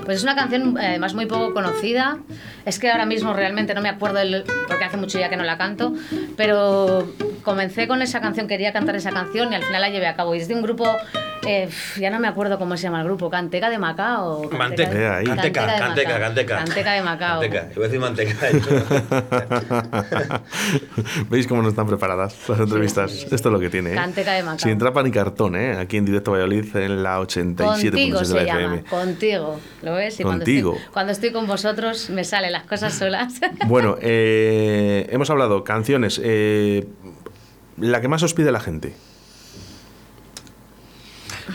Pues 0.05 0.17
es 0.17 0.23
una 0.23 0.35
canción 0.35 0.77
eh, 0.77 0.85
además 0.89 1.15
muy 1.15 1.25
poco 1.25 1.53
conocida. 1.55 2.19
Es 2.65 2.77
que 2.77 2.91
ahora 2.91 3.07
mismo 3.07 3.33
realmente 3.33 3.73
no 3.73 3.81
me 3.81 3.89
acuerdo, 3.89 4.19
el- 4.19 4.43
porque 4.67 4.83
hace 4.83 4.97
mucho 4.97 5.17
ya 5.17 5.29
que 5.29 5.37
no 5.37 5.43
la 5.43 5.57
canto, 5.57 5.93
pero 6.35 7.07
comencé 7.43 7.87
con 7.87 8.03
esa 8.03 8.21
canción, 8.21 8.47
quería 8.47 8.71
cantar 8.73 8.95
esa 8.95 9.09
canción 9.11 9.51
y 9.51 9.55
al 9.55 9.63
final 9.63 9.81
la 9.81 9.89
llevé 9.89 10.05
a 10.07 10.15
cabo. 10.15 10.35
Y 10.35 10.39
es 10.39 10.47
de 10.47 10.53
un 10.53 10.61
grupo, 10.61 10.85
eh, 11.47 11.69
ya 11.99 12.09
no 12.09 12.19
me 12.19 12.27
acuerdo 12.27 12.57
cómo 12.59 12.75
se 12.77 12.83
llama 12.83 12.99
el 13.01 13.05
grupo, 13.07 13.29
Canteca 13.29 13.69
de 13.69 13.77
Macao. 13.77 14.41
Canteca 14.49 14.57
Manteca, 14.57 14.89
de- 14.91 15.03
Eh, 15.03 15.07
ahí. 15.09 15.25
canteca, 15.25 15.61
de 15.61 15.67
canteca, 15.79 16.09
Macao. 16.09 16.19
canteca. 16.21 16.55
Canteca 16.57 16.93
de 16.93 17.01
Macao. 17.01 17.41
Manteca, 17.41 17.67
iba 17.75 17.85
a 17.85 17.87
decir 17.87 17.99
manteca. 17.99 18.35
¿Veis 21.29 21.47
cómo 21.47 21.61
no 21.61 21.69
están 21.69 21.87
preparadas 21.87 22.35
las 22.47 22.59
entrevistas? 22.59 23.11
sí, 23.11 23.17
sí. 23.19 23.27
Esto 23.35 23.49
es 23.49 23.53
lo 23.53 23.59
que 23.59 23.69
tiene. 23.69 23.91
¿eh? 23.91 23.95
Canteca 23.95 24.33
de 24.33 24.43
Macao. 24.43 24.59
Sin 24.59 24.77
trapa 24.77 25.03
ni 25.03 25.11
cartón, 25.11 25.55
¿eh? 25.55 25.77
Aquí 25.77 25.97
en 25.97 26.05
directo 26.05 26.31
Valladolid 26.31 26.75
en 26.75 27.03
la 27.03 27.19
87.6 27.19 27.91
Contigo 27.91 28.19
de 28.19 28.25
se 28.25 28.33
la 28.35 28.43
llama, 28.43 28.59
FM. 28.61 28.83
contigo. 28.83 29.59
¿Lo 29.81 29.95
ves? 29.95 30.19
Y 30.19 30.23
cuando 30.23 30.43
Contigo. 30.45 30.73
estoy, 30.75 30.91
cuando 30.93 31.11
estoy 31.11 31.31
con 31.31 31.47
vosotros 31.47 32.09
me 32.09 32.23
salen 32.23 32.51
las 32.51 32.63
cosas 32.63 32.93
solas. 32.93 33.33
Bueno, 33.67 33.97
eh, 34.01 35.07
hemos 35.11 35.29
hablado 35.29 35.63
canciones. 35.63 36.19
eh, 36.23 36.87
la 37.77 38.01
que 38.01 38.07
más 38.07 38.23
os 38.23 38.33
pide 38.33 38.51
la 38.51 38.59
gente. 38.59 38.93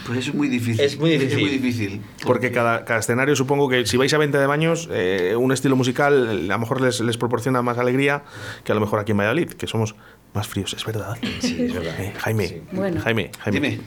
Pues 0.07 0.19
es 0.29 0.35
muy 0.35 0.49
difícil. 0.49 0.81
Es 0.85 0.99
muy 0.99 1.11
difícil. 1.11 1.33
Es 1.39 1.41
muy 1.41 1.51
difícil. 1.51 2.01
Porque 2.25 2.51
cada, 2.51 2.85
cada 2.85 3.01
escenario, 3.01 3.37
supongo 3.37 3.69
que 3.69 3.87
si 3.87 3.97
vais 3.97 4.13
a 4.15 4.19
20 4.19 4.37
de 4.39 4.47
baños, 4.47 4.89
eh, 4.93 5.35
un 5.37 5.53
estilo 5.53 5.77
musical 5.77 6.29
a 6.29 6.35
lo 6.55 6.59
mejor 6.59 6.81
les, 6.81 7.01
les 7.01 7.17
proporciona 7.17 7.63
más 7.63 7.79
alegría 7.79 8.25
que 8.65 8.73
a 8.73 8.75
lo 8.75 8.81
mejor 8.81 9.01
aquí 9.01 9.13
en 9.13 9.19
Valladolid, 9.19 9.51
que 9.51 9.67
somos 9.67 9.95
más 10.35 10.49
fríos, 10.49 10.73
es 10.75 10.85
verdad. 10.85 11.17
Sí, 11.41 11.57
es 11.65 11.75
verdad. 11.75 11.95
Eh, 12.01 12.13
Jaime, 12.19 12.49
Sí. 12.49 12.63
Bueno. 12.73 13.01
Jaime, 13.01 13.31
Jaime. 13.41 13.61
Dime. 13.61 13.81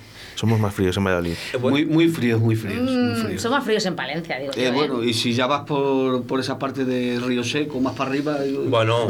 Somos 0.45 0.59
más 0.59 0.75
fríos 0.75 0.95
en 0.95 1.03
Valladolid. 1.03 1.33
Eh, 1.53 1.57
Muy, 1.57 1.85
muy 1.87 2.07
fríos, 2.07 2.39
muy 2.39 2.55
fríos. 2.55 2.79
muy 2.83 2.93
Mm, 2.95 3.15
fríos. 3.15 3.45
más 3.49 3.63
fríos 3.63 3.83
en 3.87 3.95
Palencia, 3.95 4.37
digo. 4.37 4.51
Eh, 4.55 4.61
yo, 4.65 4.67
¿eh? 4.67 4.71
bueno, 4.71 5.03
y 5.03 5.11
si 5.15 5.33
ya 5.33 5.47
vas 5.47 5.61
por, 5.63 6.21
por 6.27 6.39
esa 6.39 6.59
parte 6.59 6.85
de 6.85 7.19
Río 7.19 7.43
Seco, 7.43 7.79
más 7.79 7.95
para 7.95 8.11
arriba. 8.11 8.45
yo- 8.45 8.61
bueno, 8.69 9.07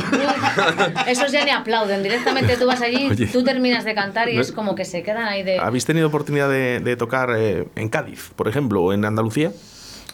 Esos 1.07 1.33
ya 1.33 1.43
ni 1.43 1.51
aplauden, 1.51 2.03
directamente 2.03 2.55
tú 2.55 2.65
vas 2.67 2.79
allí, 2.81 3.07
Oye. 3.11 3.27
tú 3.27 3.43
terminas 3.43 3.83
de 3.83 3.93
cantar 3.93 4.29
y 4.29 4.35
No- 4.35 4.41
es 4.41 4.53
como 4.53 4.75
que 4.75 4.85
se 4.85 5.03
quedan 5.03 5.27
ahí 5.27 5.43
de... 5.43 5.59
¿Habéis 5.59 5.83
tenido 5.85 6.07
oportunidad 6.07 6.49
de, 6.49 6.79
de 6.79 6.95
tocar 6.95 7.29
eh, 7.37 7.67
en 7.75 7.89
Cádiz, 7.89 8.31
por 8.37 8.47
ejemplo, 8.47 8.81
o 8.81 8.93
en 8.93 9.03
Andalucía? 9.03 9.51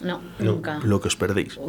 No, 0.01 0.21
No. 0.39 0.53
nunca. 0.53 0.79
Lo 0.83 0.99
que 1.01 1.07
os 1.09 1.15
perdéis. 1.15 1.59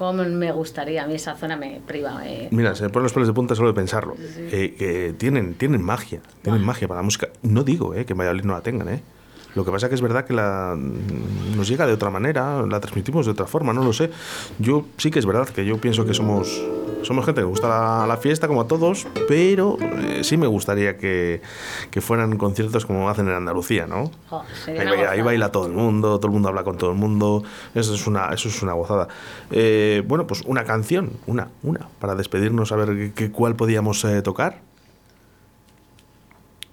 Cómo 0.00 0.24
me 0.24 0.50
gustaría, 0.50 1.04
a 1.04 1.06
mí 1.06 1.12
esa 1.12 1.34
zona 1.36 1.58
me 1.58 1.78
priva. 1.86 2.22
eh. 2.24 2.48
Mira, 2.52 2.74
se 2.74 2.84
me 2.84 2.88
ponen 2.88 3.02
los 3.02 3.12
pelos 3.12 3.28
de 3.28 3.34
punta 3.34 3.54
solo 3.54 3.68
de 3.68 3.74
pensarlo. 3.74 4.16
Eh, 4.18 4.74
que 4.78 5.14
tienen, 5.18 5.52
tienen 5.52 5.82
magia, 5.82 6.22
tienen 6.40 6.64
magia 6.64 6.88
para 6.88 7.00
la 7.00 7.04
música. 7.04 7.28
No 7.42 7.64
digo 7.64 7.94
eh, 7.94 8.06
que 8.06 8.14
en 8.14 8.18
Valladolid 8.18 8.44
no 8.44 8.54
la 8.54 8.62
tengan, 8.62 8.88
¿eh? 8.88 9.02
Lo 9.54 9.62
que 9.62 9.70
pasa 9.70 9.90
que 9.90 9.94
es 9.94 10.00
verdad 10.00 10.24
que 10.24 10.32
la, 10.32 10.74
nos 11.54 11.68
llega 11.68 11.86
de 11.86 11.92
otra 11.92 12.08
manera, 12.08 12.64
la 12.66 12.80
transmitimos 12.80 13.26
de 13.26 13.32
otra 13.32 13.46
forma, 13.46 13.74
no 13.74 13.84
lo 13.84 13.92
sé. 13.92 14.10
Yo 14.58 14.86
sí 14.96 15.10
que 15.10 15.18
es 15.18 15.26
verdad 15.26 15.46
que 15.46 15.66
yo 15.66 15.78
pienso 15.78 16.06
que 16.06 16.14
somos, 16.14 16.64
somos 17.02 17.24
gente 17.24 17.40
que 17.40 17.46
gusta 17.46 17.68
la, 17.68 18.06
la 18.06 18.16
fiesta 18.16 18.46
como 18.48 18.60
a 18.62 18.66
todos, 18.66 19.06
pero 19.28 19.76
eh, 19.80 20.20
sí 20.22 20.36
me 20.36 20.46
gustaría 20.46 20.96
que, 20.96 21.40
que 21.90 22.00
fueran 22.00 22.36
conciertos 22.36 22.86
como 22.86 23.08
hacen 23.08 23.28
en 23.28 23.34
Andalucía, 23.34 23.86
¿no? 23.86 24.10
Ahí, 24.66 24.76
baila, 24.76 24.90
ahí 24.92 24.96
gozada. 24.98 25.22
baila 25.24 25.52
todo 25.52 25.66
el 25.66 25.72
mundo, 25.72 26.18
todo 26.18 26.26
el 26.28 26.32
mundo 26.32 26.48
habla 26.48 26.64
con 26.64 26.76
todo 26.78 26.90
el 26.90 26.96
mundo. 26.96 27.42
Eso 27.74 27.94
es 27.94 28.06
una, 28.06 28.28
eso 28.32 28.48
es 28.48 28.62
una 28.62 28.72
gozada. 28.74 29.08
Eh, 29.50 30.02
bueno, 30.06 30.26
pues 30.26 30.42
una 30.46 30.64
canción, 30.64 31.10
una, 31.26 31.48
una, 31.62 31.88
para 31.98 32.14
despedirnos, 32.14 32.72
a 32.72 32.76
ver 32.76 33.12
qué- 33.14 33.30
cuál 33.30 33.56
podíamos 33.56 34.04
eh, 34.04 34.22
tocar. 34.22 34.60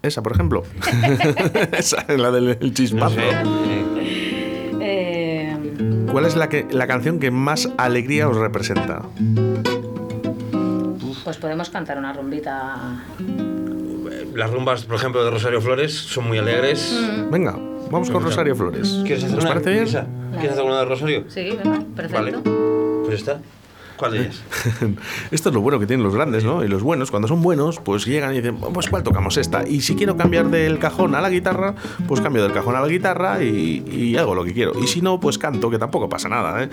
Esa, 0.04 0.22
por 0.22 0.34
ejemplo. 0.34 0.64
Esa, 1.72 2.06
la 2.16 2.32
del 2.32 2.50
el 2.50 2.60
no 2.68 2.74
chispazo. 2.74 3.16
sé. 3.16 3.22
Eh, 4.80 5.58
¿Cuál 6.12 6.26
es 6.26 6.36
la, 6.36 6.50
que, 6.50 6.66
la 6.72 6.88
canción 6.88 7.20
que 7.20 7.32
más 7.32 7.70
alegría 7.78 8.30
os 8.30 8.38
representa? 8.38 9.02
Pues 11.28 11.36
podemos 11.36 11.70
cantar 11.70 11.98
una 11.98 12.14
rumbita. 12.14 13.04
Las 14.34 14.50
rumbas, 14.50 14.86
por 14.86 14.96
ejemplo, 14.96 15.26
de 15.26 15.30
Rosario 15.30 15.60
Flores 15.60 15.94
son 15.94 16.26
muy 16.26 16.38
alegres. 16.38 16.98
Venga, 17.30 17.54
vamos 17.92 18.10
con 18.10 18.24
Rosario 18.24 18.56
Flores. 18.56 19.02
¿Quieres 19.04 19.26
hacer 19.26 19.38
¿Os 19.38 19.44
una? 19.44 19.54
parece 19.54 19.72
bien? 19.72 19.88
¿Quieres 20.32 20.52
hacer 20.54 20.64
una 20.64 20.80
de 20.80 20.86
Rosario? 20.86 21.26
Sí, 21.28 21.50
venga, 21.62 21.84
perfecto. 21.98 22.42
Vale. 22.42 23.04
Pues 23.08 23.16
está. 23.16 23.42
¿Cuál 23.98 24.12
de 24.14 24.20
ellas? 24.20 24.42
Esto 25.32 25.50
es 25.50 25.56
lo 25.56 25.60
bueno 25.60 25.80
que 25.80 25.86
tienen 25.88 26.06
los 26.06 26.16
grandes, 26.16 26.46
¿no? 26.46 26.64
Y 26.64 26.70
los 26.70 26.82
buenos, 26.82 27.12
cuando 27.12 27.28
son 27.28 27.42
buenos, 27.42 27.80
pues 27.82 28.06
llegan 28.06 28.32
y 28.34 28.38
dicen, 28.38 28.58
pues 28.58 28.88
¿cuál 28.90 29.04
tocamos 29.04 29.36
esta? 29.36 29.68
Y 29.68 29.82
si 29.82 29.96
quiero 29.96 30.16
cambiar 30.16 30.50
del 30.50 30.80
cajón 30.80 31.14
a 31.14 31.20
la 31.20 31.30
guitarra, 31.30 31.76
pues 32.08 32.22
cambio 32.22 32.44
del 32.44 32.54
cajón 32.54 32.76
a 32.78 32.80
la 32.82 32.88
guitarra 32.88 33.44
y, 33.44 33.84
y 33.92 34.16
hago 34.16 34.34
lo 34.34 34.46
que 34.46 34.54
quiero. 34.54 34.72
Y 34.82 34.88
si 34.88 35.02
no, 35.02 35.20
pues 35.20 35.38
canto, 35.38 35.70
que 35.70 35.78
tampoco 35.80 36.08
pasa 36.08 36.30
nada, 36.30 36.64
¿eh? 36.64 36.70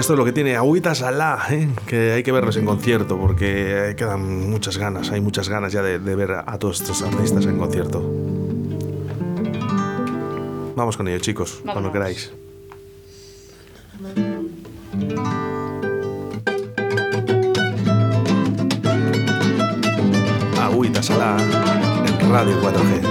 Esto 0.00 0.14
es 0.14 0.18
lo 0.18 0.24
que 0.24 0.32
tiene 0.32 0.56
Agüita 0.56 0.94
Salá, 0.94 1.46
¿eh? 1.50 1.68
que 1.86 2.12
hay 2.12 2.22
que 2.22 2.32
verlos 2.32 2.56
en 2.56 2.64
concierto 2.64 3.18
porque 3.18 3.94
quedan 3.98 4.48
muchas 4.48 4.78
ganas, 4.78 5.10
hay 5.10 5.20
muchas 5.20 5.50
ganas 5.50 5.74
ya 5.74 5.82
de, 5.82 5.98
de 5.98 6.16
ver 6.16 6.32
a, 6.32 6.44
a 6.46 6.58
todos 6.58 6.80
estos 6.80 7.02
artistas 7.02 7.44
en 7.44 7.58
concierto. 7.58 8.00
Vamos 10.74 10.96
con 10.96 11.06
ello, 11.06 11.18
chicos, 11.18 11.60
cuando 11.70 11.92
queráis. 11.92 12.32
Agüita 20.62 21.02
Salá 21.02 21.36
en 22.18 22.32
Radio 22.32 22.58
4G. 22.62 23.09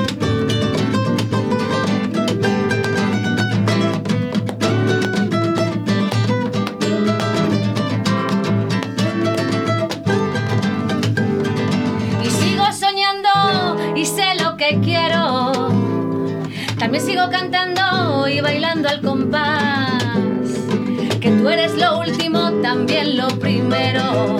Cantando 17.28 18.28
y 18.28 18.40
bailando 18.40 18.88
al 18.88 19.02
compás. 19.02 20.04
Que 21.20 21.32
tú 21.32 21.50
eres 21.50 21.76
lo 21.76 22.00
último, 22.00 22.52
también 22.62 23.18
lo 23.18 23.28
primero. 23.40 24.38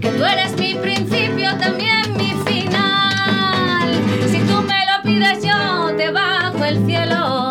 Que 0.00 0.08
tú 0.08 0.24
eres 0.24 0.56
mi 0.58 0.74
principio, 0.74 1.56
también 1.58 2.02
mi 2.16 2.32
final. 2.44 3.88
Si 4.28 4.38
tú 4.38 4.62
me 4.62 4.80
lo 4.90 5.02
pides, 5.04 5.44
yo 5.44 5.94
te 5.96 6.10
bajo 6.10 6.64
el 6.64 6.84
cielo. 6.84 7.48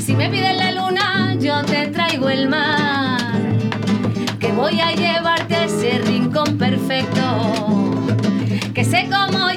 Si 0.00 0.14
me 0.14 0.30
pides 0.30 0.56
la 0.56 0.72
luna, 0.72 1.36
yo 1.38 1.62
te 1.64 1.88
traigo 1.88 2.30
el 2.30 2.48
mar 2.48 3.20
que 4.38 4.52
voy 4.52 4.80
a 4.80 4.92
llevarte 4.92 5.54
a 5.54 5.64
ese 5.64 5.98
rincón 5.98 6.56
perfecto, 6.56 7.20
que 8.72 8.84
sé 8.84 9.08
cómo 9.10 9.50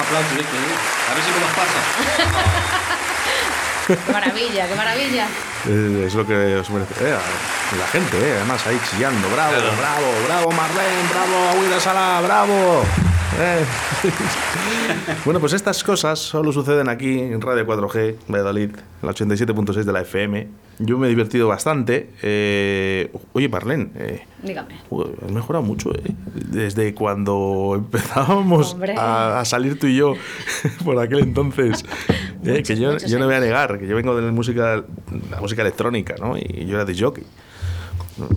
aplausos, 0.00 0.32
esto, 0.32 0.56
¿eh? 0.56 0.76
A 1.10 1.14
ver 1.14 1.22
si 1.24 1.30
me 1.30 1.40
los 1.40 1.50
pasa. 1.52 1.80
Qué 3.86 3.96
maravilla, 4.12 4.68
qué 4.68 4.74
maravilla. 4.74 5.26
Eh, 5.68 6.04
es 6.06 6.14
lo 6.14 6.26
que 6.26 6.56
os 6.56 6.70
merece. 6.70 6.94
Eh, 7.04 7.16
la 7.78 7.86
gente, 7.88 8.16
eh, 8.18 8.36
además 8.36 8.66
ahí 8.66 8.80
chillando. 8.90 9.28
Bravo, 9.30 9.52
bravo, 9.52 10.12
bravo 10.26 10.50
Marlene, 10.52 11.08
bravo 11.12 11.48
Agüita 11.50 11.80
Sala, 11.80 12.20
bravo. 12.22 12.84
Eh. 13.38 13.64
bueno, 15.24 15.40
pues 15.40 15.52
estas 15.52 15.82
cosas 15.84 16.18
solo 16.18 16.52
suceden 16.52 16.88
aquí 16.88 17.20
en 17.20 17.40
Radio 17.40 17.66
4G, 17.66 18.16
Valladolid, 18.28 18.70
en 18.70 18.76
la 19.02 19.12
87.6 19.12 19.84
de 19.84 19.92
la 19.92 20.00
FM. 20.00 20.48
Yo 20.78 20.98
me 20.98 21.06
he 21.06 21.10
divertido 21.10 21.46
bastante. 21.48 22.10
Eh, 22.22 23.12
oye, 23.32 23.48
Marlene, 23.48 23.90
eh, 23.94 24.26
Dígame. 24.42 24.74
Has 25.24 25.30
mejorado 25.30 25.64
mucho, 25.64 25.92
¿eh? 25.94 26.14
Desde 26.34 26.94
cuando 26.94 27.74
empezábamos 27.76 28.76
a, 28.96 29.40
a 29.40 29.44
salir 29.44 29.78
tú 29.78 29.86
y 29.86 29.96
yo 29.96 30.14
por 30.84 30.98
aquel 30.98 31.20
entonces. 31.20 31.84
¿eh? 32.44 32.62
que 32.62 32.76
yo, 32.76 32.96
yo 32.96 33.18
no 33.18 33.26
voy 33.26 33.34
a 33.34 33.40
negar, 33.40 33.78
que 33.78 33.86
yo 33.86 33.96
vengo 33.96 34.16
de 34.16 34.22
la 34.22 34.32
música, 34.32 34.82
la 35.30 35.40
música 35.40 35.62
electrónica, 35.62 36.14
¿no? 36.18 36.36
Y 36.36 36.66
yo 36.66 36.76
era 36.76 36.84
de 36.84 36.98
jockey. 36.98 37.24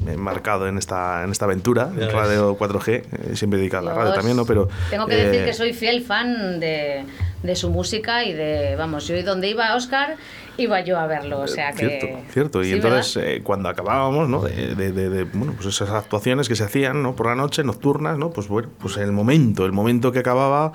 Me 0.05 0.13
he 0.13 0.17
marcado 0.17 0.67
en 0.67 0.77
esta, 0.77 1.23
en 1.23 1.31
esta 1.31 1.45
aventura, 1.45 1.89
en. 1.95 2.11
Radio 2.11 2.57
4G, 2.57 2.89
eh, 2.91 3.35
siempre 3.35 3.59
dedicado 3.59 3.89
a 3.89 3.93
la 3.93 3.97
radio 3.99 4.13
también, 4.13 4.37
¿no? 4.37 4.45
Pero, 4.45 4.67
Tengo 4.89 5.05
que 5.07 5.15
decir 5.15 5.41
eh, 5.41 5.45
que 5.45 5.53
soy 5.53 5.73
fiel 5.73 6.03
fan 6.03 6.59
de, 6.59 7.05
de 7.43 7.55
su 7.55 7.69
música 7.69 8.23
y 8.23 8.33
de, 8.33 8.75
vamos, 8.77 9.07
yo 9.07 9.15
y 9.15 9.23
donde 9.23 9.49
iba 9.49 9.75
Oscar, 9.75 10.15
iba 10.57 10.81
yo 10.81 10.99
a 10.99 11.07
verlo, 11.07 11.39
o 11.39 11.47
sea 11.47 11.71
que... 11.73 11.87
Cierto, 11.99 12.19
cierto. 12.31 12.61
Y 12.61 12.65
Sí, 12.65 12.71
entonces, 12.73 13.17
eh, 13.17 13.41
cuando 13.43 13.69
acabábamos, 13.69 14.29
¿no? 14.29 14.41
De, 14.41 14.75
de- 14.75 14.91
de- 14.91 15.09
de, 15.09 15.23
bueno, 15.23 15.53
pues 15.55 15.65
esas 15.67 15.89
actuaciones 15.89 16.47
que 16.47 16.55
se 16.55 16.63
hacían, 16.63 17.01
¿no? 17.01 17.15
Por 17.15 17.25
la 17.25 17.33
noche, 17.35 17.63
nocturnas, 17.63 18.19
¿no? 18.19 18.29
Pues 18.29 18.47
bueno, 18.47 18.69
pues 18.79 18.97
el 18.97 19.11
momento, 19.11 19.65
el 19.65 19.71
momento 19.71 20.11
que 20.11 20.19
acababa, 20.19 20.71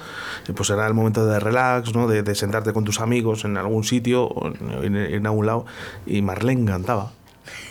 eh, 0.49 0.53
pues 0.53 0.71
era 0.71 0.85
el 0.89 0.95
momento 0.95 1.25
de 1.27 1.39
relax, 1.39 1.95
¿no? 1.95 2.09
De, 2.09 2.25
de 2.25 2.35
sentarte 2.35 2.73
con 2.73 2.83
tus 2.85 3.01
amigos 3.01 3.45
en 3.45 3.57
algún 3.57 3.85
sitio, 3.85 4.25
o 4.25 4.49
en, 4.49 4.85
en- 4.85 4.97
en 4.97 5.27
algún 5.27 5.47
lado, 5.47 5.65
y 6.07 6.23
Marlene 6.23 6.65
cantaba. 6.65 7.13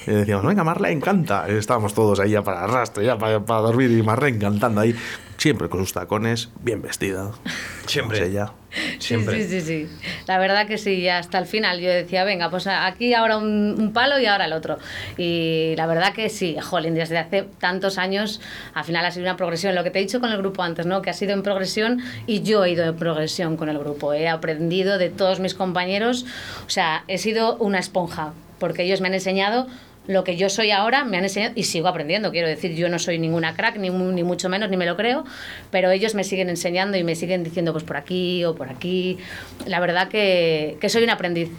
Y 0.08 0.12
decíamos, 0.12 0.46
venga, 0.46 0.64
Marlene, 0.64 1.02
canta. 1.02 1.48
Estábamos 1.50 1.94
todos 1.94 2.20
ahí 2.22 2.32
ya 2.32 2.42
para 2.42 2.64
arrastre, 2.64 3.06
ya 3.06 3.18
para, 3.18 3.42
para 3.42 3.60
dormir, 3.60 3.92
y 3.92 4.02
Marlene 4.02 4.40
cantando 4.40 4.80
ahí, 4.80 4.96
siempre 5.38 5.68
con 5.68 5.82
sus 5.82 5.92
tacones, 5.92 6.50
bien 6.62 6.82
vestida. 6.82 7.32
Siempre. 7.88 8.26
Ella. 8.26 8.52
Siempre. 9.00 9.44
Sí, 9.44 9.50
sí, 9.50 9.62
sí, 9.62 9.88
sí. 9.88 9.98
La 10.28 10.38
verdad 10.40 10.68
que 10.68 10.78
sí, 10.78 11.08
hasta 11.08 11.38
el 11.40 11.46
final 11.46 11.80
yo 11.80 11.90
decía, 11.90 12.26
venga, 12.26 12.50
pues 12.50 12.68
aquí 12.68 13.14
ahora 13.14 13.38
un, 13.38 13.76
un 13.80 13.94
palo 13.94 14.20
y 14.20 14.26
ahora 14.26 14.44
el 14.44 14.52
otro. 14.52 14.78
Y 15.18 15.74
la 15.78 15.88
verdad 15.88 16.14
que 16.14 16.28
sí, 16.28 16.58
jolín, 16.62 16.94
desde 16.94 17.18
hace 17.18 17.44
tantos 17.60 17.98
años, 17.98 18.42
al 18.74 18.84
final 18.84 19.06
ha 19.06 19.12
sido 19.12 19.24
una 19.24 19.38
progresión. 19.38 19.74
Lo 19.74 19.86
que 19.86 19.92
te 19.92 20.00
he 20.00 20.02
dicho 20.02 20.20
con 20.20 20.32
el 20.32 20.38
grupo 20.38 20.64
antes, 20.64 20.86
¿no? 20.86 21.02
Que 21.02 21.10
ha 21.10 21.14
sido 21.14 21.32
en 21.32 21.44
progresión 21.44 22.02
y 22.26 22.42
yo 22.42 22.66
he 22.66 22.72
ido 22.72 22.84
en 22.84 22.96
progresión 22.98 23.56
con 23.56 23.70
el 23.70 23.80
grupo. 23.80 24.14
He 24.14 24.28
aprendido 24.28 24.98
de 24.98 25.10
todos 25.10 25.40
mis 25.40 25.54
compañeros, 25.54 26.26
o 26.66 26.70
sea, 26.70 27.06
he 27.08 27.18
sido 27.18 27.56
una 27.56 27.80
esponja, 27.80 28.34
porque 28.60 28.84
ellos 28.84 29.00
me 29.00 29.08
han 29.08 29.14
enseñado 29.14 29.68
lo 30.08 30.24
que 30.24 30.38
yo 30.38 30.50
soy 30.50 30.72
ahora 30.72 31.04
me 31.06 31.18
han 31.18 31.24
enseñado 31.24 31.54
y 31.56 31.64
sigo 31.64 31.88
aprendiendo. 31.88 32.32
Quiero 32.32 32.48
decir, 32.48 32.74
yo 32.76 32.90
no 32.90 32.98
soy 33.00 33.20
ninguna 33.20 33.56
crack, 33.56 33.78
ni, 33.78 33.90
mu- 33.92 34.12
ni 34.12 34.24
mucho 34.24 34.50
menos, 34.50 34.70
ni 34.70 34.78
me 34.78 34.86
lo 34.86 34.96
creo, 34.98 35.24
pero 35.72 35.92
ellos 35.92 36.16
me 36.16 36.24
siguen 36.24 36.50
enseñando 36.50 36.98
y 36.98 37.04
me 37.04 37.16
siguen 37.16 37.44
diciendo, 37.44 37.72
pues 37.74 37.84
por 37.84 37.98
aquí 37.98 38.44
o 38.46 38.56
por 38.56 38.70
aquí. 38.70 39.18
La 39.66 39.80
verdad 39.80 40.08
que, 40.08 40.78
que 40.82 40.90
soy 40.90 41.04
un 41.04 41.10
aprendiz. 41.10 41.50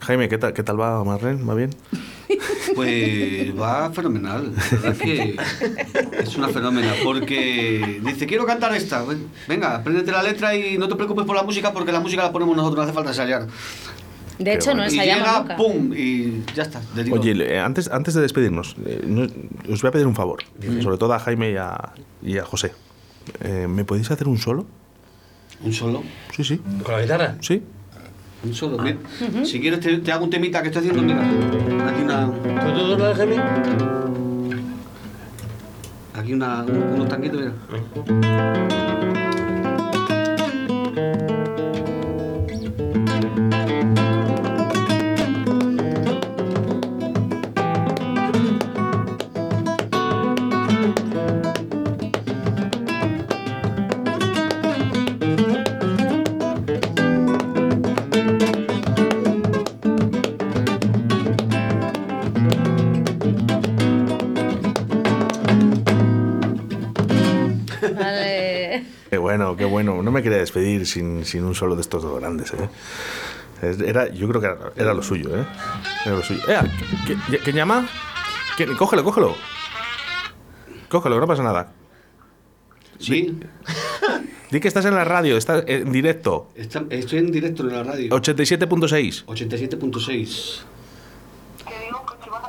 Jaime, 0.00 0.28
¿qué 0.28 0.38
tal, 0.38 0.52
¿qué 0.52 0.62
tal 0.62 0.80
va 0.80 1.02
Marlene? 1.04 1.42
¿Va 1.44 1.54
bien? 1.54 1.70
Pues 2.74 3.54
va 3.58 3.90
fenomenal. 3.92 4.52
La 4.54 4.62
verdad 4.78 4.92
es 4.92 4.98
que 4.98 5.36
es 6.22 6.36
una 6.36 6.48
fenómena. 6.48 6.92
Porque 7.04 8.00
dice, 8.02 8.26
quiero 8.26 8.46
cantar 8.46 8.74
esta. 8.74 9.04
Venga, 9.46 9.76
apréndete 9.76 10.10
la 10.10 10.22
letra 10.22 10.56
y 10.56 10.76
no 10.78 10.88
te 10.88 10.96
preocupes 10.96 11.24
por 11.24 11.36
la 11.36 11.42
música 11.42 11.72
porque 11.72 11.92
la 11.92 12.00
música 12.00 12.22
la 12.24 12.32
ponemos 12.32 12.56
nosotros, 12.56 12.78
no 12.78 12.82
hace 12.82 12.92
falta 12.92 13.10
ensayar. 13.10 13.46
De 14.44 14.54
hecho, 14.54 14.70
no 14.74 14.82
bueno. 14.82 14.92
Y 14.92 14.94
ensayamos 14.98 15.26
llega, 15.26 15.38
nunca. 15.40 15.56
pum, 15.56 15.92
y 15.96 16.42
ya 16.54 16.62
está. 16.64 16.80
digo. 17.02 17.18
Oye, 17.18 17.58
antes, 17.58 17.88
antes 17.90 18.14
de 18.14 18.20
despedirnos, 18.22 18.76
eh, 18.86 19.02
no- 19.06 19.26
os 19.72 19.80
voy 19.82 19.88
a 19.88 19.92
pedir 19.92 20.06
un 20.06 20.14
favor, 20.14 20.42
sobre 20.82 20.98
todo 20.98 21.12
a 21.14 21.18
Jaime 21.18 21.52
y 21.52 21.56
a, 21.56 21.92
y 22.22 22.38
a 22.38 22.44
José. 22.44 22.72
Eh, 23.42 23.66
¿Me 23.68 23.84
podéis 23.84 24.10
hacer 24.10 24.28
un 24.28 24.38
solo? 24.38 24.66
Un 25.62 25.72
solo. 25.72 26.02
Sí, 26.36 26.44
sí. 26.44 26.60
¿Con 26.82 26.94
la 26.94 27.00
guitarra? 27.02 27.36
Sí. 27.40 27.62
Un 28.44 28.52
solo. 28.52 28.76
Mira, 28.82 28.98
Si 29.44 29.58
quieres 29.60 29.80
te, 29.80 29.96
te 29.98 30.12
hago 30.12 30.24
un 30.24 30.30
temita 30.30 30.60
que 30.60 30.68
estoy 30.68 30.80
haciendo, 30.88 31.02
mira. 31.02 31.22
Aquí 31.88 32.02
una... 32.02 32.26
¿Tú, 32.26 32.72
tú, 32.78 32.86
tú, 32.90 32.96
tú, 32.98 33.04
Jaime? 33.16 33.36
Aquí 36.14 36.32
una, 36.34 36.62
unos 36.64 37.08
tanquitos, 37.08 37.40
mira. 37.40 37.52
Bueno, 69.36 69.56
qué 69.56 69.64
bueno. 69.64 70.02
No 70.02 70.10
me 70.12 70.22
quería 70.22 70.38
despedir 70.38 70.86
sin, 70.86 71.24
sin 71.24 71.44
un 71.44 71.54
solo 71.54 71.74
de 71.74 71.80
estos 71.82 72.02
dos 72.02 72.20
grandes, 72.20 72.52
¿eh? 72.52 72.68
Era, 73.86 74.08
yo 74.12 74.28
creo 74.28 74.40
que 74.40 74.46
era, 74.46 74.58
era 74.76 74.94
lo 74.94 75.02
suyo, 75.02 75.36
¿eh? 75.40 75.44
Era 76.04 76.16
lo 76.16 76.22
suyo. 76.22 76.40
Eh, 76.48 76.60
¿qué- 77.06 77.16
qué- 77.30 77.38
¿Quién 77.38 77.56
llama? 77.56 77.88
¿Quién? 78.56 78.74
Cógelo, 78.76 79.02
cógelo. 79.04 79.34
Cógelo, 80.88 81.18
no 81.18 81.26
pasa 81.26 81.42
nada. 81.42 81.72
Sí, 82.98 83.40
Di 84.50 84.60
que 84.60 84.68
estás 84.68 84.84
en 84.84 84.94
la 84.94 85.04
radio, 85.04 85.36
estás 85.36 85.64
en 85.66 85.90
directo. 85.90 86.48
está- 86.54 86.84
estoy 86.90 87.18
en 87.18 87.32
directo 87.32 87.62
en 87.62 87.72
la 87.72 87.82
radio. 87.82 88.10
87.6. 88.14 89.24
87.6. 89.26 90.62
Que 91.66 91.84
digo 91.86 92.06
que 92.06 92.24
si 92.24 92.30
vas 92.30 92.42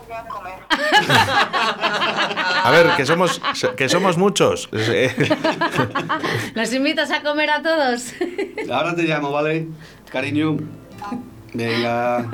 a 2.64 2.72
ver, 2.72 2.96
que 2.96 3.06
somos, 3.06 3.42
que 3.76 3.90
somos 3.90 4.18
muchos. 4.18 4.70
¿Nos 6.56 6.74
invitas 6.74 7.12
a 7.12 7.22
comer 7.22 7.50
a 7.50 7.62
todos? 7.62 8.14
Ahora 8.72 8.96
te 8.96 9.04
llamo, 9.04 9.32
¿vale? 9.32 9.68
Cariño. 10.12 10.58
Venga. 11.56 12.26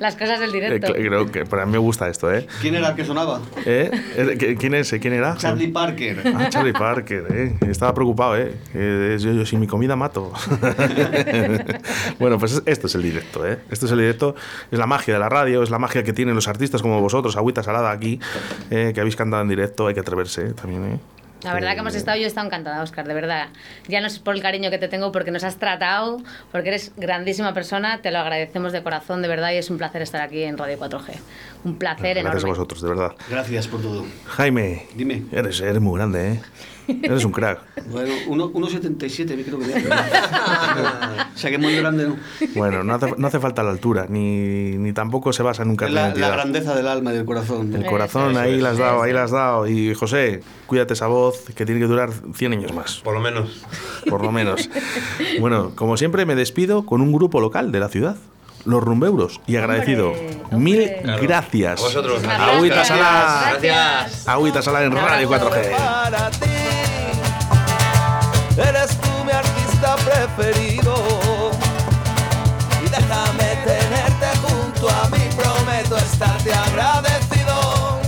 Las 0.00 0.16
cosas 0.16 0.40
del 0.40 0.50
Eh, 0.50 0.52
directo. 0.52 0.92
Creo 0.94 1.26
que 1.30 1.44
para 1.46 1.66
mí 1.66 1.72
me 1.72 1.78
gusta 1.78 2.08
esto, 2.08 2.32
¿eh? 2.32 2.46
¿Quién 2.60 2.74
era 2.74 2.88
el 2.90 2.94
que 2.96 3.04
sonaba? 3.04 3.40
¿Eh? 3.66 3.90
Eh, 4.16 4.36
¿qui- 4.38 4.56
¿Quién 4.58 4.74
es? 4.74 4.90
¿Quién 5.00 5.12
era? 5.14 5.36
Charlie 5.36 5.68
Parker. 5.68 6.22
Ah, 6.34 6.48
Charlie 6.48 6.72
Parker, 6.72 7.26
¿eh? 7.30 7.56
Estaba 7.68 7.94
preocupado, 7.94 8.36
¿eh? 8.36 8.52
Eh, 8.74 9.16
yo, 9.20 9.32
yo 9.32 9.44
sin 9.46 9.60
mi 9.60 9.66
comida 9.66 9.96
mato. 9.96 10.32
bueno, 12.18 12.38
pues 12.38 12.62
esto 12.66 12.86
es 12.86 12.94
el 12.94 13.02
directo, 13.02 13.46
¿eh? 13.46 13.58
Esto 13.70 13.86
es 13.86 13.92
el 13.92 13.98
directo, 13.98 14.34
es 14.70 14.78
la 14.78 14.86
magia 14.86 15.14
de 15.14 15.20
la 15.20 15.28
radio, 15.28 15.62
es 15.62 15.70
la 15.70 15.78
magia 15.78 16.02
que 16.02 16.12
tienen 16.12 16.34
los 16.34 16.48
artistas 16.48 16.82
como 16.82 17.00
vosotros, 17.00 17.36
Agüita 17.36 17.62
Salada 17.62 17.90
aquí, 17.90 18.20
eh, 18.70 18.92
que 18.94 19.00
habéis 19.00 19.16
cantado 19.16 19.42
en 19.42 19.48
directo, 19.48 19.86
hay 19.86 19.94
que 19.94 20.00
atreverse 20.00 20.42
¿eh? 20.48 20.52
también, 20.52 20.84
¿eh? 20.84 20.98
La 21.42 21.54
verdad 21.54 21.72
que 21.74 21.80
hemos 21.80 21.94
Eh, 21.94 21.98
estado, 21.98 22.16
yo 22.18 22.24
he 22.24 22.26
estado 22.26 22.46
encantada, 22.46 22.82
Oscar, 22.82 23.06
de 23.08 23.14
verdad. 23.14 23.48
Ya 23.88 24.00
no 24.00 24.06
es 24.06 24.18
por 24.18 24.34
el 24.34 24.42
cariño 24.42 24.70
que 24.70 24.78
te 24.78 24.88
tengo, 24.88 25.10
porque 25.12 25.30
nos 25.30 25.42
has 25.44 25.56
tratado, 25.56 26.18
porque 26.52 26.68
eres 26.68 26.92
grandísima 26.96 27.54
persona, 27.54 28.00
te 28.02 28.10
lo 28.10 28.18
agradecemos 28.18 28.72
de 28.72 28.82
corazón, 28.82 29.22
de 29.22 29.28
verdad, 29.28 29.52
y 29.52 29.56
es 29.56 29.70
un 29.70 29.78
placer 29.78 30.02
estar 30.02 30.20
aquí 30.20 30.42
en 30.42 30.58
Radio 30.58 30.78
4G. 30.78 31.12
Un 31.64 31.76
placer 31.78 32.16
Gracias 32.16 32.26
a 32.26 32.30
enorme. 32.30 32.48
vosotros, 32.50 32.82
de 32.82 32.88
verdad. 32.88 33.12
Gracias 33.28 33.68
por 33.68 33.80
todo. 33.82 34.04
Jaime, 34.26 34.86
Dime. 34.94 35.24
eres, 35.32 35.60
eres 35.60 35.80
muy 35.80 35.96
grande, 35.98 36.32
¿eh? 36.34 36.40
Eres 36.88 37.24
un 37.24 37.32
crack. 37.32 37.60
Bueno, 37.90 38.12
uno- 38.28 38.50
1,77 38.52 39.36
me 39.36 39.42
creo 39.44 39.58
que 39.58 39.66
tiene. 39.66 39.84
O 41.34 41.38
sea 41.40 41.48
que 41.50 41.56
es 41.56 41.62
muy 41.62 41.74
grande, 41.76 42.06
¿no? 42.06 42.16
Bueno, 42.54 42.84
no 42.84 42.94
hace, 42.94 43.14
no 43.16 43.26
hace 43.28 43.38
falta 43.40 43.62
la 43.62 43.70
altura, 43.70 44.06
ni, 44.08 44.76
ni 44.76 44.92
tampoco 44.92 45.32
se 45.32 45.42
basa 45.42 45.62
en 45.62 45.68
un 45.68 45.74
Es 45.74 45.78
carnet 45.80 45.94
la, 45.96 46.10
de 46.12 46.20
la 46.20 46.28
grandeza 46.30 46.74
del 46.74 46.86
alma 46.88 47.12
y 47.12 47.16
del 47.16 47.24
corazón. 47.24 47.74
El 47.74 47.86
corazón, 47.86 48.32
eso 48.32 48.40
ahí 48.40 48.54
es, 48.56 48.62
la 48.62 48.70
has 48.70 48.78
dado, 48.78 48.94
eso 48.96 49.02
ahí 49.04 49.10
es. 49.10 49.14
la 49.14 49.22
has 49.24 49.30
dado. 49.30 49.66
Y 49.68 49.94
José, 49.94 50.42
cuídate 50.66 50.92
esa 50.94 51.06
voz 51.06 51.40
que 51.54 51.64
tiene 51.64 51.80
que 51.80 51.86
durar 51.86 52.10
100 52.34 52.52
años 52.52 52.74
más, 52.74 52.96
Por 52.98 53.14
lo 53.14 53.20
menos. 53.20 53.62
por 54.08 54.22
lo 54.22 54.32
menos. 54.32 54.68
bueno, 55.40 55.72
como 55.74 55.96
siempre 55.96 56.26
me 56.26 56.34
despido 56.34 56.84
con 56.84 57.00
un 57.00 57.12
grupo 57.12 57.40
local 57.40 57.72
de 57.72 57.80
la 57.80 57.88
ciudad, 57.88 58.16
los 58.66 58.82
Rumbeuros, 58.82 59.40
y 59.46 59.56
agradecido. 59.56 60.10
hombre. 60.10 60.58
Mil 60.58 60.90
Claro. 61.02 61.22
gracias. 61.22 61.80
A 61.80 61.82
vosotros. 61.84 62.22
Agüita 62.24 62.74
gracias. 62.74 62.98
Salas. 62.98 63.50
Gracias. 63.62 64.28
Agüita 64.28 64.60
Sala 64.62 64.84
en 64.84 64.92
Radio 64.92 65.30
4G. 65.30 66.69
Eres 68.68 68.96
tú 68.98 69.24
mi 69.24 69.32
artista 69.32 69.96
preferido. 69.96 70.94
Y 72.84 72.88
déjame 72.88 73.56
tenerte 73.64 74.28
junto 74.42 74.88
a 74.88 75.08
mí. 75.10 75.28
Prometo 75.36 75.96
estarte 75.96 76.52
agradecido. 76.52 78.00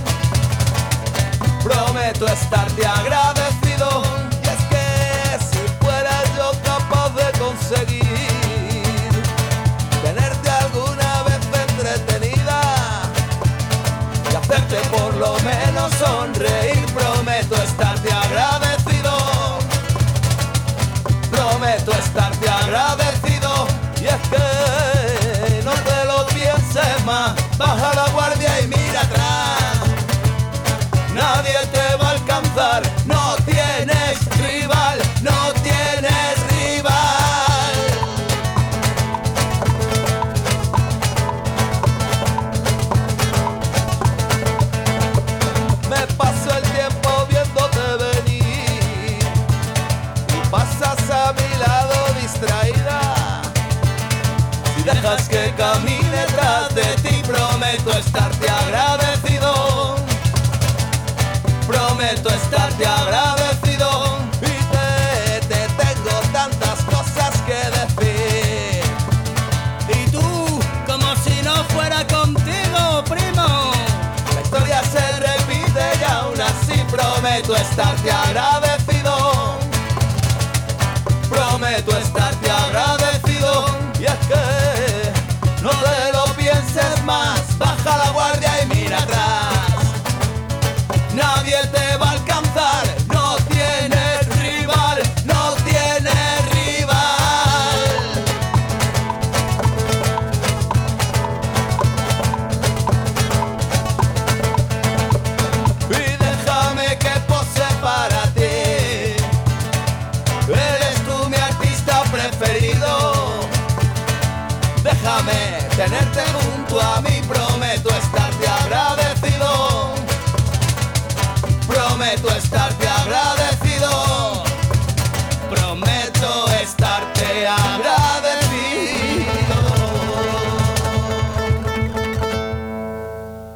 Prometo 1.62 2.26
estarte 2.26 2.86
agradecido. 2.86 3.51
삼아 27.12 27.41